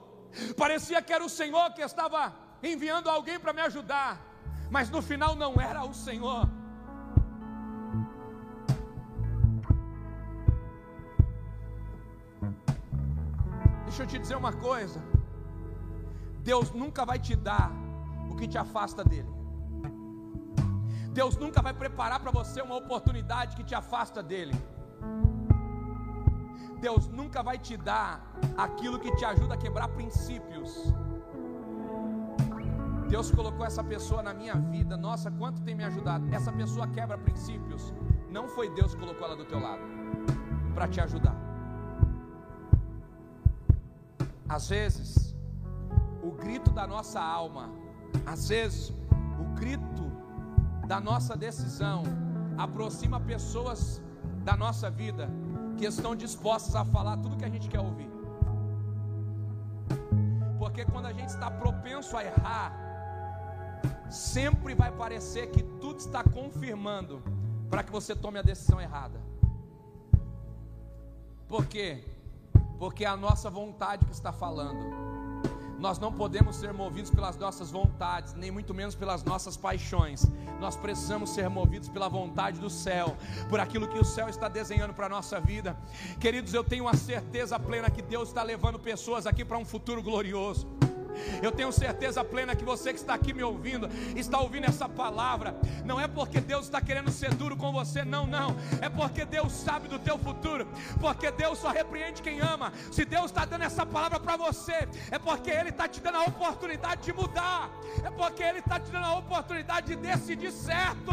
Parecia 0.56 1.00
que 1.00 1.12
era 1.12 1.24
o 1.24 1.28
Senhor 1.28 1.72
que 1.72 1.80
estava 1.80 2.34
enviando 2.60 3.08
alguém 3.08 3.38
para 3.38 3.52
me 3.52 3.60
ajudar, 3.60 4.20
mas 4.68 4.90
no 4.90 5.00
final 5.00 5.36
não 5.36 5.60
era 5.60 5.84
o 5.84 5.94
Senhor. 5.94 6.50
Deixa 13.98 14.10
eu 14.10 14.14
te 14.14 14.22
dizer 14.22 14.36
uma 14.36 14.52
coisa: 14.52 15.00
Deus 16.50 16.70
nunca 16.70 17.04
vai 17.04 17.18
te 17.18 17.34
dar 17.34 17.72
o 18.30 18.36
que 18.36 18.46
te 18.46 18.56
afasta 18.56 19.02
dele. 19.02 19.28
Deus 21.12 21.36
nunca 21.36 21.60
vai 21.60 21.74
preparar 21.74 22.20
para 22.20 22.30
você 22.30 22.62
uma 22.62 22.76
oportunidade 22.76 23.56
que 23.56 23.64
te 23.64 23.74
afasta 23.74 24.22
dele. 24.22 24.54
Deus 26.80 27.08
nunca 27.08 27.42
vai 27.42 27.58
te 27.58 27.76
dar 27.76 28.12
aquilo 28.56 29.00
que 29.00 29.10
te 29.16 29.24
ajuda 29.24 29.54
a 29.54 29.56
quebrar 29.56 29.88
princípios. 29.88 30.94
Deus 33.08 33.32
colocou 33.32 33.66
essa 33.66 33.82
pessoa 33.82 34.22
na 34.22 34.32
minha 34.32 34.54
vida. 34.54 34.96
Nossa, 34.96 35.28
quanto 35.28 35.60
tem 35.62 35.74
me 35.74 35.82
ajudado. 35.82 36.32
Essa 36.32 36.52
pessoa 36.52 36.86
quebra 36.86 37.18
princípios. 37.18 37.92
Não 38.30 38.46
foi 38.46 38.70
Deus 38.70 38.94
que 38.94 39.00
colocou 39.00 39.26
ela 39.26 39.34
do 39.34 39.44
teu 39.44 39.58
lado 39.58 39.82
para 40.72 40.86
te 40.86 41.00
ajudar. 41.00 41.47
Às 44.48 44.68
vezes, 44.68 45.36
o 46.22 46.30
grito 46.30 46.70
da 46.70 46.86
nossa 46.86 47.20
alma, 47.20 47.70
às 48.24 48.48
vezes, 48.48 48.90
o 49.38 49.44
grito 49.54 50.10
da 50.86 50.98
nossa 51.00 51.36
decisão 51.36 52.02
aproxima 52.56 53.20
pessoas 53.20 54.02
da 54.42 54.56
nossa 54.56 54.90
vida 54.90 55.28
que 55.76 55.84
estão 55.84 56.16
dispostas 56.16 56.74
a 56.74 56.84
falar 56.84 57.18
tudo 57.18 57.36
que 57.36 57.44
a 57.44 57.48
gente 57.48 57.68
quer 57.68 57.80
ouvir. 57.80 58.10
Porque 60.58 60.84
quando 60.84 61.06
a 61.06 61.12
gente 61.12 61.28
está 61.28 61.50
propenso 61.50 62.16
a 62.16 62.24
errar, 62.24 62.72
sempre 64.10 64.74
vai 64.74 64.90
parecer 64.90 65.50
que 65.50 65.62
tudo 65.62 65.98
está 65.98 66.24
confirmando 66.24 67.22
para 67.68 67.82
que 67.82 67.92
você 67.92 68.16
tome 68.16 68.38
a 68.38 68.42
decisão 68.42 68.80
errada. 68.80 69.20
Por 71.46 71.66
quê? 71.66 72.02
Porque 72.78 73.04
é 73.04 73.08
a 73.08 73.16
nossa 73.16 73.50
vontade 73.50 74.04
que 74.06 74.12
está 74.12 74.32
falando. 74.32 75.08
Nós 75.78 75.98
não 75.98 76.12
podemos 76.12 76.56
ser 76.56 76.72
movidos 76.72 77.10
pelas 77.10 77.36
nossas 77.36 77.70
vontades, 77.70 78.34
nem 78.34 78.50
muito 78.50 78.74
menos 78.74 78.96
pelas 78.96 79.22
nossas 79.22 79.56
paixões. 79.56 80.26
Nós 80.60 80.76
precisamos 80.76 81.30
ser 81.30 81.48
movidos 81.48 81.88
pela 81.88 82.08
vontade 82.08 82.58
do 82.58 82.68
céu, 82.68 83.16
por 83.48 83.60
aquilo 83.60 83.86
que 83.86 83.98
o 83.98 84.04
céu 84.04 84.28
está 84.28 84.48
desenhando 84.48 84.92
para 84.92 85.06
a 85.06 85.08
nossa 85.08 85.40
vida. 85.40 85.76
Queridos, 86.18 86.52
eu 86.52 86.64
tenho 86.64 86.88
a 86.88 86.94
certeza 86.94 87.58
plena 87.60 87.90
que 87.90 88.02
Deus 88.02 88.28
está 88.28 88.42
levando 88.42 88.78
pessoas 88.78 89.24
aqui 89.24 89.44
para 89.44 89.56
um 89.56 89.64
futuro 89.64 90.02
glorioso. 90.02 90.77
Eu 91.42 91.52
tenho 91.52 91.72
certeza 91.72 92.24
plena 92.24 92.54
que 92.54 92.64
você 92.64 92.92
que 92.92 92.98
está 92.98 93.14
aqui 93.14 93.32
me 93.32 93.42
ouvindo, 93.42 93.88
está 94.16 94.38
ouvindo 94.38 94.64
essa 94.64 94.88
palavra, 94.88 95.54
não 95.84 96.00
é 96.00 96.06
porque 96.06 96.40
Deus 96.40 96.64
está 96.64 96.80
querendo 96.80 97.10
ser 97.10 97.34
duro 97.34 97.56
com 97.56 97.72
você, 97.72 98.04
não, 98.04 98.26
não, 98.26 98.56
é 98.80 98.88
porque 98.88 99.24
Deus 99.24 99.52
sabe 99.52 99.88
do 99.88 99.98
teu 99.98 100.18
futuro, 100.18 100.66
porque 101.00 101.30
Deus 101.30 101.58
só 101.58 101.70
repreende 101.70 102.22
quem 102.22 102.40
ama. 102.40 102.72
Se 102.90 103.04
Deus 103.04 103.26
está 103.26 103.44
dando 103.44 103.64
essa 103.64 103.84
palavra 103.84 104.20
para 104.20 104.36
você, 104.36 104.88
é 105.10 105.18
porque 105.18 105.50
Ele 105.50 105.70
está 105.70 105.88
te 105.88 106.00
dando 106.00 106.18
a 106.18 106.24
oportunidade 106.24 107.02
de 107.02 107.12
mudar, 107.12 107.70
é 108.04 108.10
porque 108.10 108.42
Ele 108.42 108.58
está 108.58 108.78
te 108.80 108.90
dando 108.90 109.06
a 109.06 109.18
oportunidade 109.18 109.88
de 109.88 109.96
decidir 109.96 110.52
certo. 110.52 111.12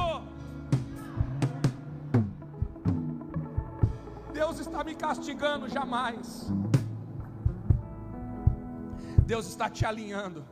Deus 4.35 4.59
está 4.59 4.83
me 4.83 4.93
castigando 4.93 5.69
jamais. 5.69 6.47
Deus 9.25 9.47
está 9.47 9.67
te 9.69 9.85
alinhando. 9.85 10.45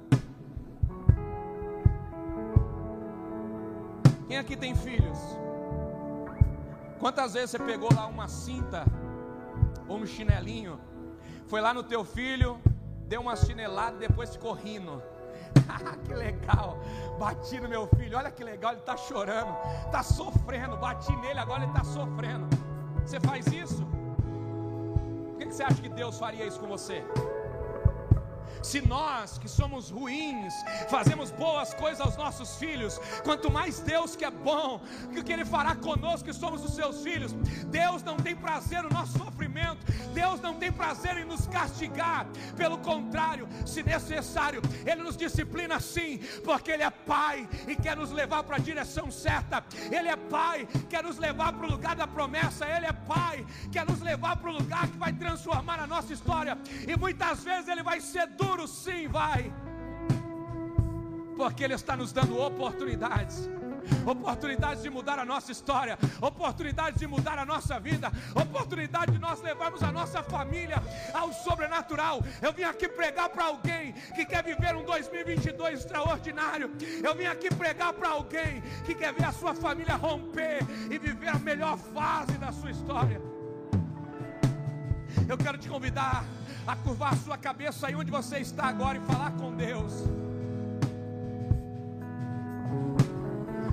Quem 4.27 4.37
aqui 4.37 4.55
tem 4.57 4.73
filhos? 4.75 5.19
Quantas 6.99 7.33
vezes 7.35 7.51
você 7.51 7.59
pegou 7.59 7.93
lá 7.93 8.07
uma 8.07 8.27
cinta 8.27 8.83
ou 9.87 9.97
um 9.97 10.05
chinelinho, 10.07 10.79
foi 11.45 11.61
lá 11.61 11.71
no 11.71 11.83
teu 11.83 12.03
filho, 12.03 12.59
deu 13.07 13.21
uma 13.21 13.35
chinelada 13.35 13.97
e 13.97 14.07
depois 14.07 14.31
ficou 14.31 14.53
rindo? 14.53 15.03
que 16.05 16.13
legal, 16.15 16.79
bati 17.19 17.59
no 17.59 17.69
meu 17.69 17.85
filho, 17.87 18.17
olha 18.17 18.31
que 18.31 18.43
legal, 18.43 18.71
ele 18.71 18.79
está 18.79 18.97
chorando, 18.97 19.55
está 19.85 20.01
sofrendo, 20.01 20.77
bati 20.77 21.15
nele, 21.17 21.37
agora 21.37 21.61
ele 21.61 21.71
está 21.71 21.83
sofrendo. 21.83 22.47
Você 23.05 23.19
faz 23.19 23.45
isso? 23.47 23.85
Por 23.85 25.37
que 25.37 25.45
você 25.45 25.61
acha 25.61 25.79
que 25.79 25.89
Deus 25.89 26.17
faria 26.17 26.45
isso 26.45 26.59
com 26.59 26.67
você? 26.67 27.05
Se 28.63 28.81
nós 28.81 29.37
que 29.37 29.49
somos 29.49 29.89
ruins 29.89 30.53
fazemos 30.89 31.31
boas 31.31 31.73
coisas 31.73 31.99
aos 31.99 32.15
nossos 32.15 32.55
filhos, 32.55 32.99
quanto 33.23 33.51
mais 33.51 33.79
Deus 33.81 34.15
que 34.15 34.23
é 34.23 34.31
bom, 34.31 34.81
o 35.05 35.23
que 35.23 35.33
Ele 35.33 35.43
fará 35.43 35.75
conosco 35.75 36.25
que 36.25 36.33
somos 36.33 36.63
os 36.63 36.73
seus 36.73 37.03
filhos. 37.03 37.33
Deus 37.67 38.01
não 38.03 38.15
tem 38.15 38.35
prazer 38.35 38.81
no 38.83 38.89
nosso 38.89 39.17
sofrimento, 39.17 39.85
Deus 40.13 40.39
não 40.39 40.55
tem 40.55 40.71
prazer 40.71 41.17
em 41.17 41.25
nos 41.25 41.45
castigar, 41.47 42.25
pelo 42.55 42.77
contrário, 42.77 43.47
se 43.65 43.83
necessário, 43.83 44.61
Ele 44.85 45.03
nos 45.03 45.17
disciplina 45.17 45.79
sim, 45.79 46.19
porque 46.43 46.71
Ele 46.71 46.83
é 46.83 46.89
Pai 46.89 47.47
e 47.67 47.75
quer 47.75 47.97
nos 47.97 48.11
levar 48.11 48.43
para 48.43 48.55
a 48.55 48.59
direção 48.59 49.11
certa, 49.11 49.63
Ele 49.91 50.07
é 50.07 50.15
Pai, 50.15 50.67
quer 50.89 51.03
nos 51.03 51.17
levar 51.17 51.51
para 51.51 51.67
o 51.67 51.71
lugar 51.71 51.95
da 51.95 52.07
promessa, 52.07 52.65
Ele 52.65 52.85
é 52.85 52.93
Pai, 52.93 53.45
quer 53.71 53.85
nos 53.85 53.99
levar 53.99 54.37
para 54.37 54.49
o 54.49 54.53
lugar 54.53 54.87
que 54.87 54.97
vai 54.97 55.11
transformar 55.11 55.79
a 55.79 55.87
nossa 55.87 56.13
história, 56.13 56.57
e 56.87 56.95
muitas 56.95 57.43
vezes 57.43 57.67
Ele 57.67 57.83
vai 57.83 57.99
ser 57.99 58.27
duro 58.27 58.52
futuro, 58.53 58.67
sim, 58.67 59.07
vai. 59.07 59.51
Porque 61.35 61.63
Ele 61.63 61.73
está 61.73 61.97
nos 61.97 62.13
dando 62.13 62.39
oportunidades 62.39 63.49
oportunidades 64.05 64.81
de 64.81 64.89
mudar 64.89 65.19
a 65.19 65.25
nossa 65.25 65.51
história, 65.51 65.99
oportunidades 66.21 67.01
de 67.01 67.05
mudar 67.05 67.37
a 67.37 67.45
nossa 67.45 67.77
vida, 67.81 68.09
oportunidade 68.33 69.11
de 69.11 69.19
nós 69.19 69.41
levarmos 69.41 69.83
a 69.83 69.91
nossa 69.91 70.23
família 70.23 70.81
ao 71.13 71.33
sobrenatural. 71.33 72.23
Eu 72.41 72.53
vim 72.53 72.63
aqui 72.63 72.87
pregar 72.87 73.27
para 73.27 73.43
alguém 73.43 73.91
que 74.15 74.25
quer 74.25 74.41
viver 74.41 74.73
um 74.73 74.85
2022 74.85 75.79
extraordinário. 75.79 76.71
Eu 77.03 77.13
vim 77.13 77.25
aqui 77.25 77.53
pregar 77.53 77.91
para 77.91 78.09
alguém 78.09 78.61
que 78.85 78.95
quer 78.95 79.13
ver 79.13 79.25
a 79.25 79.33
sua 79.33 79.53
família 79.53 79.95
romper 79.95 80.59
e 80.89 80.97
viver 80.97 81.29
a 81.29 81.39
melhor 81.39 81.77
fase 81.77 82.37
da 82.37 82.53
sua 82.53 82.71
história. 82.71 83.21
Eu 85.27 85.37
quero 85.37 85.57
te 85.57 85.67
convidar 85.67 86.25
a 86.65 86.75
curvar 86.75 87.15
sua 87.17 87.37
cabeça 87.37 87.87
aí 87.87 87.95
onde 87.95 88.11
você 88.11 88.39
está 88.39 88.65
agora 88.65 88.97
e 88.97 89.01
falar 89.01 89.31
com 89.31 89.55
Deus. 89.55 89.93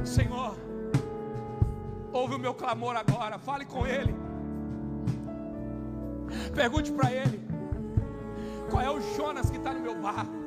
Senhor, 0.05 0.57
ouve 2.13 2.35
o 2.35 2.39
meu 2.39 2.55
clamor 2.55 2.97
agora, 2.97 3.39
fale 3.39 3.65
com 3.65 3.87
Ele. 3.87 4.15
Pergunte 6.55 6.91
para 6.91 7.13
Ele 7.13 7.41
qual 8.71 8.83
é 8.83 8.91
o 8.91 9.01
Jonas 9.17 9.51
que 9.51 9.57
está 9.57 9.73
no 9.73 9.81
meu 9.81 10.01
barco. 10.01 10.41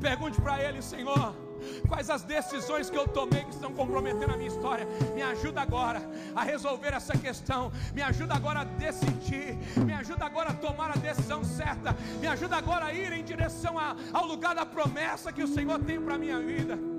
Pergunte 0.00 0.40
para 0.40 0.62
Ele, 0.62 0.82
Senhor 0.82 1.45
quais 1.88 2.10
as 2.10 2.22
decisões 2.22 2.90
que 2.90 2.96
eu 2.96 3.06
tomei 3.08 3.44
que 3.44 3.50
estão 3.50 3.72
comprometendo 3.72 4.32
a 4.32 4.36
minha 4.36 4.48
história. 4.48 4.86
Me 5.14 5.22
ajuda 5.22 5.60
agora 5.60 6.02
a 6.34 6.42
resolver 6.42 6.92
essa 6.92 7.16
questão, 7.16 7.72
me 7.94 8.02
ajuda 8.02 8.34
agora 8.34 8.60
a 8.60 8.64
decidir, 8.64 9.58
me 9.76 9.92
ajuda 9.92 10.24
agora 10.24 10.50
a 10.50 10.54
tomar 10.54 10.90
a 10.90 10.98
decisão 10.98 11.44
certa, 11.44 11.96
me 12.20 12.26
ajuda 12.26 12.56
agora 12.56 12.86
a 12.86 12.92
ir 12.92 13.12
em 13.12 13.24
direção 13.24 13.78
a, 13.78 13.96
ao 14.12 14.26
lugar 14.26 14.54
da 14.54 14.66
promessa 14.66 15.32
que 15.32 15.42
o 15.42 15.48
Senhor 15.48 15.78
tem 15.80 16.00
para 16.00 16.14
a 16.14 16.18
minha 16.18 16.40
vida. 16.40 16.95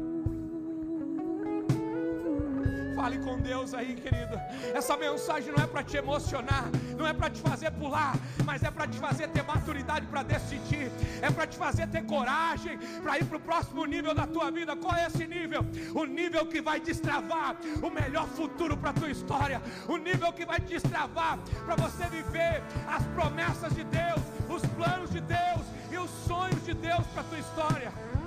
Fale 2.97 3.19
com 3.19 3.39
Deus 3.39 3.75
aí, 3.75 3.93
querido. 3.93 4.41
Essa 4.73 4.97
mensagem 4.97 5.53
não 5.55 5.63
é 5.63 5.67
para 5.67 5.83
te 5.83 5.95
emocionar, 5.97 6.65
não 6.97 7.05
é 7.05 7.13
para 7.13 7.29
te 7.29 7.39
fazer 7.39 7.69
pular, 7.69 8.15
mas 8.43 8.63
é 8.63 8.71
para 8.71 8.87
te 8.87 8.97
fazer 8.97 9.27
ter 9.27 9.43
maturidade 9.43 10.07
para 10.07 10.23
decidir, 10.23 10.91
é 11.21 11.29
para 11.29 11.45
te 11.45 11.55
fazer 11.55 11.87
ter 11.89 12.03
coragem 12.05 12.75
para 13.03 13.19
ir 13.19 13.25
para 13.25 13.37
o 13.37 13.39
próximo 13.39 13.85
nível 13.85 14.15
da 14.15 14.25
tua 14.25 14.49
vida. 14.49 14.75
Qual 14.75 14.95
é 14.95 15.05
esse 15.05 15.27
nível? 15.27 15.63
O 15.93 16.05
nível 16.05 16.43
que 16.47 16.59
vai 16.59 16.79
destravar 16.79 17.55
o 17.83 17.89
melhor 17.91 18.27
futuro 18.29 18.75
para 18.75 18.89
a 18.89 18.93
tua 18.93 19.11
história, 19.11 19.61
o 19.87 19.97
nível 19.97 20.33
que 20.33 20.43
vai 20.43 20.59
destravar 20.59 21.37
para 21.67 21.75
você 21.75 22.03
viver 22.07 22.63
as 22.87 23.03
promessas 23.13 23.75
de 23.75 23.83
Deus, 23.83 24.21
os 24.49 24.65
planos 24.71 25.11
de 25.11 25.21
Deus 25.21 25.61
e 25.91 25.97
os 25.99 26.09
sonhos 26.25 26.65
de 26.65 26.73
Deus 26.73 27.05
para 27.13 27.21
a 27.21 27.25
tua 27.25 27.37
história. 27.37 28.26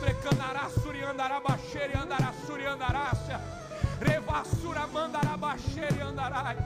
Precandará, 0.00 0.68
suriandará, 0.70 1.40
baixeira, 1.40 2.02
andará, 2.02 2.32
suriandarácia. 2.46 3.40
Revassura, 4.00 4.86
mandará, 4.86 5.36
baixeira, 5.36 6.06
andará. 6.06 6.56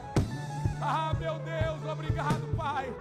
Ah, 0.81 1.13
meu 1.19 1.35
Deus, 1.41 1.93
obrigado, 1.93 2.57
Pai. 2.57 2.95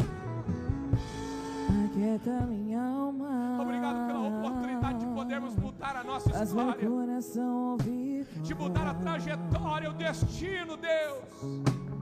Aquieta 1.86 2.31
minha 2.47 2.81
alma. 2.81 3.61
Obrigado 3.61 4.07
pela 4.07 4.19
oportunidade 4.19 4.99
de 4.99 5.05
podermos 5.07 5.55
mudar 5.55 5.95
a 5.97 6.03
nossa 6.03 6.29
Faz 6.29 6.49
história, 6.49 6.89
coração 6.89 7.71
ouvir 7.71 8.27
de 8.41 8.55
mudar 8.55 8.88
a 8.88 8.93
trajetória, 8.93 9.89
o 9.89 9.93
destino, 9.93 10.75
Deus. 10.77 11.92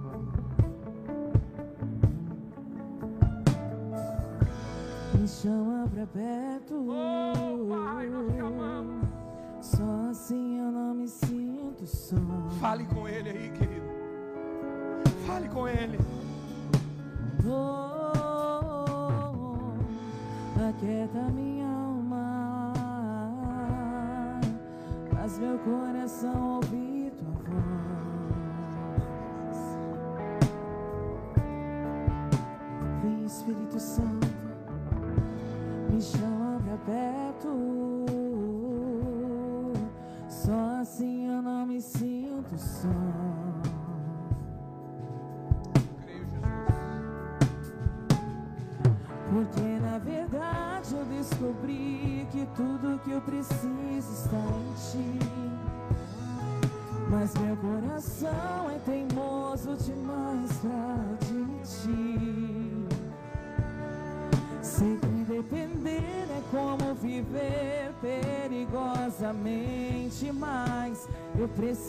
Chama 5.32 5.88
pra 5.94 6.06
perto. 6.08 6.76
Oh, 6.76 7.68
Pai, 7.70 8.10
nós 8.10 8.34
te 8.34 8.40
amamos. 8.40 9.08
Só 9.62 10.10
assim 10.10 10.60
eu 10.60 10.72
não 10.72 10.94
me 10.94 11.08
sinto 11.08 11.86
só. 11.86 12.18
Fale 12.60 12.84
com 12.86 13.08
Ele 13.08 13.30
aí, 13.30 13.50
querido. 13.52 13.86
Fale 15.26 15.48
com 15.48 15.68
Ele. 15.68 15.98
Oh, 17.46 18.12
aquieta 20.70 21.32
minha 21.32 21.68
alma. 21.68 22.74
Faz 25.12 25.40
meu 25.40 25.58
coração 25.60 26.56
ouvir 26.56 26.91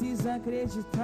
eu 0.03 0.09
preciso 0.09 0.29
acreditar 0.31 1.02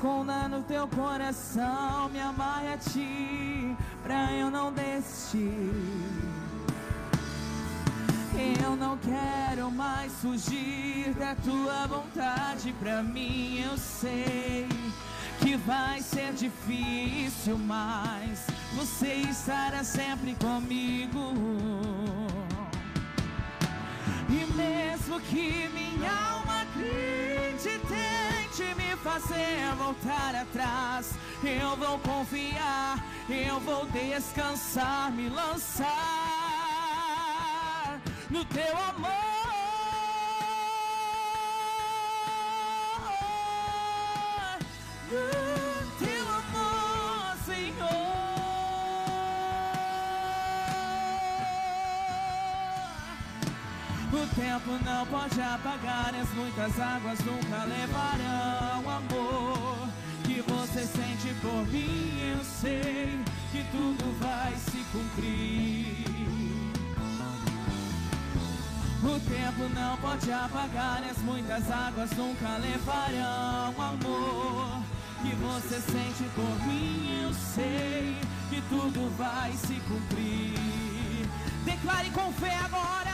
esconda 0.00 0.48
no 0.48 0.62
teu 0.62 0.88
coração, 0.88 2.08
me 2.08 2.18
amarre 2.18 2.72
a 2.72 2.78
ti, 2.78 3.76
pra 4.02 4.32
eu 4.32 4.50
não 4.50 4.72
desistir. 4.72 5.70
Eu 8.62 8.76
não 8.76 8.96
quero 8.96 9.70
mais 9.70 10.10
fugir 10.14 11.12
da 11.18 11.34
tua 11.34 11.86
vontade. 11.86 12.74
Pra 12.80 13.02
mim, 13.02 13.60
eu 13.60 13.76
sei 13.76 14.66
que 15.40 15.56
vai 15.56 16.00
ser 16.00 16.32
difícil, 16.32 17.58
mas 17.58 18.46
você 18.72 19.16
estará 19.16 19.84
sempre 19.84 20.34
comigo. 20.36 21.34
E 24.30 24.46
mesmo 24.54 25.20
que 25.20 25.68
minha 25.74 26.10
alma 26.10 26.64
grite, 26.74 27.78
tente 28.60 28.74
me 28.74 28.94
fazer 28.96 29.74
voltar 29.76 30.34
atrás, 30.34 31.14
eu 31.42 31.74
vou 31.76 31.98
confiar, 32.00 33.02
eu 33.28 33.58
vou 33.60 33.86
descansar, 33.86 35.10
me 35.12 35.28
lançar 35.28 35.88
no 38.28 38.44
teu 38.44 38.76
amor. 38.76 39.29
Tempo 54.50 54.84
não 54.84 55.06
pode 55.06 55.40
apagar, 55.40 56.12
as 56.12 56.28
muitas 56.30 56.80
águas 56.80 57.20
nunca 57.20 57.64
levarão 57.66 58.90
amor 58.90 59.88
que 60.24 60.42
você 60.42 60.80
sente 60.80 61.32
por 61.40 61.64
mim. 61.68 62.32
Eu 62.32 62.44
sei 62.44 63.20
que 63.52 63.62
tudo 63.70 64.18
vai 64.18 64.52
se 64.56 64.78
cumprir. 64.90 66.04
O 69.04 69.20
tempo 69.20 69.68
não 69.72 69.96
pode 69.98 70.32
apagar, 70.32 71.04
as 71.08 71.18
muitas 71.18 71.70
águas 71.70 72.10
nunca 72.16 72.56
levarão 72.58 73.74
amor 73.80 74.82
que 75.22 75.32
você 75.36 75.80
sente 75.80 76.24
por 76.34 76.66
mim. 76.66 77.22
Eu 77.22 77.32
sei 77.32 78.16
que 78.50 78.60
tudo 78.68 79.16
vai 79.16 79.52
se 79.52 79.74
cumprir. 79.88 81.28
Declare 81.64 82.10
com 82.10 82.32
fé 82.32 82.56
agora. 82.56 83.09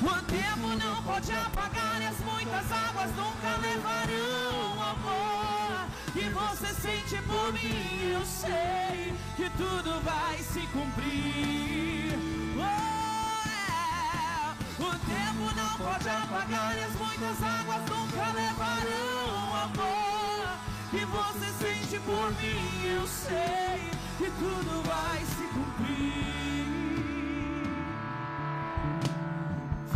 O 0.00 0.22
tempo 0.26 0.68
não 0.76 1.02
pode 1.02 1.32
apagar, 1.32 2.00
as 2.00 2.18
muitas 2.20 2.70
águas 2.70 3.10
nunca 3.16 3.56
levarão 3.60 4.80
amor 4.80 5.88
que 6.12 6.28
você 6.30 6.72
sente 6.74 7.20
por 7.22 7.52
mim. 7.52 8.12
Eu 8.12 8.24
sei 8.24 9.12
que 9.34 9.50
tudo 9.56 10.00
vai 10.04 10.38
se 10.38 10.60
cumprir. 10.68 12.14
Oh, 12.56 13.48
é. 13.48 14.84
O 14.84 14.90
tempo 15.00 15.56
não 15.56 15.78
pode 15.78 16.08
apagar, 16.08 16.76
as 16.78 16.94
muitas 16.94 17.42
águas 17.42 17.82
nunca 17.90 18.32
levarão 18.36 19.56
amor 19.64 20.58
que 20.92 21.04
você 21.04 21.52
sente 21.58 21.98
por 22.04 22.30
mim. 22.40 22.86
Eu 22.86 23.04
sei 23.08 23.90
que 24.16 24.30
tudo 24.30 24.80
vai 24.86 25.18
se 25.24 25.42
cumprir. 25.52 26.37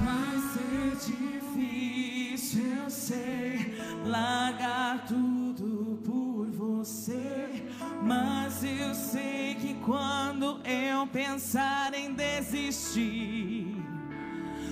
Vai 0.04 0.38
ser 0.52 1.12
difícil, 1.12 2.64
eu 2.84 2.90
sei, 2.90 3.74
largar 4.04 5.04
tudo 5.06 5.98
por 6.04 6.46
você. 6.50 7.64
Mas 8.02 8.64
eu 8.64 8.94
sei 8.94 9.54
que 9.54 9.74
quando 9.74 10.60
eu 10.66 11.06
pensar 11.06 11.94
em 11.94 12.14
desistir, 12.14 13.76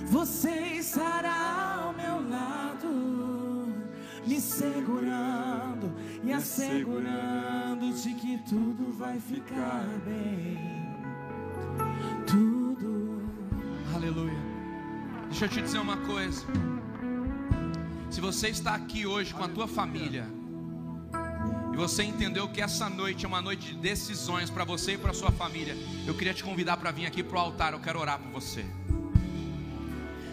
você 0.07 0.51
estará 0.77 1.81
ao 1.81 1.93
meu 1.93 2.29
lado, 2.29 3.73
me 4.27 4.35
assegurando, 4.35 5.93
e 6.23 6.33
assegurando 6.33 7.93
de 7.93 8.13
que 8.15 8.37
tudo 8.49 8.91
vai 8.97 9.19
ficar 9.19 9.87
bem. 10.05 10.59
Tudo. 12.27 13.21
Aleluia. 13.95 14.50
Deixa 15.31 15.45
eu 15.45 15.49
te 15.49 15.61
dizer 15.61 15.79
uma 15.79 15.95
coisa. 15.95 16.45
Se 18.09 18.19
você 18.19 18.49
está 18.49 18.75
aqui 18.75 19.07
hoje 19.07 19.33
com 19.33 19.41
a 19.41 19.47
tua 19.47 19.65
família, 19.65 20.27
e 21.71 21.77
você 21.77 22.03
entendeu 22.03 22.49
que 22.49 22.61
essa 22.61 22.89
noite 22.89 23.23
é 23.23 23.27
uma 23.29 23.41
noite 23.41 23.67
de 23.67 23.75
decisões 23.77 24.49
para 24.49 24.65
você 24.65 24.95
e 24.95 24.97
para 24.97 25.13
sua 25.13 25.31
família, 25.31 25.73
eu 26.05 26.13
queria 26.13 26.33
te 26.33 26.43
convidar 26.43 26.75
para 26.75 26.91
vir 26.91 27.05
aqui 27.05 27.23
para 27.23 27.37
o 27.37 27.39
altar, 27.39 27.71
eu 27.71 27.79
quero 27.79 27.97
orar 27.97 28.19
por 28.19 28.29
você. 28.29 28.65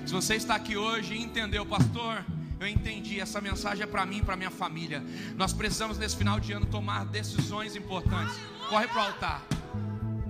Se 0.05 0.13
você 0.13 0.35
está 0.35 0.57
aqui 0.57 0.77
hoje 0.77 1.15
e 1.15 1.23
entendeu, 1.23 1.65
pastor, 1.65 2.25
eu 2.59 2.67
entendi, 2.67 3.21
essa 3.21 3.41
mensagem 3.41 3.85
é 3.85 3.87
para 3.87 4.05
mim, 4.05 4.25
para 4.25 4.37
minha 4.37 4.51
família. 4.51 5.01
Nós 5.37 5.53
precisamos 5.53 5.97
nesse 5.97 6.17
final 6.17 6.41
de 6.41 6.53
ano 6.53 6.67
tomar 6.67 7.07
decisões 7.07 7.77
importantes. 7.77 8.35
Corre 8.69 8.89
para 8.89 8.99
o 9.01 9.07
altar. 9.07 9.43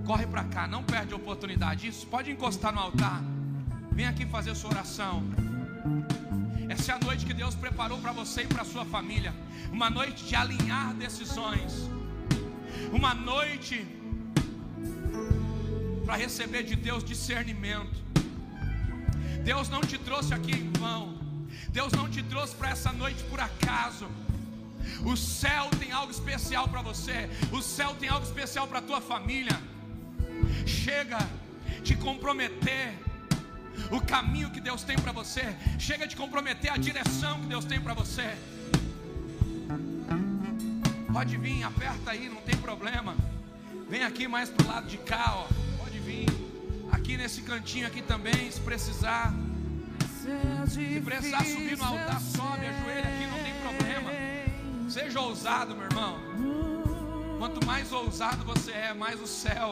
Corre 0.05 0.27
para 0.27 0.43
cá, 0.43 0.67
não 0.67 0.83
perde 0.83 1.11
a 1.11 1.17
oportunidade. 1.17 1.87
Isso, 1.87 2.05
pode 2.05 2.29
encostar 2.29 2.71
no 2.71 2.79
altar. 2.79 3.38
Vem 3.99 4.07
aqui 4.07 4.25
fazer 4.25 4.55
sua 4.55 4.69
oração. 4.69 5.15
Essa 6.73 6.93
é 6.93 6.95
a 6.95 6.99
noite 6.99 7.25
que 7.25 7.33
Deus 7.33 7.53
preparou 7.53 7.97
para 8.03 8.13
você 8.13 8.43
e 8.43 8.47
para 8.47 8.63
sua 8.63 8.85
família. 8.85 9.33
Uma 9.73 9.89
noite 9.89 10.23
de 10.23 10.35
alinhar 10.41 10.93
decisões. 10.93 11.73
Uma 12.93 13.13
noite 13.13 13.85
para 16.05 16.15
receber 16.15 16.63
de 16.63 16.77
Deus 16.77 17.03
discernimento. 17.03 17.97
Deus 19.43 19.67
não 19.67 19.81
te 19.81 19.97
trouxe 19.97 20.33
aqui 20.33 20.53
em 20.53 20.71
vão. 20.79 21.03
Deus 21.67 21.91
não 21.91 22.07
te 22.09 22.23
trouxe 22.23 22.55
para 22.55 22.69
essa 22.69 22.93
noite 22.93 23.21
por 23.25 23.41
acaso. 23.41 24.07
O 25.03 25.17
céu 25.17 25.69
tem 25.77 25.91
algo 25.91 26.13
especial 26.19 26.69
para 26.69 26.81
você. 26.81 27.29
O 27.51 27.61
céu 27.61 27.93
tem 27.99 28.07
algo 28.07 28.25
especial 28.25 28.65
para 28.65 28.81
tua 28.81 29.01
família. 29.01 29.61
Chega 30.65 31.19
de 31.83 31.97
comprometer 31.97 33.08
o 33.91 34.01
caminho 34.01 34.49
que 34.51 34.59
Deus 34.59 34.83
tem 34.83 34.97
para 34.97 35.11
você. 35.11 35.55
Chega 35.77 36.07
de 36.07 36.15
comprometer 36.15 36.71
a 36.71 36.77
direção 36.77 37.39
que 37.41 37.47
Deus 37.47 37.65
tem 37.65 37.79
para 37.79 37.93
você. 37.93 38.35
Pode 41.11 41.37
vir, 41.37 41.63
aperta 41.63 42.11
aí, 42.11 42.29
não 42.29 42.41
tem 42.41 42.55
problema. 42.57 43.15
Vem 43.89 44.03
aqui 44.03 44.27
mais 44.27 44.49
pro 44.49 44.67
lado 44.67 44.87
de 44.87 44.97
cá, 44.97 45.33
ó. 45.35 45.47
Pode 45.77 45.99
vir. 45.99 46.27
Aqui 46.91 47.17
nesse 47.17 47.41
cantinho 47.41 47.87
aqui 47.87 48.01
também, 48.01 48.51
se 48.51 48.59
precisar. 48.61 49.33
Se 50.67 51.01
precisar 51.01 51.43
subir 51.45 51.77
no 51.77 51.83
altar, 51.83 52.21
sobe, 52.21 52.65
ajoelha 52.67 53.07
aqui, 53.07 53.25
não 53.25 53.39
tem 53.43 53.53
problema. 53.61 54.11
Seja 54.89 55.19
ousado, 55.21 55.75
meu 55.75 55.85
irmão. 55.85 56.19
Quanto 57.39 57.65
mais 57.65 57.91
ousado 57.91 58.43
você 58.43 58.71
é, 58.71 58.93
mais 58.93 59.19
o 59.21 59.27
céu 59.27 59.71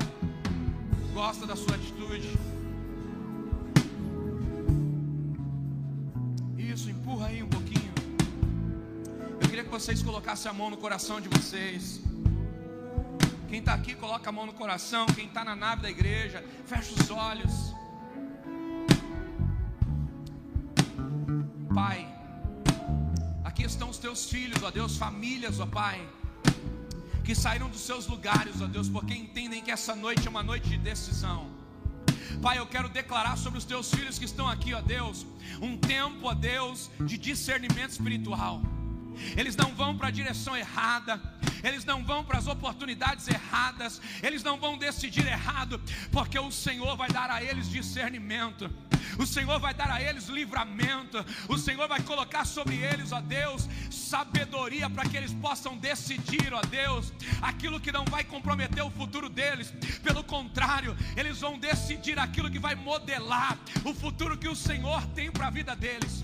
gosta 1.14 1.46
da 1.46 1.56
sua 1.56 1.76
atitude. 1.76 2.38
Vocês 9.80 10.02
colocassem 10.02 10.50
a 10.50 10.54
mão 10.60 10.72
no 10.72 10.78
coração 10.78 11.22
de 11.22 11.30
vocês. 11.30 12.02
Quem 13.48 13.60
está 13.60 13.76
aqui, 13.76 13.94
coloca 13.94 14.28
a 14.28 14.34
mão 14.38 14.46
no 14.48 14.54
coração. 14.62 15.06
Quem 15.18 15.28
está 15.28 15.44
na 15.50 15.56
nave 15.56 15.84
da 15.84 15.90
igreja, 15.96 16.44
fecha 16.66 16.92
os 17.00 17.12
olhos. 17.12 17.54
Pai, 21.76 22.00
aqui 23.44 23.64
estão 23.66 23.90
os 23.92 24.00
teus 24.00 24.28
filhos, 24.32 24.64
ó 24.64 24.72
Deus, 24.72 24.98
famílias, 24.98 25.60
ó 25.60 25.68
Pai, 25.68 26.00
que 27.24 27.36
saíram 27.36 27.70
dos 27.70 27.82
seus 27.82 28.08
lugares, 28.08 28.60
ó 28.60 28.66
Deus, 28.66 28.90
porque 28.90 29.14
entendem 29.14 29.62
que 29.62 29.70
essa 29.70 29.96
noite 29.96 30.26
é 30.26 30.30
uma 30.32 30.42
noite 30.42 30.68
de 30.70 30.80
decisão. 30.80 31.52
Pai, 32.42 32.58
eu 32.58 32.66
quero 32.66 32.90
declarar 32.90 33.38
sobre 33.38 33.60
os 33.60 33.66
teus 33.74 33.92
filhos 33.92 34.18
que 34.18 34.26
estão 34.26 34.48
aqui, 34.48 34.74
ó 34.74 34.82
Deus, 34.82 35.24
um 35.62 35.78
tempo, 35.78 36.26
ó 36.26 36.34
Deus, 36.34 36.90
de 37.02 37.16
discernimento 37.16 37.92
espiritual. 37.92 38.60
Eles 39.36 39.56
não 39.56 39.74
vão 39.74 39.98
para 39.98 40.08
a 40.08 40.12
direção 40.12 40.56
errada, 40.56 41.22
eles 41.64 41.86
não 41.86 42.04
vão 42.04 42.24
para 42.24 42.38
as 42.38 42.48
oportunidades 42.48 43.28
erradas, 43.28 44.02
eles 44.22 44.44
não 44.44 44.58
vão 44.60 44.78
decidir 44.78 45.26
errado, 45.26 45.82
porque 46.12 46.38
o 46.38 46.52
Senhor 46.52 46.96
vai 46.96 47.10
dar 47.10 47.30
a 47.30 47.44
eles 47.44 47.70
discernimento. 47.70 48.70
O 49.18 49.26
Senhor 49.26 49.60
vai 49.60 49.74
dar 49.74 49.90
a 49.90 50.02
eles 50.02 50.28
livramento, 50.28 51.26
o 51.48 51.58
Senhor 51.58 51.88
vai 51.88 52.02
colocar 52.02 52.46
sobre 52.46 52.76
eles, 52.76 53.12
ó 53.12 53.20
Deus, 53.20 53.68
sabedoria 53.90 54.90
para 54.90 55.08
que 55.08 55.18
eles 55.18 55.34
possam 55.34 55.78
decidir, 55.78 56.54
ó 56.54 56.62
Deus, 56.62 57.12
aquilo 57.42 57.80
que 57.80 57.92
não 57.92 58.06
vai 58.06 58.24
comprometer 58.24 58.84
o 58.84 58.92
futuro 58.92 59.30
deles, 59.30 59.74
pelo 60.04 60.24
contrário, 60.24 60.96
eles 61.16 61.40
vão 61.40 61.58
decidir 61.58 62.20
aquilo 62.20 62.52
que 62.52 62.60
vai 62.60 62.76
modelar 62.76 63.58
o 63.84 63.94
futuro 63.94 64.38
que 64.38 64.48
o 64.48 64.56
Senhor 64.56 65.06
tem 65.08 65.32
para 65.32 65.48
a 65.48 65.52
vida 65.52 65.76
deles. 65.76 66.24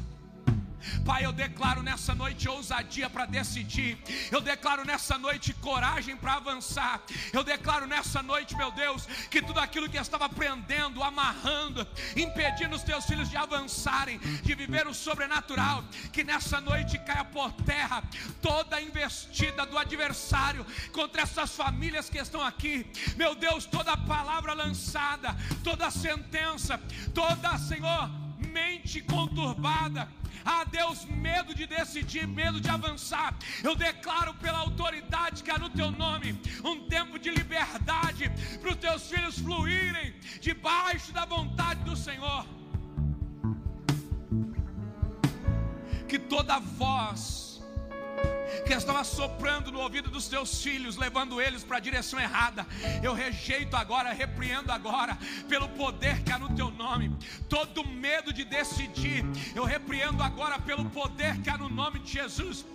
Pai, 1.06 1.26
eu 1.26 1.32
declaro 1.32 1.82
nessa 1.82 2.14
noite 2.14 2.48
ousadia 2.50 3.10
para 3.10 3.26
decidir. 3.26 3.98
Eu 4.32 4.42
declaro 4.42 4.86
nessa 4.86 5.18
noite 5.18 5.54
coragem 5.54 6.16
para 6.16 6.36
avançar. 6.36 7.02
Eu 7.32 7.44
declaro 7.44 7.86
nessa 7.86 8.22
noite, 8.22 8.56
meu 8.56 8.72
Deus, 8.72 9.06
que 9.30 9.42
tudo 9.42 9.60
aquilo 9.60 9.90
que 9.90 9.98
estava 9.98 10.28
prendendo, 10.30 11.04
amarrando, 11.04 11.88
impedindo 12.16 12.76
os 12.76 12.84
teus 12.84 13.06
filhos 13.06 13.30
de 13.30 13.38
avançarem, 13.38 14.20
de 14.20 14.56
viver 14.56 14.88
o 14.88 14.94
sobrenatural, 14.94 15.84
que 16.12 16.24
nessa 16.24 16.60
noite 16.62 16.98
caia 17.00 17.26
por 17.26 17.52
terra 17.52 18.04
toda 18.42 18.76
a 18.76 18.82
investida 18.82 19.66
do 19.66 19.78
adversário 19.78 20.66
contra 20.92 21.22
essas 21.22 21.56
famílias 21.56 22.10
que 22.10 22.18
estão 22.18 22.42
aqui. 22.42 22.86
Meu 23.16 23.36
Deus, 23.36 23.66
toda 23.66 23.96
palavra 23.98 24.54
lançada, 24.54 25.36
toda 25.64 25.92
sentença, 25.92 26.80
toda, 27.14 27.58
Senhor, 27.58 28.10
mente 28.48 29.02
conturbada 29.02 30.08
ah, 30.46 30.66
Deus, 30.66 31.06
medo 31.06 31.56
de 31.56 31.66
decidir, 31.66 32.28
medo 32.28 32.60
de 32.60 32.70
avançar. 32.70 33.34
Eu 33.64 33.76
declaro 33.76 34.34
pela 34.36 34.60
autoridade 34.60 35.42
que 35.42 35.50
há 35.50 35.58
no 35.58 35.70
teu 35.70 35.90
nome 35.92 36.40
um 36.64 36.88
tempo 36.88 37.18
de 37.18 37.30
liberdade 37.30 38.30
para 38.60 38.72
os 38.72 38.76
teus 38.76 39.10
filhos 39.10 39.40
fluírem 39.40 40.14
debaixo 40.42 41.14
da 41.14 41.26
vontade 41.26 41.84
do 41.84 41.96
Senhor. 41.96 42.46
Que 46.08 46.20
toda 46.20 46.60
voz 46.60 47.43
que 48.66 48.74
estava 48.74 49.04
soprando 49.04 49.72
no 49.72 49.80
ouvido 49.80 50.10
dos 50.10 50.28
teus 50.28 50.62
filhos, 50.62 50.98
levando 50.98 51.42
eles 51.42 51.64
para 51.64 51.78
a 51.78 51.80
direção 51.80 52.20
errada. 52.20 52.66
Eu 53.02 53.14
rejeito 53.14 53.76
agora, 53.76 54.14
repreendo 54.14 54.72
agora, 54.72 55.18
pelo 55.48 55.68
poder 55.70 56.22
que 56.24 56.32
há 56.32 56.40
no 56.40 56.56
teu 56.56 56.72
nome, 56.72 57.16
todo 57.50 57.88
medo 57.88 58.32
de 58.32 58.44
decidir. 58.44 59.26
Eu 59.56 59.64
repreendo 59.64 60.22
agora 60.24 60.60
pelo 60.60 60.86
poder 60.86 61.38
que 61.42 61.50
há 61.50 61.58
no 61.58 61.70
nome 61.70 62.00
de 62.00 62.14
Jesus. 62.14 62.66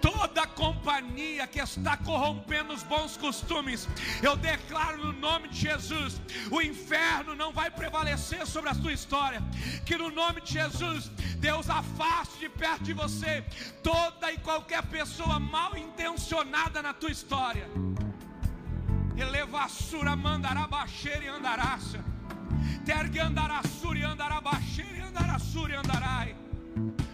Toda 0.00 0.46
companhia 0.46 1.46
que 1.46 1.60
está 1.60 1.96
corrompendo 1.96 2.72
os 2.72 2.82
bons 2.82 3.16
costumes, 3.16 3.88
eu 4.22 4.36
declaro 4.36 4.98
no 4.98 5.12
nome 5.12 5.48
de 5.48 5.60
Jesus: 5.60 6.20
o 6.50 6.60
inferno 6.60 7.34
não 7.34 7.52
vai 7.52 7.70
prevalecer 7.70 8.46
sobre 8.46 8.70
a 8.70 8.74
sua 8.74 8.92
história. 8.92 9.42
Que 9.84 9.96
no 9.96 10.10
nome 10.10 10.40
de 10.40 10.54
Jesus, 10.54 11.10
Deus 11.36 11.68
afaste 11.70 12.38
de 12.38 12.48
perto 12.48 12.84
de 12.84 12.92
você 12.92 13.44
toda 13.82 14.32
e 14.32 14.38
qualquer 14.38 14.82
pessoa 14.84 15.27
pessoa 15.28 15.38
mal 15.38 15.76
intencionada 15.76 16.80
na 16.80 16.94
tua 16.94 17.10
história. 17.10 17.68
Elevassura 19.14 20.16
mandará 20.16 20.66
baixeira 20.66 21.24
e 21.24 21.28
andaraça. 21.28 22.02
Tergue 22.86 23.20
andarassura 23.20 23.98
e 23.98 24.04
andará 24.04 24.40
baixeira 24.40 24.96
e 24.96 25.00
andarassura 25.00 25.74
e 25.74 25.76
andarai. 25.76 26.36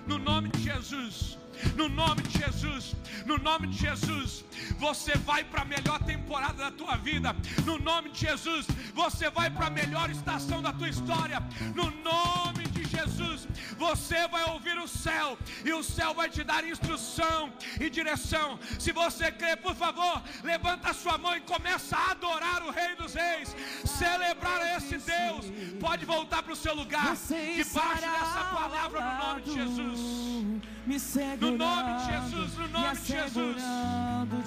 No 0.07 0.19
nome 0.19 0.49
de 0.51 0.63
Jesus 0.63 1.39
no 1.77 1.89
nome 1.89 2.23
de 2.23 2.39
Jesus, 2.39 2.97
no 3.25 3.39
nome 3.39 3.69
de 3.69 3.79
Jesus, 3.79 4.45
você 4.79 5.17
vai 5.19 5.45
para 5.45 5.63
a 5.63 5.65
melhor 5.65 5.99
temporada 6.03 6.65
da 6.65 6.71
tua 6.71 6.97
vida, 6.97 7.35
no 7.65 7.79
nome 7.79 8.11
de 8.11 8.21
Jesus, 8.21 8.67
você 8.93 9.31
vai 9.31 9.51
para 9.51 9.69
a 9.69 9.71
melhor 9.71 10.11
estação 10.11 10.61
da 10.61 10.73
tua 10.73 10.89
história, 10.89 11.41
no 11.75 11.91
nome 12.03 12.64
de 12.85 12.97
Jesus, 12.97 13.49
você 13.77 14.27
vai 14.29 14.45
ouvir 14.51 14.79
o 14.79 14.89
céu 14.89 15.39
e 15.65 15.73
o 15.73 15.83
céu 15.83 16.15
vai 16.15 16.29
te 16.29 16.43
dar 16.45 16.65
instrução 16.65 17.53
e 17.81 17.89
direção. 17.91 18.59
Se 18.79 18.93
você 18.93 19.31
crê, 19.33 19.57
por 19.57 19.75
favor, 19.75 20.23
levanta 20.43 20.91
a 20.91 20.95
sua 20.95 21.19
mão 21.19 21.37
e 21.37 21.41
começa 21.41 21.97
a 21.97 22.11
adorar 22.13 22.63
o 22.63 22.71
Rei 22.71 22.95
dos 22.97 23.15
Reis, 23.15 23.55
celebrar 23.85 24.77
esse 24.77 24.99
Deus. 24.99 25.47
Pode 25.81 26.05
voltar 26.05 26.43
para 26.43 26.53
o 26.53 26.57
seu 26.57 26.75
lugar, 26.75 27.17
debaixo 27.17 28.01
dessa 28.01 28.45
palavra, 28.53 29.01
no 29.01 29.27
nome 29.27 29.43
de 29.43 29.55
Jesus 29.55 30.75
me 30.87 31.01
segurando, 31.01 31.53
no 31.53 31.59
nome 31.59 31.99
de 31.99 32.13
Jesus, 32.13 32.59
no 32.59 32.69
nome 32.69 32.97
de 32.97 33.07
Jesus, 33.07 33.63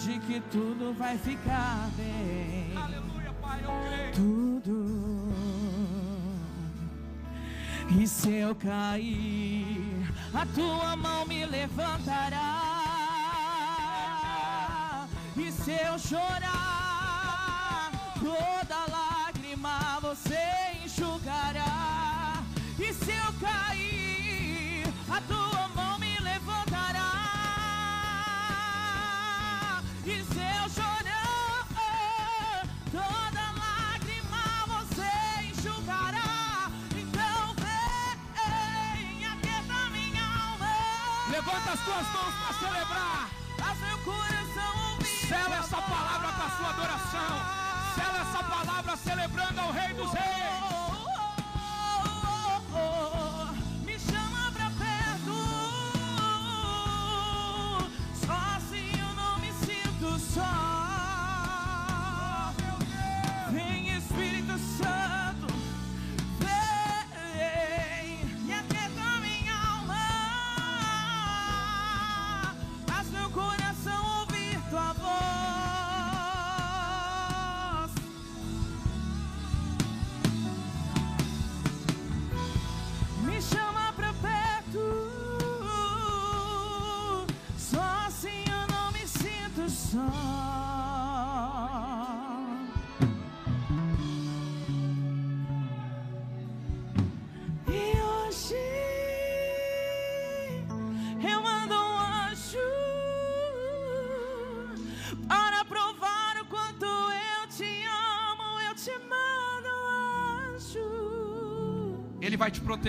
de 0.06 0.20
que 0.20 0.40
tudo 0.52 0.94
vai 0.94 1.18
ficar 1.18 1.90
bem. 1.98 2.78
Aleluia, 2.78 3.34
Pai, 3.42 3.60
eu 3.64 3.72
creio. 3.90 4.14
Tudo. 4.14 5.57
E 7.90 8.06
se 8.08 8.30
eu 8.30 8.54
cair, 8.56 10.08
a 10.34 10.46
tua 10.48 10.96
mão 10.96 11.26
me 11.26 11.46
levantará. 11.46 12.64
E 15.36 15.52
se 15.52 15.72
eu 15.72 15.98
chorar, 15.98 17.92
Levanta 41.68 41.74
as 41.74 41.80
tuas 41.82 42.08
mãos 42.14 42.34
para 42.36 42.54
celebrar. 42.54 43.30
Tua 43.58 43.68
essa 45.58 45.82
palavra 45.82 46.32
com 46.32 46.44
a 46.44 46.50
sua 46.58 46.70
adoração. 46.70 47.42
Sela 47.96 48.22
essa 48.22 48.44
palavra 48.44 48.96
celebrando 48.96 49.60
ao 49.60 49.72
Rei 49.72 49.94
dos 49.94 50.14
Reis. 50.14 50.77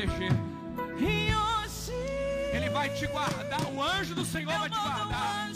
Proteger. 0.06 0.32
Ele 2.52 2.70
vai 2.70 2.88
te 2.90 3.06
guardar. 3.06 3.66
O 3.72 3.82
anjo 3.82 4.14
do 4.14 4.24
Senhor 4.24 4.52
vai 4.58 4.70
te 4.70 4.78
guardar. 4.78 5.48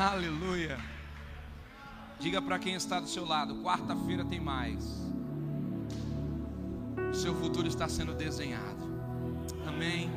Aleluia. 0.00 0.78
Diga 2.18 2.40
para 2.40 2.58
quem 2.58 2.72
está 2.72 2.98
do 3.00 3.06
seu 3.06 3.22
lado: 3.22 3.62
quarta-feira 3.62 4.24
tem 4.24 4.40
mais. 4.40 4.82
O 7.10 7.14
seu 7.14 7.34
futuro 7.34 7.68
está 7.68 7.86
sendo 7.86 8.14
desenhado. 8.14 8.82
Amém. 9.68 10.10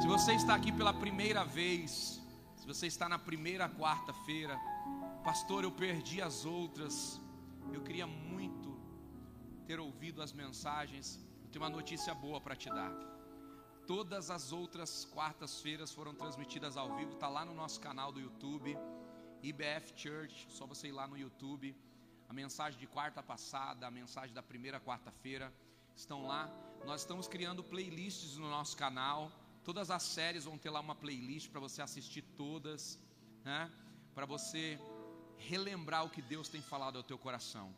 Se 0.00 0.06
você 0.06 0.32
está 0.32 0.54
aqui 0.54 0.72
pela 0.72 0.94
primeira 0.94 1.44
vez, 1.44 2.22
se 2.56 2.66
você 2.66 2.86
está 2.86 3.06
na 3.06 3.18
primeira 3.18 3.68
quarta-feira, 3.68 4.58
pastor, 5.22 5.64
eu 5.64 5.70
perdi 5.70 6.22
as 6.22 6.46
outras. 6.46 7.20
Eu 7.74 7.82
queria 7.82 8.06
muito 8.06 8.78
ter 9.66 9.78
ouvido 9.78 10.22
as 10.22 10.32
mensagens. 10.32 11.20
Eu 11.44 11.50
tenho 11.50 11.62
uma 11.62 11.70
notícia 11.70 12.14
boa 12.14 12.40
para 12.40 12.56
te 12.56 12.70
dar. 12.70 13.15
Todas 13.86 14.30
as 14.30 14.52
outras 14.52 15.04
quartas-feiras 15.04 15.92
foram 15.92 16.12
transmitidas 16.12 16.76
ao 16.76 16.96
vivo, 16.96 17.12
está 17.12 17.28
lá 17.28 17.44
no 17.44 17.54
nosso 17.54 17.80
canal 17.80 18.10
do 18.10 18.20
YouTube, 18.20 18.76
IBF 19.42 19.92
Church. 19.94 20.46
Só 20.50 20.66
você 20.66 20.88
ir 20.88 20.92
lá 20.92 21.06
no 21.06 21.16
YouTube. 21.16 21.74
A 22.28 22.32
mensagem 22.32 22.80
de 22.80 22.86
quarta 22.88 23.22
passada, 23.22 23.86
a 23.86 23.90
mensagem 23.90 24.34
da 24.34 24.42
primeira 24.42 24.80
quarta-feira 24.80 25.54
estão 25.94 26.26
lá. 26.26 26.50
Nós 26.84 27.02
estamos 27.02 27.28
criando 27.28 27.62
playlists 27.62 28.36
no 28.36 28.50
nosso 28.50 28.76
canal. 28.76 29.30
Todas 29.62 29.88
as 29.88 30.02
séries 30.02 30.44
vão 30.44 30.58
ter 30.58 30.70
lá 30.70 30.80
uma 30.80 30.96
playlist 30.96 31.48
para 31.50 31.60
você 31.60 31.80
assistir 31.80 32.22
todas, 32.36 32.98
né? 33.44 33.70
Para 34.16 34.26
você 34.26 34.80
relembrar 35.36 36.04
o 36.04 36.10
que 36.10 36.22
Deus 36.22 36.48
tem 36.48 36.60
falado 36.60 36.96
ao 36.96 37.04
teu 37.04 37.18
coração. 37.18 37.72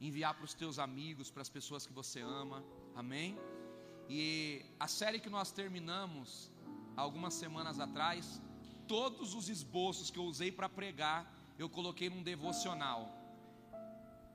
Enviar 0.00 0.34
para 0.34 0.44
os 0.44 0.54
teus 0.54 0.78
amigos, 0.78 1.30
para 1.30 1.42
as 1.42 1.50
pessoas 1.50 1.86
que 1.86 1.92
você 1.92 2.20
ama. 2.20 2.64
Amém? 2.94 3.38
E 4.08 4.64
a 4.78 4.88
série 4.88 5.18
que 5.18 5.30
nós 5.30 5.50
terminamos 5.50 6.50
algumas 6.96 7.34
semanas 7.34 7.80
atrás, 7.80 8.40
todos 8.86 9.34
os 9.34 9.48
esboços 9.48 10.10
que 10.10 10.18
eu 10.18 10.24
usei 10.24 10.50
para 10.52 10.68
pregar, 10.68 11.32
eu 11.58 11.68
coloquei 11.68 12.10
num 12.10 12.22
devocional. 12.22 13.08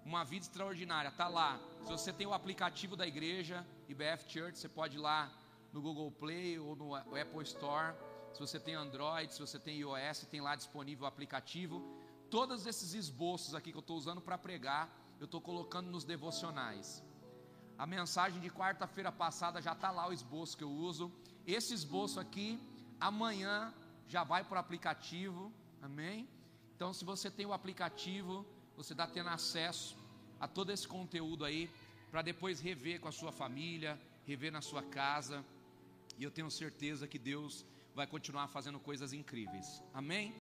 Uma 0.06 0.24
vida 0.24 0.46
extraordinária, 0.46 1.12
tá 1.12 1.28
lá. 1.28 1.60
Se 1.84 1.92
você 1.92 2.14
tem 2.14 2.26
o 2.26 2.34
aplicativo 2.34 2.96
da 2.96 3.06
igreja, 3.06 3.66
IBF 3.90 4.32
Church, 4.32 4.58
você 4.58 4.70
pode 4.70 4.98
ir 4.98 5.00
lá 5.00 5.32
no 5.74 5.82
Google 5.82 6.12
Play 6.12 6.58
ou 6.58 6.76
no 6.76 6.96
Apple 6.96 7.44
Store. 7.44 7.94
Se 8.34 8.40
você 8.40 8.60
tem 8.60 8.76
Android, 8.76 9.34
se 9.34 9.40
você 9.40 9.60
tem 9.60 9.78
iOS, 9.80 10.28
tem 10.30 10.42
lá 10.42 10.56
disponível 10.56 11.06
o 11.06 11.08
aplicativo. 11.08 11.82
Todos 12.30 12.66
esses 12.66 12.94
esboços 12.94 13.54
aqui 13.54 13.72
que 13.72 13.78
eu 13.78 13.82
estou 13.82 13.98
usando 13.98 14.22
para 14.22 14.38
pregar, 14.38 14.90
eu 15.20 15.26
estou 15.26 15.42
colocando 15.42 15.90
nos 15.90 16.04
devocionais. 16.04 17.04
A 17.78 17.86
mensagem 17.86 18.40
de 18.42 18.50
quarta-feira 18.50 19.12
passada 19.12 19.62
já 19.62 19.74
está 19.74 19.92
lá 19.92 20.08
o 20.08 20.14
esboço 20.14 20.58
que 20.58 20.64
eu 20.64 20.72
uso. 20.72 21.12
Esse 21.46 21.74
esboço 21.74 22.20
aqui, 22.20 22.60
amanhã 23.00 23.72
já 24.08 24.24
vai 24.24 24.44
para 24.44 24.56
o 24.56 24.60
aplicativo, 24.60 25.52
amém? 25.82 26.28
Então, 26.76 26.92
se 26.92 27.06
você 27.06 27.30
tem 27.30 27.46
o 27.46 27.54
aplicativo, 27.54 28.46
você 28.76 28.94
está 28.94 29.06
tendo 29.06 29.30
acesso 29.30 29.96
a 30.40 30.48
todo 30.48 30.72
esse 30.72 30.88
conteúdo 30.88 31.46
aí, 31.46 31.70
para 32.10 32.24
depois 32.24 32.60
rever 32.60 33.00
com 33.00 33.08
a 33.08 33.12
sua 33.12 33.32
família, 33.32 34.00
rever 34.26 34.52
na 34.52 34.62
sua 34.62 34.82
casa. 34.82 35.46
E 36.18 36.24
eu 36.24 36.32
tenho 36.32 36.50
certeza 36.50 37.08
que 37.08 37.20
Deus 37.20 37.64
vai 37.94 38.08
continuar 38.08 38.48
fazendo 38.48 38.80
coisas 38.80 39.14
incríveis, 39.14 39.84
amém? 39.94 40.36